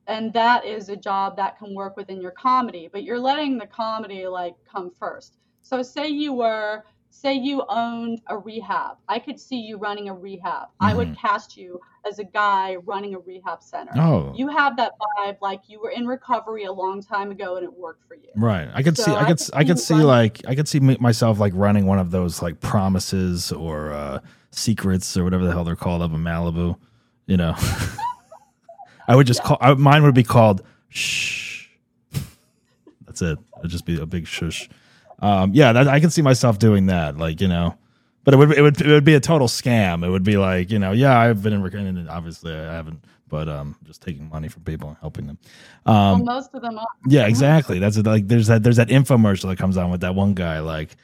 And 0.09 0.33
that 0.33 0.65
is 0.65 0.89
a 0.89 0.97
job 0.97 1.37
that 1.37 1.59
can 1.59 1.75
work 1.75 1.97
within 1.97 2.21
your 2.21 2.33
comedy 2.33 2.89
but 2.93 3.03
you're 3.05 3.21
letting 3.21 3.59
the 3.59 3.67
comedy 3.67 4.27
like 4.27 4.55
come 4.71 4.91
first. 4.91 5.39
So 5.63 5.83
say 5.83 6.09
you 6.09 6.33
were 6.33 6.85
say 7.15 7.35
you 7.35 7.63
owned 7.69 8.23
a 8.29 8.37
rehab 8.39 8.97
i 9.07 9.19
could 9.19 9.39
see 9.39 9.57
you 9.61 9.77
running 9.77 10.09
a 10.09 10.15
rehab 10.15 10.69
i 10.81 10.95
would 10.95 11.15
cast 11.17 11.57
you 11.59 11.79
as 12.09 12.19
a 12.19 12.25
guy 12.25 12.75
running 12.87 13.15
a 13.15 13.19
rehab 13.19 13.63
center 13.63 13.93
Oh. 13.97 14.33
you 14.35 14.49
have 14.49 14.77
that 14.79 14.93
vibe 15.19 15.37
like 15.43 15.61
you 15.69 15.79
were 15.81 15.91
in 15.91 16.07
recovery 16.07 16.65
a 16.65 16.73
long 16.73 17.03
time 17.03 17.31
ago 17.31 17.57
and 17.57 17.65
it 17.65 17.73
worked 17.73 18.09
for 18.09 18.15
you 18.15 18.31
Right. 18.35 18.67
I 18.75 18.83
could 18.83 18.97
So 18.97 19.05
see. 19.05 19.11
I 19.13 19.21
I 19.21 19.25
could. 19.27 19.39
could 19.39 19.51
I 19.55 19.65
could 19.65 19.79
see 19.79 19.95
one- 19.95 20.03
like. 20.05 20.41
I 20.49 20.55
could 20.55 20.67
see 20.67 20.81
myself 20.81 21.39
like 21.39 21.53
running 21.55 21.85
one 21.85 21.99
of 21.99 22.11
those 22.11 22.41
like 22.41 22.61
promises 22.61 23.53
or 23.53 23.93
uh 23.93 24.21
secrets 24.51 25.15
or 25.17 25.23
whatever 25.25 25.45
the 25.45 25.53
hell 25.53 25.65
they're 25.65 25.77
called 25.77 26.01
up 26.01 26.13
in 26.13 26.19
Malibu. 26.25 26.77
You 27.27 27.37
know. 27.37 27.55
I 29.09 29.17
would 29.17 29.27
just 29.27 29.43
call. 29.43 29.59
I, 29.61 29.75
mine 29.75 30.03
would 30.03 30.15
be 30.15 30.23
called 30.23 30.63
shh. 30.89 31.67
That's 33.07 33.21
it. 33.21 33.39
It'd 33.59 33.71
just 33.71 33.85
be 33.85 34.01
a 34.01 34.07
big 34.07 34.27
shush. 34.27 34.69
Um, 35.23 35.53
yeah, 35.55 35.73
that, 35.73 35.89
I 35.89 36.01
can 36.01 36.11
see 36.11 36.21
myself 36.21 36.59
doing 36.59 36.87
that. 36.87 37.17
Like 37.17 37.41
you 37.41 37.49
know. 37.49 37.77
But 38.25 38.35
it 38.35 38.37
would 38.37 38.53
it 38.53 38.63
would 38.63 38.81
it 38.81 38.87
would 38.87 39.05
be 39.05 39.15
a 39.15 39.21
total 39.21 39.49
scam. 39.49 40.07
It 40.07 40.11
would 40.11 40.23
be 40.23 40.37
like 40.37 40.71
you 40.71 40.79
know, 40.79 40.93
yeah, 40.93 41.19
I've 41.19 41.43
been 41.43 41.53
in 41.53 41.63
rec- 41.63 41.75
and 41.75 42.09
obviously 42.09 42.55
I 42.55 42.73
haven't, 42.73 43.05
but 43.29 43.49
um, 43.49 43.75
just 43.85 44.01
taking 44.01 44.29
money 44.29 44.49
from 44.49 44.63
people 44.63 44.91
and 44.91 44.99
helping 44.99 45.27
them. 45.27 45.39
Um, 45.87 46.25
well, 46.25 46.37
most 46.37 46.55
of 46.55 46.63
them 46.63 46.79
are 46.79 46.87
yeah, 47.09 47.27
exactly. 47.27 47.81
That's 47.81 47.97
it. 47.97 48.07
like 48.07 48.29
there's 48.29 48.47
that 48.47 48.63
there's 48.63 48.77
that 48.77 48.89
infomercial 48.89 49.49
that 49.49 49.59
comes 49.59 49.77
on 49.77 49.91
with 49.91 50.03
that 50.03 50.15
one 50.15 50.35
guy 50.35 50.61
like 50.61 50.97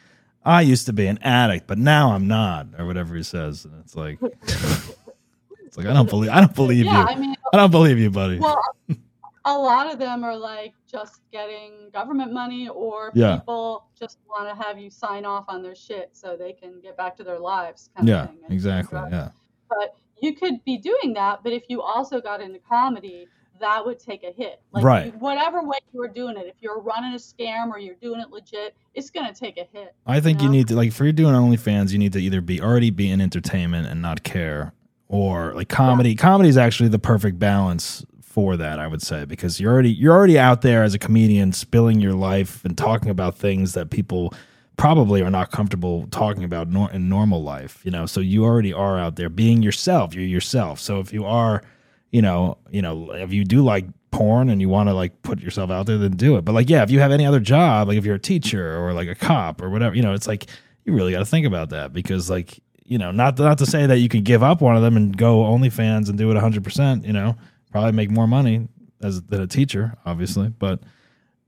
I 0.45 0.63
used 0.63 0.87
to 0.87 0.93
be 0.93 1.07
an 1.07 1.19
addict, 1.23 1.67
but 1.67 1.79
now 1.79 2.13
I'm 2.13 2.29
not, 2.29 2.69
or 2.79 2.87
whatever 2.87 3.17
he 3.17 3.23
says. 3.23 3.65
And 3.65 3.75
it's 3.81 3.97
like 3.97 4.19
it's 4.43 5.77
like 5.77 5.87
I 5.87 5.93
don't 5.93 6.09
believe 6.09 6.31
I 6.31 6.41
don't 6.41 6.55
believe 6.55 6.85
yeah, 6.85 7.03
you. 7.03 7.09
I 7.09 7.15
mean, 7.17 7.35
I 7.53 7.57
don't 7.57 7.71
believe 7.71 7.99
you, 7.99 8.11
buddy. 8.11 8.39
well, 8.39 8.61
a 9.45 9.57
lot 9.57 9.93
of 9.93 9.99
them 9.99 10.25
are 10.25 10.37
like 10.37 10.75
just 10.91 11.21
getting 11.33 11.91
government 11.93 12.33
money, 12.33 12.69
or 12.69 13.13
Yeah. 13.15 13.37
people 13.39 13.87
just 13.99 14.19
want 14.29 14.49
to 14.49 14.63
have 14.63 14.79
you 14.79 14.91
sign 14.91 15.25
off 15.25 15.45
on 15.49 15.63
their 15.63 15.75
shit 15.75 16.11
so 16.13 16.37
they 16.37 16.53
can 16.53 16.81
get 16.81 16.97
back 16.97 17.17
to 17.17 17.25
their 17.25 17.39
lives. 17.39 17.91
Kind 17.97 18.09
yeah, 18.09 18.25
of 18.25 18.31
thing. 18.31 18.39
Exactly. 18.51 19.01
Yeah. 19.11 19.31
But 19.69 19.95
you 20.21 20.35
could 20.35 20.65
be 20.65 20.79
doing 20.79 21.15
that, 21.15 21.41
but 21.43 21.53
if 21.53 21.65
you 21.69 21.81
also 21.81 22.21
got 22.21 22.41
into 22.41 22.59
comedy, 22.59 23.29
that 23.61 23.85
would 23.85 23.99
take 23.99 24.23
a 24.23 24.31
hit. 24.31 24.61
Like 24.73 24.85
Right. 24.85 25.15
whatever 25.21 25.63
way 25.63 25.79
you 25.93 25.99
were 25.99 26.09
doing 26.09 26.37
it, 26.37 26.47
if 26.47 26.55
you're 26.61 26.81
running 26.81 27.13
a 27.15 27.17
scam 27.17 27.71
or 27.71 27.79
you're 27.79 27.97
doing 27.97 28.21
it 28.21 28.31
legit, 28.31 28.75
it's 28.95 29.11
gonna 29.11 29.35
take 29.35 29.59
a 29.59 29.65
hit. 29.73 29.95
I 30.07 30.21
think 30.21 30.41
you 30.41 30.47
know? 30.47 30.53
need 30.53 30.69
to 30.69 30.77
like 30.77 30.93
for 30.93 31.05
you're 31.05 31.13
doing 31.13 31.35
OnlyFans, 31.35 31.93
you 31.93 31.99
need 31.99 32.13
to 32.13 32.21
either 32.21 32.41
be 32.41 32.61
already 32.61 32.91
be 32.91 33.11
in 33.11 33.21
entertainment 33.21 33.87
and 33.89 34.01
not 34.01 34.23
care, 34.23 34.73
or 35.09 35.55
like 35.55 35.69
comedy. 35.69 36.15
Comedy 36.15 36.49
is 36.49 36.57
actually 36.57 36.89
the 36.89 36.99
perfect 36.99 37.39
balance 37.39 38.05
for 38.39 38.57
that, 38.57 38.79
I 38.79 38.87
would 38.87 39.03
say, 39.03 39.25
because 39.25 39.59
you're 39.59 39.73
already 39.73 39.91
you're 39.91 40.15
already 40.15 40.39
out 40.39 40.63
there 40.63 40.85
as 40.85 40.95
a 40.95 40.99
comedian, 40.99 41.51
spilling 41.53 41.99
your 41.99 42.13
life 42.13 42.65
and 42.65 42.79
talking 42.79 43.11
about 43.11 43.37
things 43.37 43.73
that 43.73 43.91
people 43.91 44.33
probably 44.77 45.21
are 45.23 45.31
not 45.31 45.51
comfortable 45.51 46.07
talking 46.13 46.45
about 46.45 46.69
nor- 46.69 46.89
in 46.93 47.09
normal 47.09 47.43
life. 47.43 47.81
You 47.85 47.91
know, 47.91 48.07
so 48.07 48.21
you 48.21 48.45
already 48.45 48.73
are 48.73 48.97
out 48.97 49.17
there 49.17 49.29
being 49.29 49.61
yourself. 49.61 50.15
You're 50.15 50.23
yourself. 50.23 50.79
So 50.79 51.01
if 51.01 51.13
you 51.13 51.25
are, 51.25 51.65
you 52.13 52.23
know, 52.23 52.59
you 52.71 52.81
know, 52.81 53.11
if 53.11 53.33
you 53.33 53.45
do 53.45 53.61
like 53.61 53.87
porn 54.13 54.51
and 54.51 54.61
you 54.61 54.69
want 54.69 54.89
to 54.89 54.95
like 54.95 55.21
put 55.23 55.41
yourself 55.41 55.69
out 55.73 55.87
there, 55.87 55.99
then 55.99 56.13
do 56.13 56.37
it. 56.37 56.45
But 56.45 56.53
like, 56.53 56.71
yeah, 56.71 56.85
if 56.85 56.93
you 56.93 57.01
have 57.01 57.11
any 57.11 57.27
other 57.27 57.41
job, 57.41 57.89
like 57.89 57.99
if 57.99 58.05
you're 58.05 58.15
a 58.15 58.21
teacher 58.21 58.79
or 58.79 58.93
like 58.93 59.09
a 59.09 59.17
cop 59.17 59.61
or 59.61 59.69
whatever, 59.69 59.97
you 59.97 60.03
know, 60.03 60.13
it's 60.13 60.29
like 60.29 60.47
you 60.85 60.93
really 60.93 61.11
got 61.11 61.19
to 61.19 61.27
think 61.27 61.45
about 61.45 61.71
that 61.71 61.93
because 61.93 62.31
like 62.31 62.61
you 62.85 62.99
know, 62.99 63.11
not 63.11 63.37
not 63.37 63.59
to 63.59 63.67
say 63.67 63.85
that 63.85 63.99
you 63.99 64.09
can 64.09 64.23
give 64.23 64.45
up 64.45 64.61
one 64.61 64.77
of 64.77 64.83
them 64.83 64.97
and 64.97 65.17
go 65.17 65.43
OnlyFans 65.43 66.09
and 66.09 66.17
do 66.17 66.31
it 66.31 66.35
100. 66.35 66.63
percent 66.63 67.05
You 67.05 67.13
know, 67.13 67.37
probably 67.71 67.93
make 67.93 68.11
more 68.11 68.27
money 68.27 68.69
as 69.03 69.23
than 69.23 69.41
a 69.41 69.47
teacher, 69.47 69.97
obviously, 70.05 70.49
but. 70.49 70.81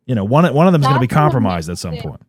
You 0.06 0.16
know, 0.16 0.24
one 0.24 0.52
one 0.54 0.66
of 0.66 0.72
them 0.72 0.82
is 0.82 0.88
going 0.88 0.96
to 0.96 1.00
be 1.00 1.06
compromised 1.06 1.70
at 1.70 1.78
some 1.78 1.96
point. 1.98 2.20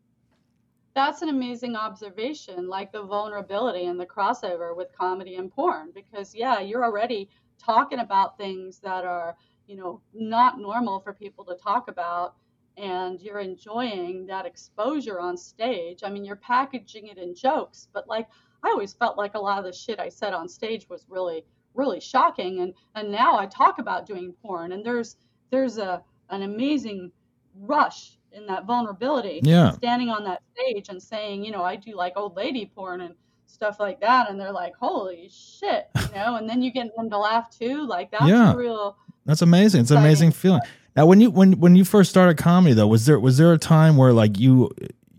That's 0.94 1.24
an 1.24 1.30
amazing 1.30 1.76
observation, 1.76 2.68
like 2.68 2.92
the 2.92 3.02
vulnerability 3.02 3.86
and 3.86 4.00
the 4.00 4.06
crossover 4.06 4.78
with 4.78 4.90
comedy 4.96 5.36
and 5.38 5.50
porn. 5.50 5.90
Because 5.92 6.36
yeah, 6.36 6.60
you're 6.60 6.86
already 6.86 7.28
talking 7.58 7.98
about 7.98 8.38
things 8.38 8.78
that 8.80 9.04
are, 9.04 9.36
you 9.66 9.78
know, 9.78 10.00
not 10.14 10.60
normal 10.60 11.00
for 11.00 11.12
people 11.12 11.44
to 11.46 11.56
talk 11.56 11.88
about, 11.88 12.36
and 12.78 13.20
you're 13.20 13.40
enjoying 13.40 14.28
that 14.28 14.46
exposure 14.46 15.20
on 15.20 15.36
stage. 15.36 16.04
I 16.04 16.10
mean, 16.12 16.24
you're 16.24 16.36
packaging 16.36 17.08
it 17.08 17.18
in 17.18 17.34
jokes, 17.34 17.88
but 17.94 18.08
like 18.08 18.28
I 18.64 18.70
always 18.70 18.94
felt 18.94 19.18
like 19.18 19.34
a 19.34 19.40
lot 19.40 19.58
of 19.58 19.66
the 19.66 19.74
shit 19.74 20.00
I 20.00 20.10
said 20.10 20.34
on 20.34 20.48
stage 20.48 20.88
was 20.88 21.08
really, 21.10 21.46
really 21.74 22.00
shocking. 22.00 22.62
And 22.62 22.74
and 22.96 23.12
now 23.12 23.38
I 23.38 23.46
talk 23.46 23.80
about 23.80 24.06
doing 24.06 24.34
porn, 24.42 24.72
and 24.72 24.86
there's 24.86 25.18
there's 25.50 25.78
a 25.78 26.02
an 26.30 26.44
amazing 26.44 27.12
rush 27.60 28.18
in 28.32 28.46
that 28.48 28.66
vulnerability 28.66 29.42
Yeah. 29.44 29.72
standing 29.74 30.10
on 30.10 30.24
that 30.24 30.42
stage 30.56 30.88
and 30.88 31.02
saying, 31.04 31.44
you 31.44 31.52
know, 31.52 31.64
I 31.64 31.76
do 31.76 31.96
like 31.96 32.14
old 32.16 32.38
lady 32.38 32.72
porn 32.74 33.02
and 33.02 33.14
stuff 33.46 33.78
like 33.80 34.00
that, 34.00 34.30
and 34.30 34.40
they're 34.40 34.54
like, 34.54 34.74
holy 34.80 35.30
shit, 35.30 35.90
you 35.98 36.16
know, 36.16 36.38
and 36.38 36.50
then 36.50 36.62
you 36.62 36.72
get 36.72 36.96
them 36.96 37.10
to 37.10 37.18
laugh 37.18 37.50
too. 37.50 37.86
Like 37.86 38.10
that's 38.12 38.26
Yeah. 38.26 38.54
a 38.54 38.56
real. 38.56 38.96
That's 39.26 39.42
amazing. 39.42 39.82
It's 39.82 39.92
an 39.92 39.98
amazing 39.98 40.32
feeling. 40.32 40.62
Now, 40.96 41.06
when 41.06 41.20
you 41.22 41.30
when 41.32 41.54
when 41.60 41.76
you 41.76 41.84
first 41.86 42.10
started 42.10 42.38
comedy, 42.38 42.74
though, 42.74 42.88
was 42.88 43.06
there 43.06 43.20
was 43.20 43.38
there 43.38 43.52
a 43.54 43.58
time 43.58 43.98
where 43.98 44.14
like 44.14 44.40
you 44.40 44.72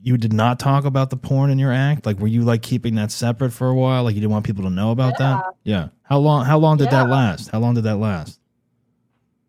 you 0.03 0.17
did 0.17 0.33
not 0.33 0.59
talk 0.59 0.85
about 0.85 1.11
the 1.11 1.17
porn 1.17 1.51
in 1.51 1.59
your 1.59 1.73
act? 1.73 2.05
Like, 2.07 2.19
were 2.19 2.27
you 2.27 2.43
like 2.43 2.63
keeping 2.63 2.97
that 2.97 3.11
separate 3.13 3.53
for 3.53 3.69
a 3.69 3.75
while? 3.75 4.05
Like, 4.05 4.15
you 4.15 4.21
didn't 4.21 4.33
want 4.33 4.45
people 4.45 4.65
to 4.65 4.71
know 4.71 4.91
about 4.91 5.19
that? 5.19 5.45
Yeah. 5.65 5.89
How 6.03 6.19
long? 6.19 6.45
How 6.45 6.59
long 6.59 6.77
did 6.77 6.91
that 6.91 7.09
last? 7.09 7.51
How 7.51 7.59
long 7.61 7.75
did 7.75 7.85
that 7.85 7.97
last? 7.97 8.39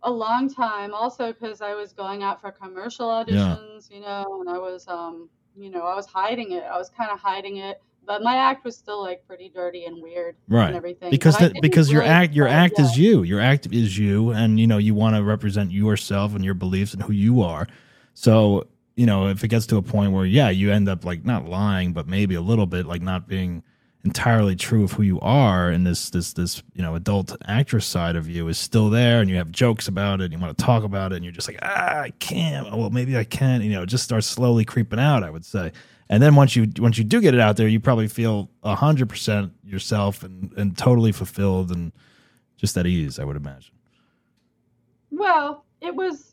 a 0.06 0.12
long 0.12 0.54
time 0.54 0.94
also 0.94 1.32
because 1.32 1.62
i 1.62 1.74
was 1.74 1.94
going 1.94 2.24
out 2.24 2.42
for 2.42 2.52
commercial 2.52 3.08
auditions 3.08 3.90
you 3.90 4.02
know 4.02 4.42
and 4.42 4.50
i 4.50 4.58
was 4.58 4.86
um 4.90 5.30
you 5.58 5.70
know 5.70 5.84
i 5.84 5.96
was 5.96 6.06
hiding 6.06 6.52
it 6.52 6.64
i 6.64 6.78
was 6.78 6.90
kind 6.90 7.10
of 7.10 7.18
hiding 7.22 7.56
it 7.56 7.82
but 8.06 8.22
my 8.22 8.36
act 8.36 8.66
was 8.66 8.76
still 8.76 9.02
like 9.02 9.26
pretty 9.26 9.48
dirty 9.48 9.86
and 9.86 10.04
weird 10.04 10.36
Right. 10.50 10.68
and 10.68 10.76
everything 10.76 11.10
Because 11.10 11.38
the, 11.38 11.54
because 11.62 11.90
your 11.90 12.04
act 12.04 12.34
your 12.34 12.50
act 12.50 12.74
yeah. 12.78 12.84
is 12.84 12.98
you. 12.98 13.24
Your 13.24 13.40
act 13.40 13.66
is 13.72 13.98
you, 13.98 14.32
and 14.32 14.60
you 14.60 14.68
know 14.68 14.78
you 14.78 14.94
want 14.94 15.16
to 15.16 15.24
represent 15.24 15.72
yourself 15.72 16.36
and 16.36 16.44
your 16.44 16.54
beliefs 16.54 16.94
and 16.94 17.02
who 17.02 17.14
you 17.14 17.42
are. 17.42 17.66
So 18.14 18.68
you 18.96 19.06
know 19.06 19.28
if 19.28 19.44
it 19.44 19.48
gets 19.48 19.66
to 19.68 19.78
a 19.78 19.82
point 19.82 20.12
where 20.12 20.26
yeah 20.26 20.50
you 20.50 20.72
end 20.72 20.88
up 20.90 21.06
like 21.06 21.26
not 21.26 21.48
lying, 21.48 21.94
but 21.94 22.08
maybe 22.08 22.36
a 22.36 22.42
little 22.42 22.66
bit 22.66 22.86
like 22.86 23.02
not 23.02 23.28
being 23.28 23.64
entirely 24.06 24.56
true 24.56 24.84
of 24.84 24.92
who 24.92 25.04
you 25.04 25.20
are, 25.22 25.70
and 25.70 25.86
this 25.88 26.10
this 26.10 26.34
this 26.34 26.62
you 26.74 26.82
know 26.82 26.96
adult 26.96 27.36
actress 27.46 27.86
side 27.86 28.16
of 28.16 28.28
you 28.30 28.48
is 28.48 28.58
still 28.58 28.90
there, 28.90 29.22
and 29.22 29.30
you 29.30 29.38
have 29.38 29.52
jokes 29.52 29.88
about 29.88 30.22
it, 30.22 30.26
and 30.26 30.34
you 30.34 30.40
want 30.40 30.58
to 30.58 30.64
talk 30.64 30.84
about 30.84 31.12
it, 31.12 31.16
and 31.16 31.26
you're 31.26 31.32
just 31.32 31.48
like 31.48 31.60
ah 31.62 32.02
I 32.02 32.12
can't. 32.20 32.68
Oh, 32.72 32.78
well 32.78 32.90
maybe 32.90 33.18
I 33.18 33.24
can. 33.24 33.62
You 33.62 33.72
know, 33.72 33.84
it 33.84 33.90
just 33.90 34.04
starts 34.04 34.28
slowly 34.28 34.66
creeping 34.66 35.00
out. 35.00 35.24
I 35.24 35.30
would 35.30 35.46
say. 35.46 35.72
And 36.10 36.22
then 36.22 36.36
once 36.36 36.56
you 36.56 36.68
once 36.80 36.98
you 36.98 37.04
do 37.04 37.22
get 37.22 37.34
it 37.34 37.40
out 37.40 37.58
there, 37.58 37.68
you 37.68 37.80
probably 37.80 38.08
feel 38.08 38.50
a 38.62 38.76
hundred 38.76 39.10
percent 39.10 39.54
yourself 39.64 40.22
and, 40.22 40.52
and 40.58 40.78
totally 40.78 41.12
fulfilled 41.12 41.72
and 41.72 41.92
just 42.58 42.78
at 42.78 42.86
ease. 42.86 43.20
I 43.20 43.24
would 43.24 43.38
imagine. 43.38 43.74
Well, 45.12 45.66
it 45.82 45.96
was 45.96 46.33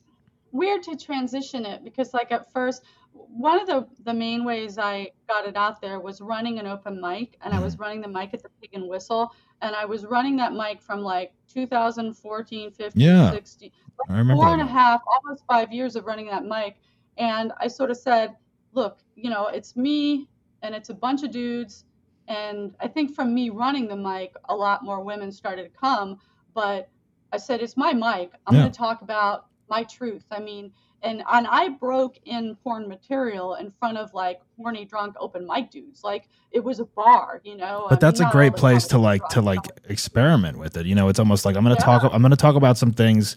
weird 0.52 0.82
to 0.84 0.96
transition 0.96 1.64
it 1.64 1.84
because, 1.84 2.12
like, 2.14 2.32
at 2.32 2.52
first, 2.52 2.82
one 3.12 3.60
of 3.60 3.66
the, 3.66 3.86
the 4.04 4.14
main 4.14 4.44
ways 4.44 4.78
I 4.78 5.10
got 5.28 5.46
it 5.46 5.56
out 5.56 5.80
there 5.80 5.98
was 6.00 6.20
running 6.20 6.58
an 6.58 6.66
open 6.66 7.00
mic, 7.00 7.36
and 7.42 7.52
I 7.52 7.58
was 7.60 7.74
Mm-hmm. 7.74 7.82
running 7.82 8.00
the 8.00 8.08
mic 8.08 8.34
at 8.34 8.42
the 8.42 8.48
Pig 8.60 8.70
and 8.74 8.88
Whistle, 8.88 9.32
and 9.62 9.74
I 9.74 9.84
was 9.84 10.04
running 10.06 10.36
that 10.36 10.52
mic 10.52 10.80
from 10.80 11.00
like 11.00 11.32
2014, 11.52 12.70
15, 12.70 13.00
Yeah. 13.00 13.30
16, 13.30 13.70
I 14.08 14.12
remember. 14.18 14.34
four 14.42 14.52
and 14.52 14.62
a 14.62 14.66
half, 14.66 15.02
almost 15.06 15.44
five 15.46 15.72
years 15.72 15.96
of 15.96 16.04
running 16.06 16.26
that 16.26 16.44
mic. 16.44 16.76
And 17.18 17.52
I 17.60 17.68
sort 17.68 17.90
of 17.90 17.96
said, 17.96 18.36
look, 18.72 18.98
you 19.16 19.28
know, 19.28 19.48
it's 19.48 19.76
me 19.76 20.28
and 20.62 20.74
it's 20.74 20.88
a 20.88 20.94
bunch 20.94 21.22
of 21.22 21.30
dudes. 21.30 21.84
And 22.28 22.74
I 22.80 22.86
think 22.88 23.14
from 23.14 23.34
me 23.34 23.50
running 23.50 23.88
the 23.88 23.96
mic, 23.96 24.34
a 24.48 24.54
lot 24.54 24.84
more 24.84 25.02
women 25.02 25.32
started 25.32 25.64
to 25.64 25.68
come. 25.78 26.18
But 26.54 26.88
I 27.32 27.36
said, 27.36 27.60
it's 27.60 27.76
my 27.76 27.92
mic. 27.92 28.32
I'm 28.46 28.54
Yeah. 28.54 28.62
going 28.62 28.72
to 28.72 28.78
talk 28.78 29.02
about 29.02 29.46
my 29.70 29.84
truth. 29.84 30.24
I 30.30 30.40
mean, 30.40 30.72
and, 31.02 31.22
and 31.32 31.46
I 31.46 31.70
broke 31.70 32.18
in 32.26 32.56
porn 32.56 32.86
material 32.88 33.54
in 33.54 33.70
front 33.70 33.96
of 33.96 34.12
like 34.12 34.40
horny 34.58 34.84
drunk 34.84 35.16
open 35.18 35.46
mic 35.46 35.70
dudes. 35.70 36.04
Like 36.04 36.28
it 36.52 36.62
was 36.62 36.80
a 36.80 36.84
bar, 36.84 37.40
you 37.42 37.56
know. 37.56 37.86
I 37.86 37.90
But 37.90 38.00
that's 38.00 38.20
mean, 38.20 38.28
a 38.28 38.32
great 38.32 38.54
place 38.54 38.86
to 38.88 38.98
like 38.98 39.26
to 39.28 39.40
like 39.40 39.60
experiment 39.88 40.58
with 40.58 40.76
it. 40.76 40.84
You 40.84 40.94
know, 40.94 41.08
it's 41.08 41.18
almost 41.18 41.46
like 41.46 41.56
I'm 41.56 41.64
going 41.64 41.74
to 41.76 41.80
Yeah. 41.80 41.98
talk. 41.98 42.12
I'm 42.12 42.22
to 42.22 42.36
talk 42.36 42.56
about 42.56 42.76
some 42.76 42.92
things 42.92 43.36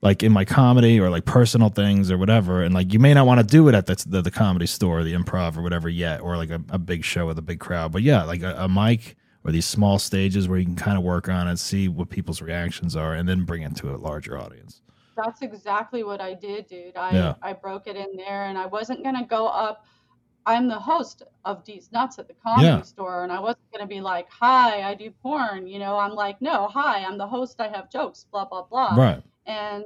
like 0.00 0.22
in 0.22 0.32
my 0.32 0.44
comedy 0.44 0.98
or 0.98 1.10
like 1.10 1.24
personal 1.26 1.68
things 1.68 2.10
or 2.10 2.16
whatever. 2.18 2.62
And 2.62 2.74
like 2.74 2.92
you 2.92 2.98
may 2.98 3.12
not 3.14 3.26
want 3.26 3.40
to 3.40 3.46
do 3.46 3.68
it 3.68 3.74
at 3.74 3.86
the, 3.86 4.02
the 4.08 4.22
the 4.22 4.30
comedy 4.30 4.66
store, 4.66 5.00
or 5.00 5.04
the 5.04 5.12
improv 5.12 5.56
or 5.58 5.62
whatever 5.62 5.88
yet, 5.90 6.20
or 6.22 6.36
like 6.38 6.50
a, 6.50 6.62
a 6.70 6.78
big 6.78 7.04
show 7.04 7.26
with 7.26 7.38
a 7.38 7.42
big 7.42 7.60
crowd. 7.60 7.92
But 7.92 8.02
yeah, 8.02 8.22
like 8.24 8.42
a, 8.42 8.54
a 8.64 8.68
mic 8.68 9.16
or 9.44 9.52
these 9.52 9.66
small 9.66 9.98
stages 9.98 10.48
where 10.48 10.58
you 10.58 10.64
can 10.64 10.76
kind 10.76 10.96
of 10.96 11.02
work 11.04 11.28
on 11.28 11.46
it, 11.48 11.58
see 11.58 11.88
what 11.88 12.08
people's 12.10 12.40
reactions 12.40 12.94
are, 12.96 13.12
and 13.14 13.28
then 13.28 13.44
bring 13.44 13.62
it 13.62 13.74
to 13.76 13.94
a 13.94 13.96
larger 13.96 14.38
audience. 14.38 14.80
That's 15.16 15.42
exactly 15.42 16.02
what 16.04 16.20
I 16.20 16.34
did, 16.34 16.66
dude. 16.66 16.96
I 16.96 17.12
Yeah. 17.12 17.34
I 17.42 17.52
broke 17.52 17.86
it 17.86 17.96
in 17.96 18.16
there, 18.16 18.44
and 18.46 18.58
I 18.58 18.66
wasn't 18.66 19.02
gonna 19.04 19.24
go 19.26 19.46
up. 19.46 19.84
I'm 20.44 20.66
the 20.68 20.78
host 20.78 21.22
of 21.44 21.64
These 21.64 21.92
Nuts 21.92 22.18
at 22.18 22.26
the 22.26 22.34
comedy 22.34 22.66
Yeah. 22.66 22.82
store, 22.82 23.22
and 23.22 23.30
I 23.30 23.38
wasn't 23.40 23.70
gonna 23.72 23.86
be 23.86 24.00
like, 24.00 24.28
"Hi, 24.30 24.82
I 24.82 24.94
do 24.94 25.10
porn." 25.22 25.66
You 25.66 25.78
know, 25.78 25.96
I'm 25.98 26.14
like, 26.14 26.40
"No, 26.40 26.66
hi, 26.68 27.04
I'm 27.04 27.16
the 27.18 27.26
host. 27.28 27.60
I 27.60 27.68
have 27.68 27.90
jokes." 27.90 28.24
Blah 28.30 28.46
blah 28.46 28.62
blah. 28.62 28.94
Right. 28.96 29.22
And 29.46 29.84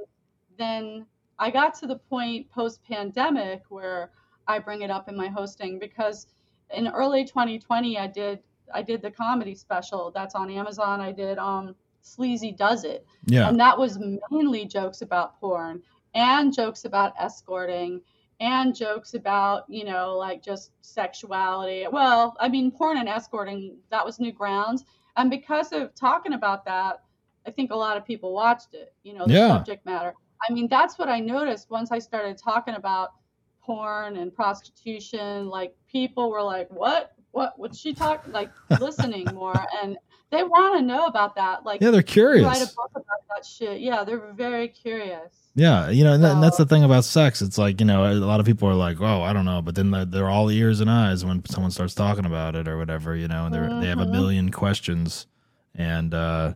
then 0.57 1.05
I 1.39 1.51
got 1.51 1.75
to 1.75 1.87
the 1.87 1.97
point 1.97 2.49
post 2.49 2.83
pandemic 2.83 3.63
where 3.69 4.11
I 4.47 4.59
bring 4.59 4.81
it 4.81 4.89
up 4.89 5.09
in 5.09 5.15
my 5.15 5.27
hosting 5.27 5.77
because 5.79 6.27
in 6.71 6.87
early 6.87 7.23
2020 7.25 7.97
I 7.97 8.07
did 8.07 8.41
I 8.73 8.81
did 8.81 9.01
the 9.01 9.11
comedy 9.11 9.55
special 9.55 10.11
that's 10.11 10.35
on 10.35 10.49
Amazon. 10.49 10.99
I 10.99 11.11
did 11.11 11.37
um 11.37 11.75
Sleazy 12.01 12.51
Does 12.51 12.83
It. 12.83 13.05
Yeah. 13.25 13.49
And 13.49 13.59
that 13.59 13.77
was 13.77 13.99
mainly 14.31 14.65
jokes 14.65 15.01
about 15.01 15.39
porn 15.39 15.81
and 16.13 16.53
jokes 16.53 16.85
about 16.85 17.13
escorting 17.19 18.01
and 18.39 18.75
jokes 18.75 19.13
about, 19.13 19.63
you 19.67 19.83
know, 19.83 20.15
like 20.15 20.43
just 20.43 20.71
sexuality. 20.81 21.85
Well, 21.91 22.35
I 22.39 22.49
mean, 22.49 22.71
porn 22.71 22.97
and 22.97 23.09
escorting, 23.09 23.77
that 23.89 24.05
was 24.05 24.19
new 24.19 24.31
grounds. 24.31 24.85
And 25.15 25.29
because 25.29 25.71
of 25.73 25.95
talking 25.95 26.33
about 26.33 26.63
that, 26.65 27.01
I 27.47 27.51
think 27.51 27.71
a 27.71 27.75
lot 27.75 27.97
of 27.97 28.05
people 28.05 28.33
watched 28.33 28.73
it, 28.73 28.93
you 29.03 29.13
know, 29.13 29.25
the 29.25 29.33
Yeah. 29.33 29.47
subject 29.47 29.85
matter. 29.85 30.13
I 30.47 30.53
mean, 30.53 30.67
that's 30.67 30.99
what 30.99 31.09
I 31.09 31.19
noticed 31.19 31.71
once 31.71 31.91
I 31.91 31.97
started 31.97 32.37
talking 32.37 32.75
about 32.75 33.13
porn 33.61 34.17
and 34.17 34.33
prostitution. 34.33 35.49
Like, 35.49 35.75
people 35.91 36.29
were 36.29 36.43
like, 36.43 36.69
what? 36.69 37.13
What? 37.37 37.53
What's 37.59 37.79
she 37.79 37.93
talk? 37.93 38.23
Like, 38.27 38.51
listening 38.79 39.25
more. 39.33 39.53
And 39.83 39.95
they 40.31 40.43
want 40.43 40.79
to 40.79 40.81
know 40.81 41.05
about 41.05 41.35
that. 41.35 41.63
Like, 41.63 41.81
Yeah, 41.81 41.91
they're 41.91 42.01
curious 42.01 42.45
write 42.45 42.61
a 42.61 42.73
book 42.75 42.91
about 42.95 43.21
that 43.35 43.45
shit. 43.45 43.79
Yeah, 43.79 44.03
they're 44.03 44.33
very 44.33 44.67
curious. 44.67 45.51
Yeah, 45.53 45.89
you 45.89 46.03
know, 46.03 46.13
and, 46.13 46.23
that, 46.23 46.31
and 46.33 46.43
that's 46.43 46.57
the 46.57 46.65
thing 46.65 46.83
about 46.83 47.03
sex. 47.03 47.41
It's 47.41 47.57
like 47.57 47.79
you 47.79 47.85
know, 47.85 48.05
a 48.11 48.13
lot 48.13 48.39
of 48.39 48.45
people 48.45 48.67
are 48.69 48.75
like, 48.75 48.99
"Oh, 49.01 49.21
I 49.21 49.33
don't 49.33 49.45
know," 49.45 49.61
but 49.61 49.73
then 49.75 49.89
they're, 49.91 50.05
they're 50.05 50.29
all 50.29 50.51
ears 50.51 50.81
and 50.81 50.89
eyes 50.89 51.23
when 51.25 51.43
someone 51.45 51.71
starts 51.71 51.95
talking 51.95 52.25
about 52.25 52.55
it 52.55 52.67
or 52.67 52.77
whatever. 52.77 53.15
You 53.15 53.27
know, 53.27 53.45
and 53.45 53.53
they're, 53.55 53.69
they 53.79 53.87
have 53.87 53.99
a 53.99 54.05
Mhm. 54.05 54.11
million 54.11 54.51
questions, 54.51 55.25
and 55.73 56.13
uh, 56.13 56.53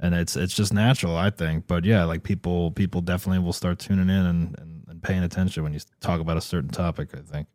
and 0.00 0.14
it's 0.14 0.36
it's 0.36 0.54
just 0.54 0.74
natural, 0.74 1.16
I 1.16 1.30
think. 1.30 1.66
But 1.66 1.84
yeah, 1.86 2.04
like 2.04 2.22
people 2.22 2.70
people 2.72 3.00
definitely 3.00 3.42
will 3.42 3.54
start 3.54 3.78
tuning 3.78 4.10
in 4.10 4.26
and, 4.26 4.58
and, 4.58 4.84
and 4.88 5.02
paying 5.02 5.22
attention 5.22 5.62
when 5.62 5.72
you 5.72 5.80
talk 6.00 6.20
about 6.20 6.36
a 6.36 6.42
certain 6.42 6.70
topic. 6.70 7.10
I 7.14 7.20
think 7.20 7.46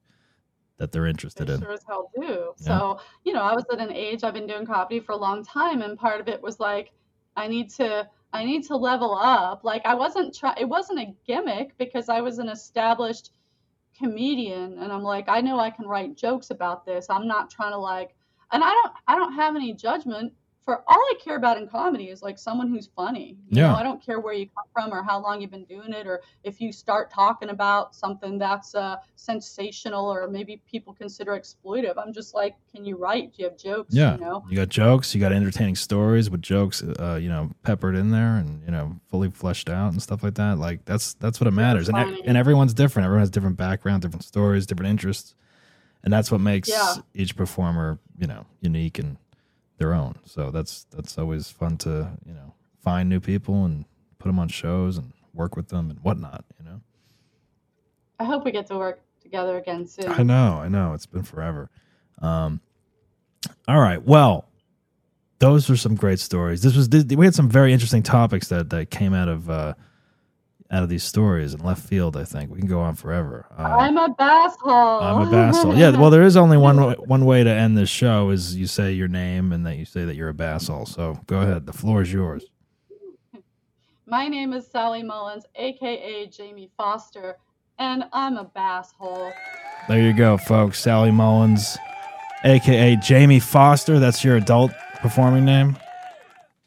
that 0.80 0.92
they're 0.92 1.06
interested 1.06 1.48
They 1.48 1.54
in. 1.54 1.60
sure 1.62 1.74
as 1.74 1.84
hell 1.86 2.12
do. 2.16 2.22
Yeah. 2.22 2.52
So, 2.58 3.00
you 3.24 3.34
know, 3.34 3.42
I 3.44 3.54
was 3.54 3.66
at 3.72 3.80
an 3.80 3.92
age 3.94 4.24
I've 4.24 4.34
been 4.34 4.48
doing 4.48 4.66
comedy 4.66 5.00
for 5.00 5.12
a 5.12 5.18
long 5.18 5.44
time, 5.44 5.82
and 5.82 5.98
part 5.98 6.20
of 6.20 6.28
it 6.28 6.42
was 6.42 6.60
like, 6.60 6.92
I 7.36 7.48
need 7.48 7.70
to, 7.76 8.08
I 8.34 8.44
need 8.44 8.66
to 8.68 8.76
level 8.76 9.14
up. 9.14 9.64
Like 9.64 9.84
I 9.86 9.94
wasn't 9.94 10.36
try, 10.36 10.56
it 10.58 10.68
wasn't 10.68 11.00
a 11.00 11.14
gimmick 11.28 11.78
because 11.78 12.10
I 12.10 12.22
was 12.22 12.40
an 12.40 12.50
established 12.50 13.32
comedian, 13.98 14.80
and 14.80 14.92
I'm 14.92 15.04
like, 15.04 15.26
I 15.28 15.42
know 15.42 15.60
I 15.60 15.70
can 15.70 15.86
write 15.86 16.16
jokes 16.18 16.50
about 16.50 16.86
this. 16.86 17.08
I'm 17.10 17.28
not 17.28 17.50
trying 17.52 17.72
to 17.72 17.78
like, 17.78 18.16
and 18.52 18.64
I 18.64 18.70
don't, 18.70 18.94
I 19.08 19.16
don't 19.16 19.34
have 19.34 19.56
any 19.56 19.74
judgment 19.74 20.34
for 20.70 20.84
all 20.88 21.00
I 21.00 21.16
care 21.20 21.36
about 21.36 21.58
in 21.58 21.68
comedy 21.68 22.10
is 22.10 22.22
like 22.22 22.38
someone 22.38 22.70
who's 22.70 22.92
funny. 22.96 23.36
You 23.50 23.58
Yeah. 23.58 23.70
know, 23.70 23.76
I 23.76 23.82
don't 23.82 24.06
care 24.06 24.20
where 24.20 24.36
you 24.36 24.46
come 24.56 24.66
from 24.72 24.94
or 24.94 25.02
how 25.02 25.20
long 25.20 25.42
you've 25.42 25.50
been 25.50 25.64
doing 25.66 25.94
it 25.94 26.06
or 26.06 26.22
if 26.44 26.62
you 26.62 26.72
start 26.72 27.10
talking 27.10 27.50
about 27.50 27.96
something 27.96 28.38
that's 28.38 28.76
uh, 28.76 28.98
sensational 29.16 30.06
or 30.08 30.28
maybe 30.28 30.62
people 30.70 30.94
consider 30.94 31.32
exploitive. 31.32 31.98
I'm 31.98 32.14
just 32.14 32.36
like, 32.36 32.56
can 32.72 32.86
you 32.86 32.98
write? 32.98 33.34
Do 33.34 33.42
you 33.42 33.50
have 33.50 33.58
jokes? 33.58 33.96
Yeah, 33.96 34.14
You 34.14 34.22
know? 34.22 34.44
you 34.48 34.58
got 34.58 34.70
jokes, 34.70 35.16
you 35.16 35.20
got 35.20 35.32
entertaining 35.32 35.76
stories 35.76 36.30
with 36.30 36.44
jokes, 36.44 36.84
uh, 36.84 37.18
you 37.20 37.30
know, 37.30 37.50
peppered 37.64 37.96
in 37.96 38.12
there 38.12 38.36
and 38.36 38.62
you 38.64 38.70
know, 38.70 38.96
fully 39.10 39.32
fleshed 39.32 39.70
out 39.70 39.92
and 39.92 40.00
stuff 40.00 40.22
like 40.22 40.36
that. 40.36 40.60
Like 40.60 40.86
that's 40.86 41.16
that's 41.16 41.42
what 41.42 41.48
it 41.48 41.52
matters. 41.54 41.90
And 41.90 41.98
and 41.98 42.38
everyone's 42.38 42.76
different. 42.76 43.06
Everyone 43.06 43.22
has 43.22 43.32
different 43.32 43.58
background, 43.58 44.04
different 44.04 44.24
stories, 44.24 44.68
different 44.68 44.92
interests, 44.92 45.34
and 46.04 46.14
that's 46.14 46.32
what 46.32 46.42
makes 46.42 46.70
Yeah. 46.70 46.94
each 47.16 47.36
performer, 47.36 47.98
you 48.20 48.28
know, 48.28 48.46
unique 48.62 49.00
and 49.00 49.18
their 49.80 49.94
own. 49.94 50.16
So 50.26 50.52
that's 50.52 50.86
that's 50.92 51.18
always 51.18 51.50
fun 51.50 51.78
to 51.78 52.12
you 52.26 52.34
know 52.34 52.54
find 52.84 53.10
new 53.10 53.20
people 53.20 53.66
and 53.66 53.86
put 54.20 54.28
them 54.28 54.38
on 54.38 54.50
shows 54.50 54.98
and 54.98 55.14
work 55.34 55.56
with 55.56 55.70
them 55.70 55.90
and 55.90 56.00
whatnot. 56.00 56.46
You 56.60 56.66
know. 56.66 56.82
I 58.20 58.26
hope 58.26 58.46
we 58.46 58.52
get 58.52 58.68
to 58.68 58.78
work 58.78 59.02
together 59.22 59.58
again 59.58 59.88
soon. 59.88 60.10
I 60.10 60.24
know, 60.24 60.60
I 60.62 60.68
know. 60.68 60.94
It's 60.94 61.06
been 61.06 61.24
forever. 61.24 61.70
Um, 62.22 62.62
all 63.68 63.80
right. 63.80 64.04
Well, 64.04 64.46
those 65.40 65.70
were 65.70 65.78
some 65.78 65.96
great 65.96 66.20
stories. 66.20 66.62
This 66.62 66.76
was 66.76 66.90
we 66.90 67.26
had 67.26 67.34
some 67.34 67.50
very 67.50 67.74
interesting 67.74 68.04
topics 68.04 68.50
that 68.50 68.70
that 68.70 68.92
came 68.92 69.14
out 69.14 69.30
of 69.30 69.50
uh, 69.50 69.74
out 70.72 70.84
of 70.84 70.90
these 70.90 71.04
stories 71.04 71.54
in 71.54 71.62
left 71.62 71.82
field. 71.84 72.16
I 72.16 72.24
think 72.24 72.52
we 72.52 72.60
can 72.60 72.68
go 72.68 72.80
on 72.80 72.96
forever. 72.96 73.46
Uh, 73.58 73.64
I'm 73.64 73.98
a 73.98 74.10
basshole. 74.10 75.02
I'm 75.02 75.28
a 75.28 75.32
basshole. 75.32 75.76
Yeah. 75.76 75.92
Well, 75.92 76.10
there 76.10 76.24
is 76.24 76.38
only 76.38 76.58
one 76.58 76.78
one 76.78 77.26
way 77.26 77.44
to 77.44 77.50
end 77.50 77.78
this 77.78 77.90
show 77.90 78.30
is 78.30 78.56
you 78.56 78.68
say 78.68 78.92
your 78.92 79.08
name 79.08 79.52
and 79.52 79.66
that 79.66 79.78
you 79.78 79.86
say 79.86 80.06
that 80.06 80.16
you're 80.16 80.30
a 80.30 80.34
basshole. 80.34 80.86
So 80.86 81.20
go 81.28 81.42
ahead. 81.42 81.66
The 81.66 81.74
floor 81.74 82.02
is 82.02 82.14
yours. 82.14 82.46
My 84.06 84.28
name 84.28 84.54
is 84.54 84.68
Sally 84.68 85.04
Mullins, 85.04 85.46
aka 85.56 86.28
Jamie 86.28 86.70
Foster, 86.78 87.38
and 87.80 88.06
I'm 88.14 88.38
a 88.38 88.46
basshole. 88.46 89.32
There 89.88 90.02
you 90.02 90.14
go, 90.14 90.38
folks. 90.38 90.80
Sally 90.80 91.12
Mullins, 91.12 91.78
aka 92.44 92.96
Jamie 92.98 93.40
Foster. 93.40 93.98
That's 94.00 94.24
your 94.24 94.38
adult 94.38 94.72
performing 95.02 95.46
name. 95.46 95.78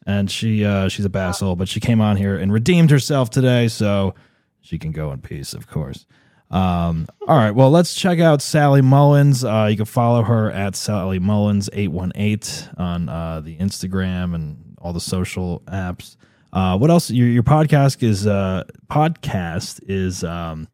And 0.05 0.31
she 0.31 0.65
uh, 0.65 0.89
she's 0.89 1.05
a 1.05 1.11
basshole, 1.11 1.57
but 1.57 1.69
she 1.69 1.79
came 1.81 2.01
on 2.01 2.17
here 2.17 2.37
and 2.37 2.53
redeemed 2.53 2.91
herself 2.91 3.31
today, 3.31 3.69
so 3.69 4.15
she 4.61 4.79
can 4.79 4.91
go 4.93 5.13
in 5.13 5.21
peace, 5.21 5.55
of 5.55 5.69
course. 5.69 6.07
Um, 6.51 7.07
all 7.27 7.37
right, 7.37 7.53
well, 7.53 7.71
let's 7.71 7.95
check 7.95 8.19
out 8.19 8.43
Sally 8.43 8.83
Mullins. 8.83 9.43
Uh, 9.45 9.69
you 9.71 9.77
can 9.77 9.87
follow 9.87 10.23
her 10.23 10.51
at 10.51 10.75
Sally 10.77 11.19
Mullins 11.19 11.71
eight 11.73 11.93
one 11.93 12.13
eight 12.17 12.69
on 12.77 13.09
uh, 13.09 13.41
the 13.41 13.57
Instagram 13.59 14.35
and 14.35 14.77
all 14.83 14.93
the 14.93 15.01
social 15.01 15.61
apps. 15.67 16.17
Uh, 16.53 16.77
what 16.77 16.91
else? 16.91 17.11
Your 17.11 17.29
your 17.29 17.43
podcast 17.45 18.03
is 18.03 18.27
uh, 18.27 18.65
podcast 18.91 19.81
is 19.89 20.25
um, 20.25 20.69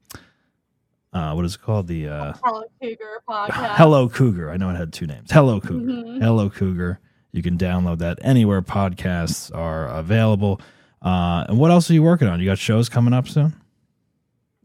uh, 1.12 1.32
what 1.34 1.44
is 1.44 1.54
it 1.54 1.60
called? 1.62 1.86
The 1.86 2.08
uh, 2.08 2.32
Hello 2.42 2.62
Cougar 2.82 3.22
podcast. 3.28 3.74
Hello 3.76 4.08
Cougar. 4.08 4.50
I 4.50 4.56
know 4.56 4.70
it 4.70 4.74
had 4.76 4.92
two 4.92 5.06
names. 5.06 5.30
Hello 5.30 5.60
Cougar. 5.60 5.92
Mhm. 5.92 6.22
Hello 6.22 6.50
Cougar. 6.50 6.98
You 7.38 7.42
can 7.44 7.56
download 7.56 7.98
that 7.98 8.18
anywhere 8.22 8.60
podcasts 8.62 9.54
are 9.54 9.86
available. 9.86 10.60
Uh, 11.00 11.44
and 11.48 11.56
what 11.56 11.70
else 11.70 11.88
are 11.88 11.94
you 11.94 12.02
working 12.02 12.26
on? 12.26 12.40
You 12.40 12.46
got 12.46 12.58
shows 12.58 12.88
coming 12.88 13.14
up 13.14 13.28
soon? 13.28 13.54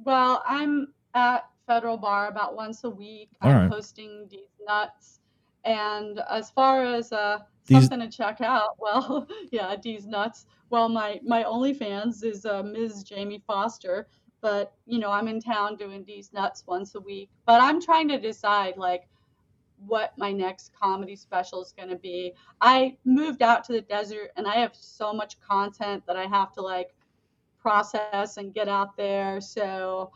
Well, 0.03 0.43
I'm 0.47 0.87
at 1.13 1.47
Federal 1.67 1.97
Bar 1.97 2.29
about 2.29 2.55
once 2.55 2.83
a 2.83 2.89
week. 2.89 3.29
All 3.43 3.51
I'm 3.51 3.61
right. 3.61 3.69
posting 3.71 4.27
these 4.31 4.49
nuts. 4.65 5.19
And 5.65 6.19
as 6.31 6.49
far 6.49 6.83
as 6.83 7.11
uh, 7.11 7.41
These- 7.67 7.81
something 7.87 7.99
to 7.99 8.09
check 8.09 8.41
out, 8.41 8.69
well, 8.79 9.27
yeah, 9.51 9.75
D's 9.75 10.07
nuts. 10.07 10.47
Well, 10.71 10.89
my 10.89 11.19
my 11.23 11.43
OnlyFans 11.43 12.23
is 12.23 12.43
uh, 12.47 12.63
Ms. 12.63 13.03
Jamie 13.03 13.43
Foster, 13.45 14.07
but 14.41 14.73
you 14.87 14.97
know 14.97 15.11
I'm 15.11 15.27
in 15.27 15.39
town 15.39 15.75
doing 15.75 16.03
D's 16.03 16.33
nuts 16.33 16.63
once 16.65 16.95
a 16.95 16.99
week. 16.99 17.29
But 17.45 17.61
I'm 17.61 17.79
trying 17.79 18.07
to 18.07 18.19
decide 18.19 18.77
like 18.77 19.03
what 19.87 20.17
my 20.17 20.31
next 20.31 20.71
comedy 20.79 21.15
special 21.15 21.61
is 21.61 21.73
going 21.75 21.89
to 21.89 21.95
be. 21.95 22.33
I 22.61 22.97
moved 23.05 23.41
out 23.41 23.63
to 23.65 23.73
the 23.73 23.81
desert 23.81 24.31
and 24.37 24.47
I 24.47 24.55
have 24.55 24.75
so 24.75 25.13
much 25.13 25.39
content 25.41 26.03
that 26.07 26.15
I 26.15 26.25
have 26.25 26.53
to 26.53 26.61
like 26.61 26.93
process 27.61 28.37
and 28.37 28.53
get 28.53 28.67
out 28.67 28.95
there. 28.97 29.41
So 29.41 30.11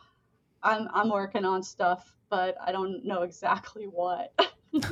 I'm 0.62 0.88
I'm 0.92 1.10
working 1.10 1.44
on 1.44 1.62
stuff, 1.62 2.14
but 2.28 2.56
I 2.64 2.72
don't 2.72 3.04
know 3.04 3.22
exactly 3.22 3.84
what. 3.84 4.32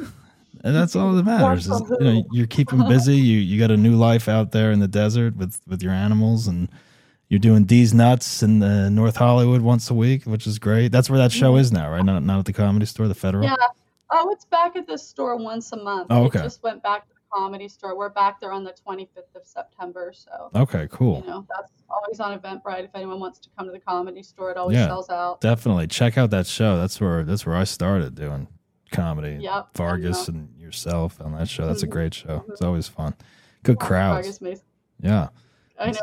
And 0.65 0.75
that's 0.75 0.97
all 0.97 1.13
that 1.13 1.25
matters. 1.25 1.69
is, 1.69 1.83
you 1.91 1.97
know, 2.01 2.25
you're 2.33 2.47
keeping 2.47 2.87
busy. 2.89 3.15
You 3.15 3.39
you 3.39 3.61
got 3.61 3.71
a 3.71 3.77
new 3.77 3.95
life 3.95 4.29
out 4.29 4.53
there 4.53 4.73
in 4.73 4.81
the 4.81 4.89
desert 4.89 5.37
with 5.37 5.61
with 5.67 5.83
your 5.83 5.93
animals, 5.93 6.49
and 6.49 6.69
you're 7.29 7.39
doing 7.39 7.67
these 7.67 7.93
nuts 7.93 8.43
in 8.43 8.61
the 8.61 8.89
North 8.91 9.17
Hollywood 9.17 9.61
once 9.61 9.91
a 9.91 9.95
week, 9.95 10.25
which 10.25 10.47
is 10.47 10.59
great. 10.59 10.93
That's 10.93 11.11
where 11.11 11.19
that 11.19 11.31
show 11.31 11.53
mm-hmm. 11.53 11.61
is 11.61 11.73
now, 11.73 11.91
right? 11.91 12.05
Not 12.05 12.23
not 12.23 12.39
at 12.39 12.45
the 12.47 12.53
comedy 12.53 12.87
store, 12.87 13.07
the 13.07 13.15
Federal. 13.15 13.45
Yeah. 13.45 13.55
Oh, 14.11 14.31
it's 14.31 14.45
back 14.45 14.77
at 14.77 14.87
the 14.87 14.97
store 14.97 15.37
once 15.37 15.73
a 15.73 15.77
month. 15.77 16.09
Oh, 16.11 16.25
It 16.25 16.27
okay. 16.27 16.43
just 16.43 16.63
went 16.63 16.83
back 16.83 17.09
to 17.09 17.15
the 17.15 17.21
comedy 17.33 17.69
store. 17.69 17.97
We're 17.97 18.09
back 18.09 18.41
there 18.41 18.53
on 18.53 18.63
the 18.65 18.73
25th 18.73 19.35
of 19.35 19.45
September, 19.47 20.13
so 20.15 20.51
Okay, 20.55 20.89
cool. 20.93 21.21
you 21.21 21.27
know 21.27 21.47
that's 21.49 21.73
always 21.91 22.21
on 22.21 22.39
Eventbrite. 22.39 22.85
If 22.85 22.91
anyone 22.95 23.19
wants 23.21 23.39
to 23.41 23.49
come 23.57 23.67
to 23.67 23.73
the 23.73 23.81
comedy 23.81 24.23
store, 24.23 24.51
it 24.53 24.57
always 24.57 24.77
Yeah. 24.77 24.87
sells 24.87 25.11
out. 25.11 25.41
Definitely 25.41 25.89
check 25.89 26.17
out 26.17 26.31
that 26.31 26.47
show. 26.47 26.77
That's 26.77 27.01
where 27.01 27.25
that's 27.25 27.45
where 27.45 27.57
I 27.57 27.65
started 27.65 28.15
doing 28.15 28.47
comedy. 28.93 29.39
Yep, 29.41 29.75
Vargas 29.75 30.29
and 30.29 30.57
yourself 30.57 31.21
on 31.21 31.33
that 31.33 31.49
show. 31.49 31.67
That's 31.67 31.83
a 31.83 31.87
Mhm. 31.89 31.91
great 31.91 32.15
show. 32.15 32.45
It's 32.49 32.63
always 32.63 32.87
fun. 32.87 33.15
Good 33.65 33.81
crowds. 33.81 34.19
Vargas 34.27 34.41
Mason. 34.41 34.65
Yeah, 35.01 35.29
I 35.79 35.91
know. 35.91 35.99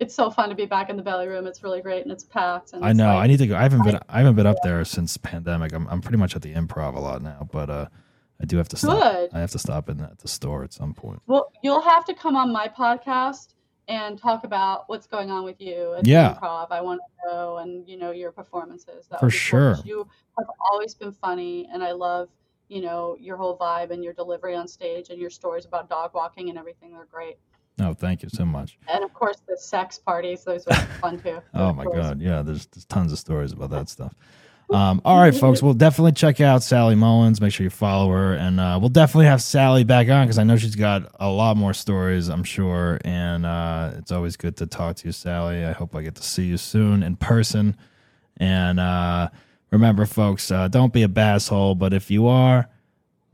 It's 0.00 0.14
so 0.14 0.30
fun 0.30 0.48
to 0.48 0.54
be 0.54 0.64
back 0.66 0.90
in 0.90 0.96
the 0.96 1.02
belly 1.02 1.26
room. 1.26 1.46
It's 1.46 1.62
really 1.62 1.80
great 1.80 2.02
and 2.02 2.12
it's 2.12 2.24
packed. 2.24 2.72
And 2.72 2.84
I 2.84 2.92
know. 2.92 3.06
like- 3.14 3.24
I 3.24 3.26
need 3.26 3.38
to 3.38 3.46
go. 3.48 3.56
I 3.56 3.62
haven't 3.62 3.84
been. 3.84 3.98
I 4.08 4.18
haven't 4.18 4.36
been 4.36 4.46
up 4.46 4.58
there 4.62 4.84
since 4.84 5.16
pandemic. 5.16 5.72
I'm. 5.72 5.88
I'm 5.88 6.00
pretty 6.00 6.18
much 6.18 6.36
at 6.36 6.42
the 6.42 6.54
improv 6.54 6.94
a 6.94 7.00
lot 7.00 7.20
now, 7.22 7.48
but 7.50 7.68
uh, 7.68 7.86
I 8.40 8.44
do 8.44 8.56
have 8.58 8.68
to 8.68 8.76
stop. 8.76 9.02
Good. 9.02 9.30
I 9.32 9.40
have 9.40 9.50
to 9.52 9.58
stop 9.58 9.88
in 9.88 10.00
at 10.00 10.18
the 10.20 10.28
store 10.28 10.62
at 10.62 10.72
some 10.72 10.94
point. 10.94 11.20
Well, 11.26 11.50
you'll 11.62 11.82
have 11.82 12.04
to 12.04 12.14
come 12.14 12.36
on 12.36 12.52
my 12.52 12.68
podcast 12.68 13.54
and 13.88 14.18
talk 14.18 14.44
about 14.44 14.84
what's 14.88 15.06
going 15.06 15.30
on 15.30 15.44
with 15.44 15.60
you 15.60 15.94
at 15.94 16.06
Yeah. 16.06 16.34
improv. 16.40 16.68
I 16.70 16.80
want 16.82 17.00
to 17.24 17.28
know 17.30 17.56
and 17.56 17.88
you 17.88 17.96
know 17.96 18.12
your 18.12 18.30
performances. 18.30 19.08
That 19.08 19.18
For 19.18 19.26
be 19.26 19.32
cool, 19.32 19.38
sure. 19.38 19.76
You 19.84 20.06
have 20.38 20.46
always 20.70 20.94
been 20.94 21.10
funny, 21.12 21.68
and 21.72 21.82
I 21.82 21.90
love 21.92 22.28
you 22.68 22.82
know 22.82 23.16
your 23.18 23.36
whole 23.36 23.56
vibe 23.58 23.90
and 23.90 24.04
your 24.04 24.12
delivery 24.12 24.54
on 24.54 24.68
stage 24.68 25.08
and 25.10 25.18
your 25.18 25.30
stories 25.30 25.64
about 25.64 25.88
dog 25.88 26.12
walking 26.14 26.50
and 26.50 26.58
everything. 26.58 26.92
They're 26.92 27.06
great. 27.10 27.38
No, 27.78 27.94
thank 27.94 28.22
you 28.22 28.28
so 28.28 28.44
much. 28.44 28.76
And 28.88 29.04
of 29.04 29.14
course, 29.14 29.36
the 29.48 29.56
sex 29.56 29.98
parties. 29.98 30.44
Those 30.44 30.66
were 30.66 30.74
fun 31.00 31.20
too. 31.20 31.40
Oh 31.54 31.72
my 31.72 31.84
course. 31.84 31.96
god, 31.96 32.20
yeah. 32.20 32.42
There's, 32.42 32.66
there's 32.66 32.84
tons 32.86 33.12
of 33.12 33.18
stories 33.18 33.52
about 33.52 33.70
that 33.70 33.88
stuff. 33.88 34.14
Um, 34.70 35.00
all 35.04 35.18
right, 35.18 35.34
folks. 35.34 35.62
We'll 35.62 35.74
definitely 35.74 36.12
check 36.12 36.40
out 36.40 36.62
Sally 36.62 36.94
Mullins. 36.94 37.40
Make 37.40 37.52
sure 37.52 37.64
you 37.64 37.70
follow 37.70 38.10
her, 38.10 38.34
and 38.34 38.58
uh, 38.60 38.78
we'll 38.80 38.88
definitely 38.90 39.26
have 39.26 39.40
Sally 39.40 39.84
back 39.84 40.08
on 40.08 40.26
because 40.26 40.38
I 40.38 40.44
know 40.44 40.56
she's 40.56 40.76
got 40.76 41.10
a 41.20 41.28
lot 41.28 41.56
more 41.56 41.72
stories. 41.72 42.28
I'm 42.28 42.44
sure, 42.44 42.98
and 43.04 43.46
uh, 43.46 43.92
it's 43.96 44.12
always 44.12 44.36
good 44.36 44.56
to 44.58 44.66
talk 44.66 44.96
to 44.96 45.06
you, 45.06 45.12
Sally. 45.12 45.64
I 45.64 45.72
hope 45.72 45.94
I 45.94 46.02
get 46.02 46.16
to 46.16 46.22
see 46.22 46.44
you 46.44 46.56
soon 46.56 47.02
in 47.02 47.16
person. 47.16 47.76
And 48.38 48.78
uh, 48.78 49.30
remember, 49.70 50.04
folks, 50.04 50.50
uh, 50.50 50.68
don't 50.68 50.92
be 50.92 51.02
a 51.02 51.08
basshole, 51.08 51.76
but 51.76 51.92
if 51.92 52.10
you 52.10 52.26
are, 52.26 52.68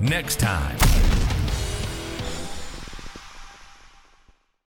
next 0.00 0.40
time 0.40 0.78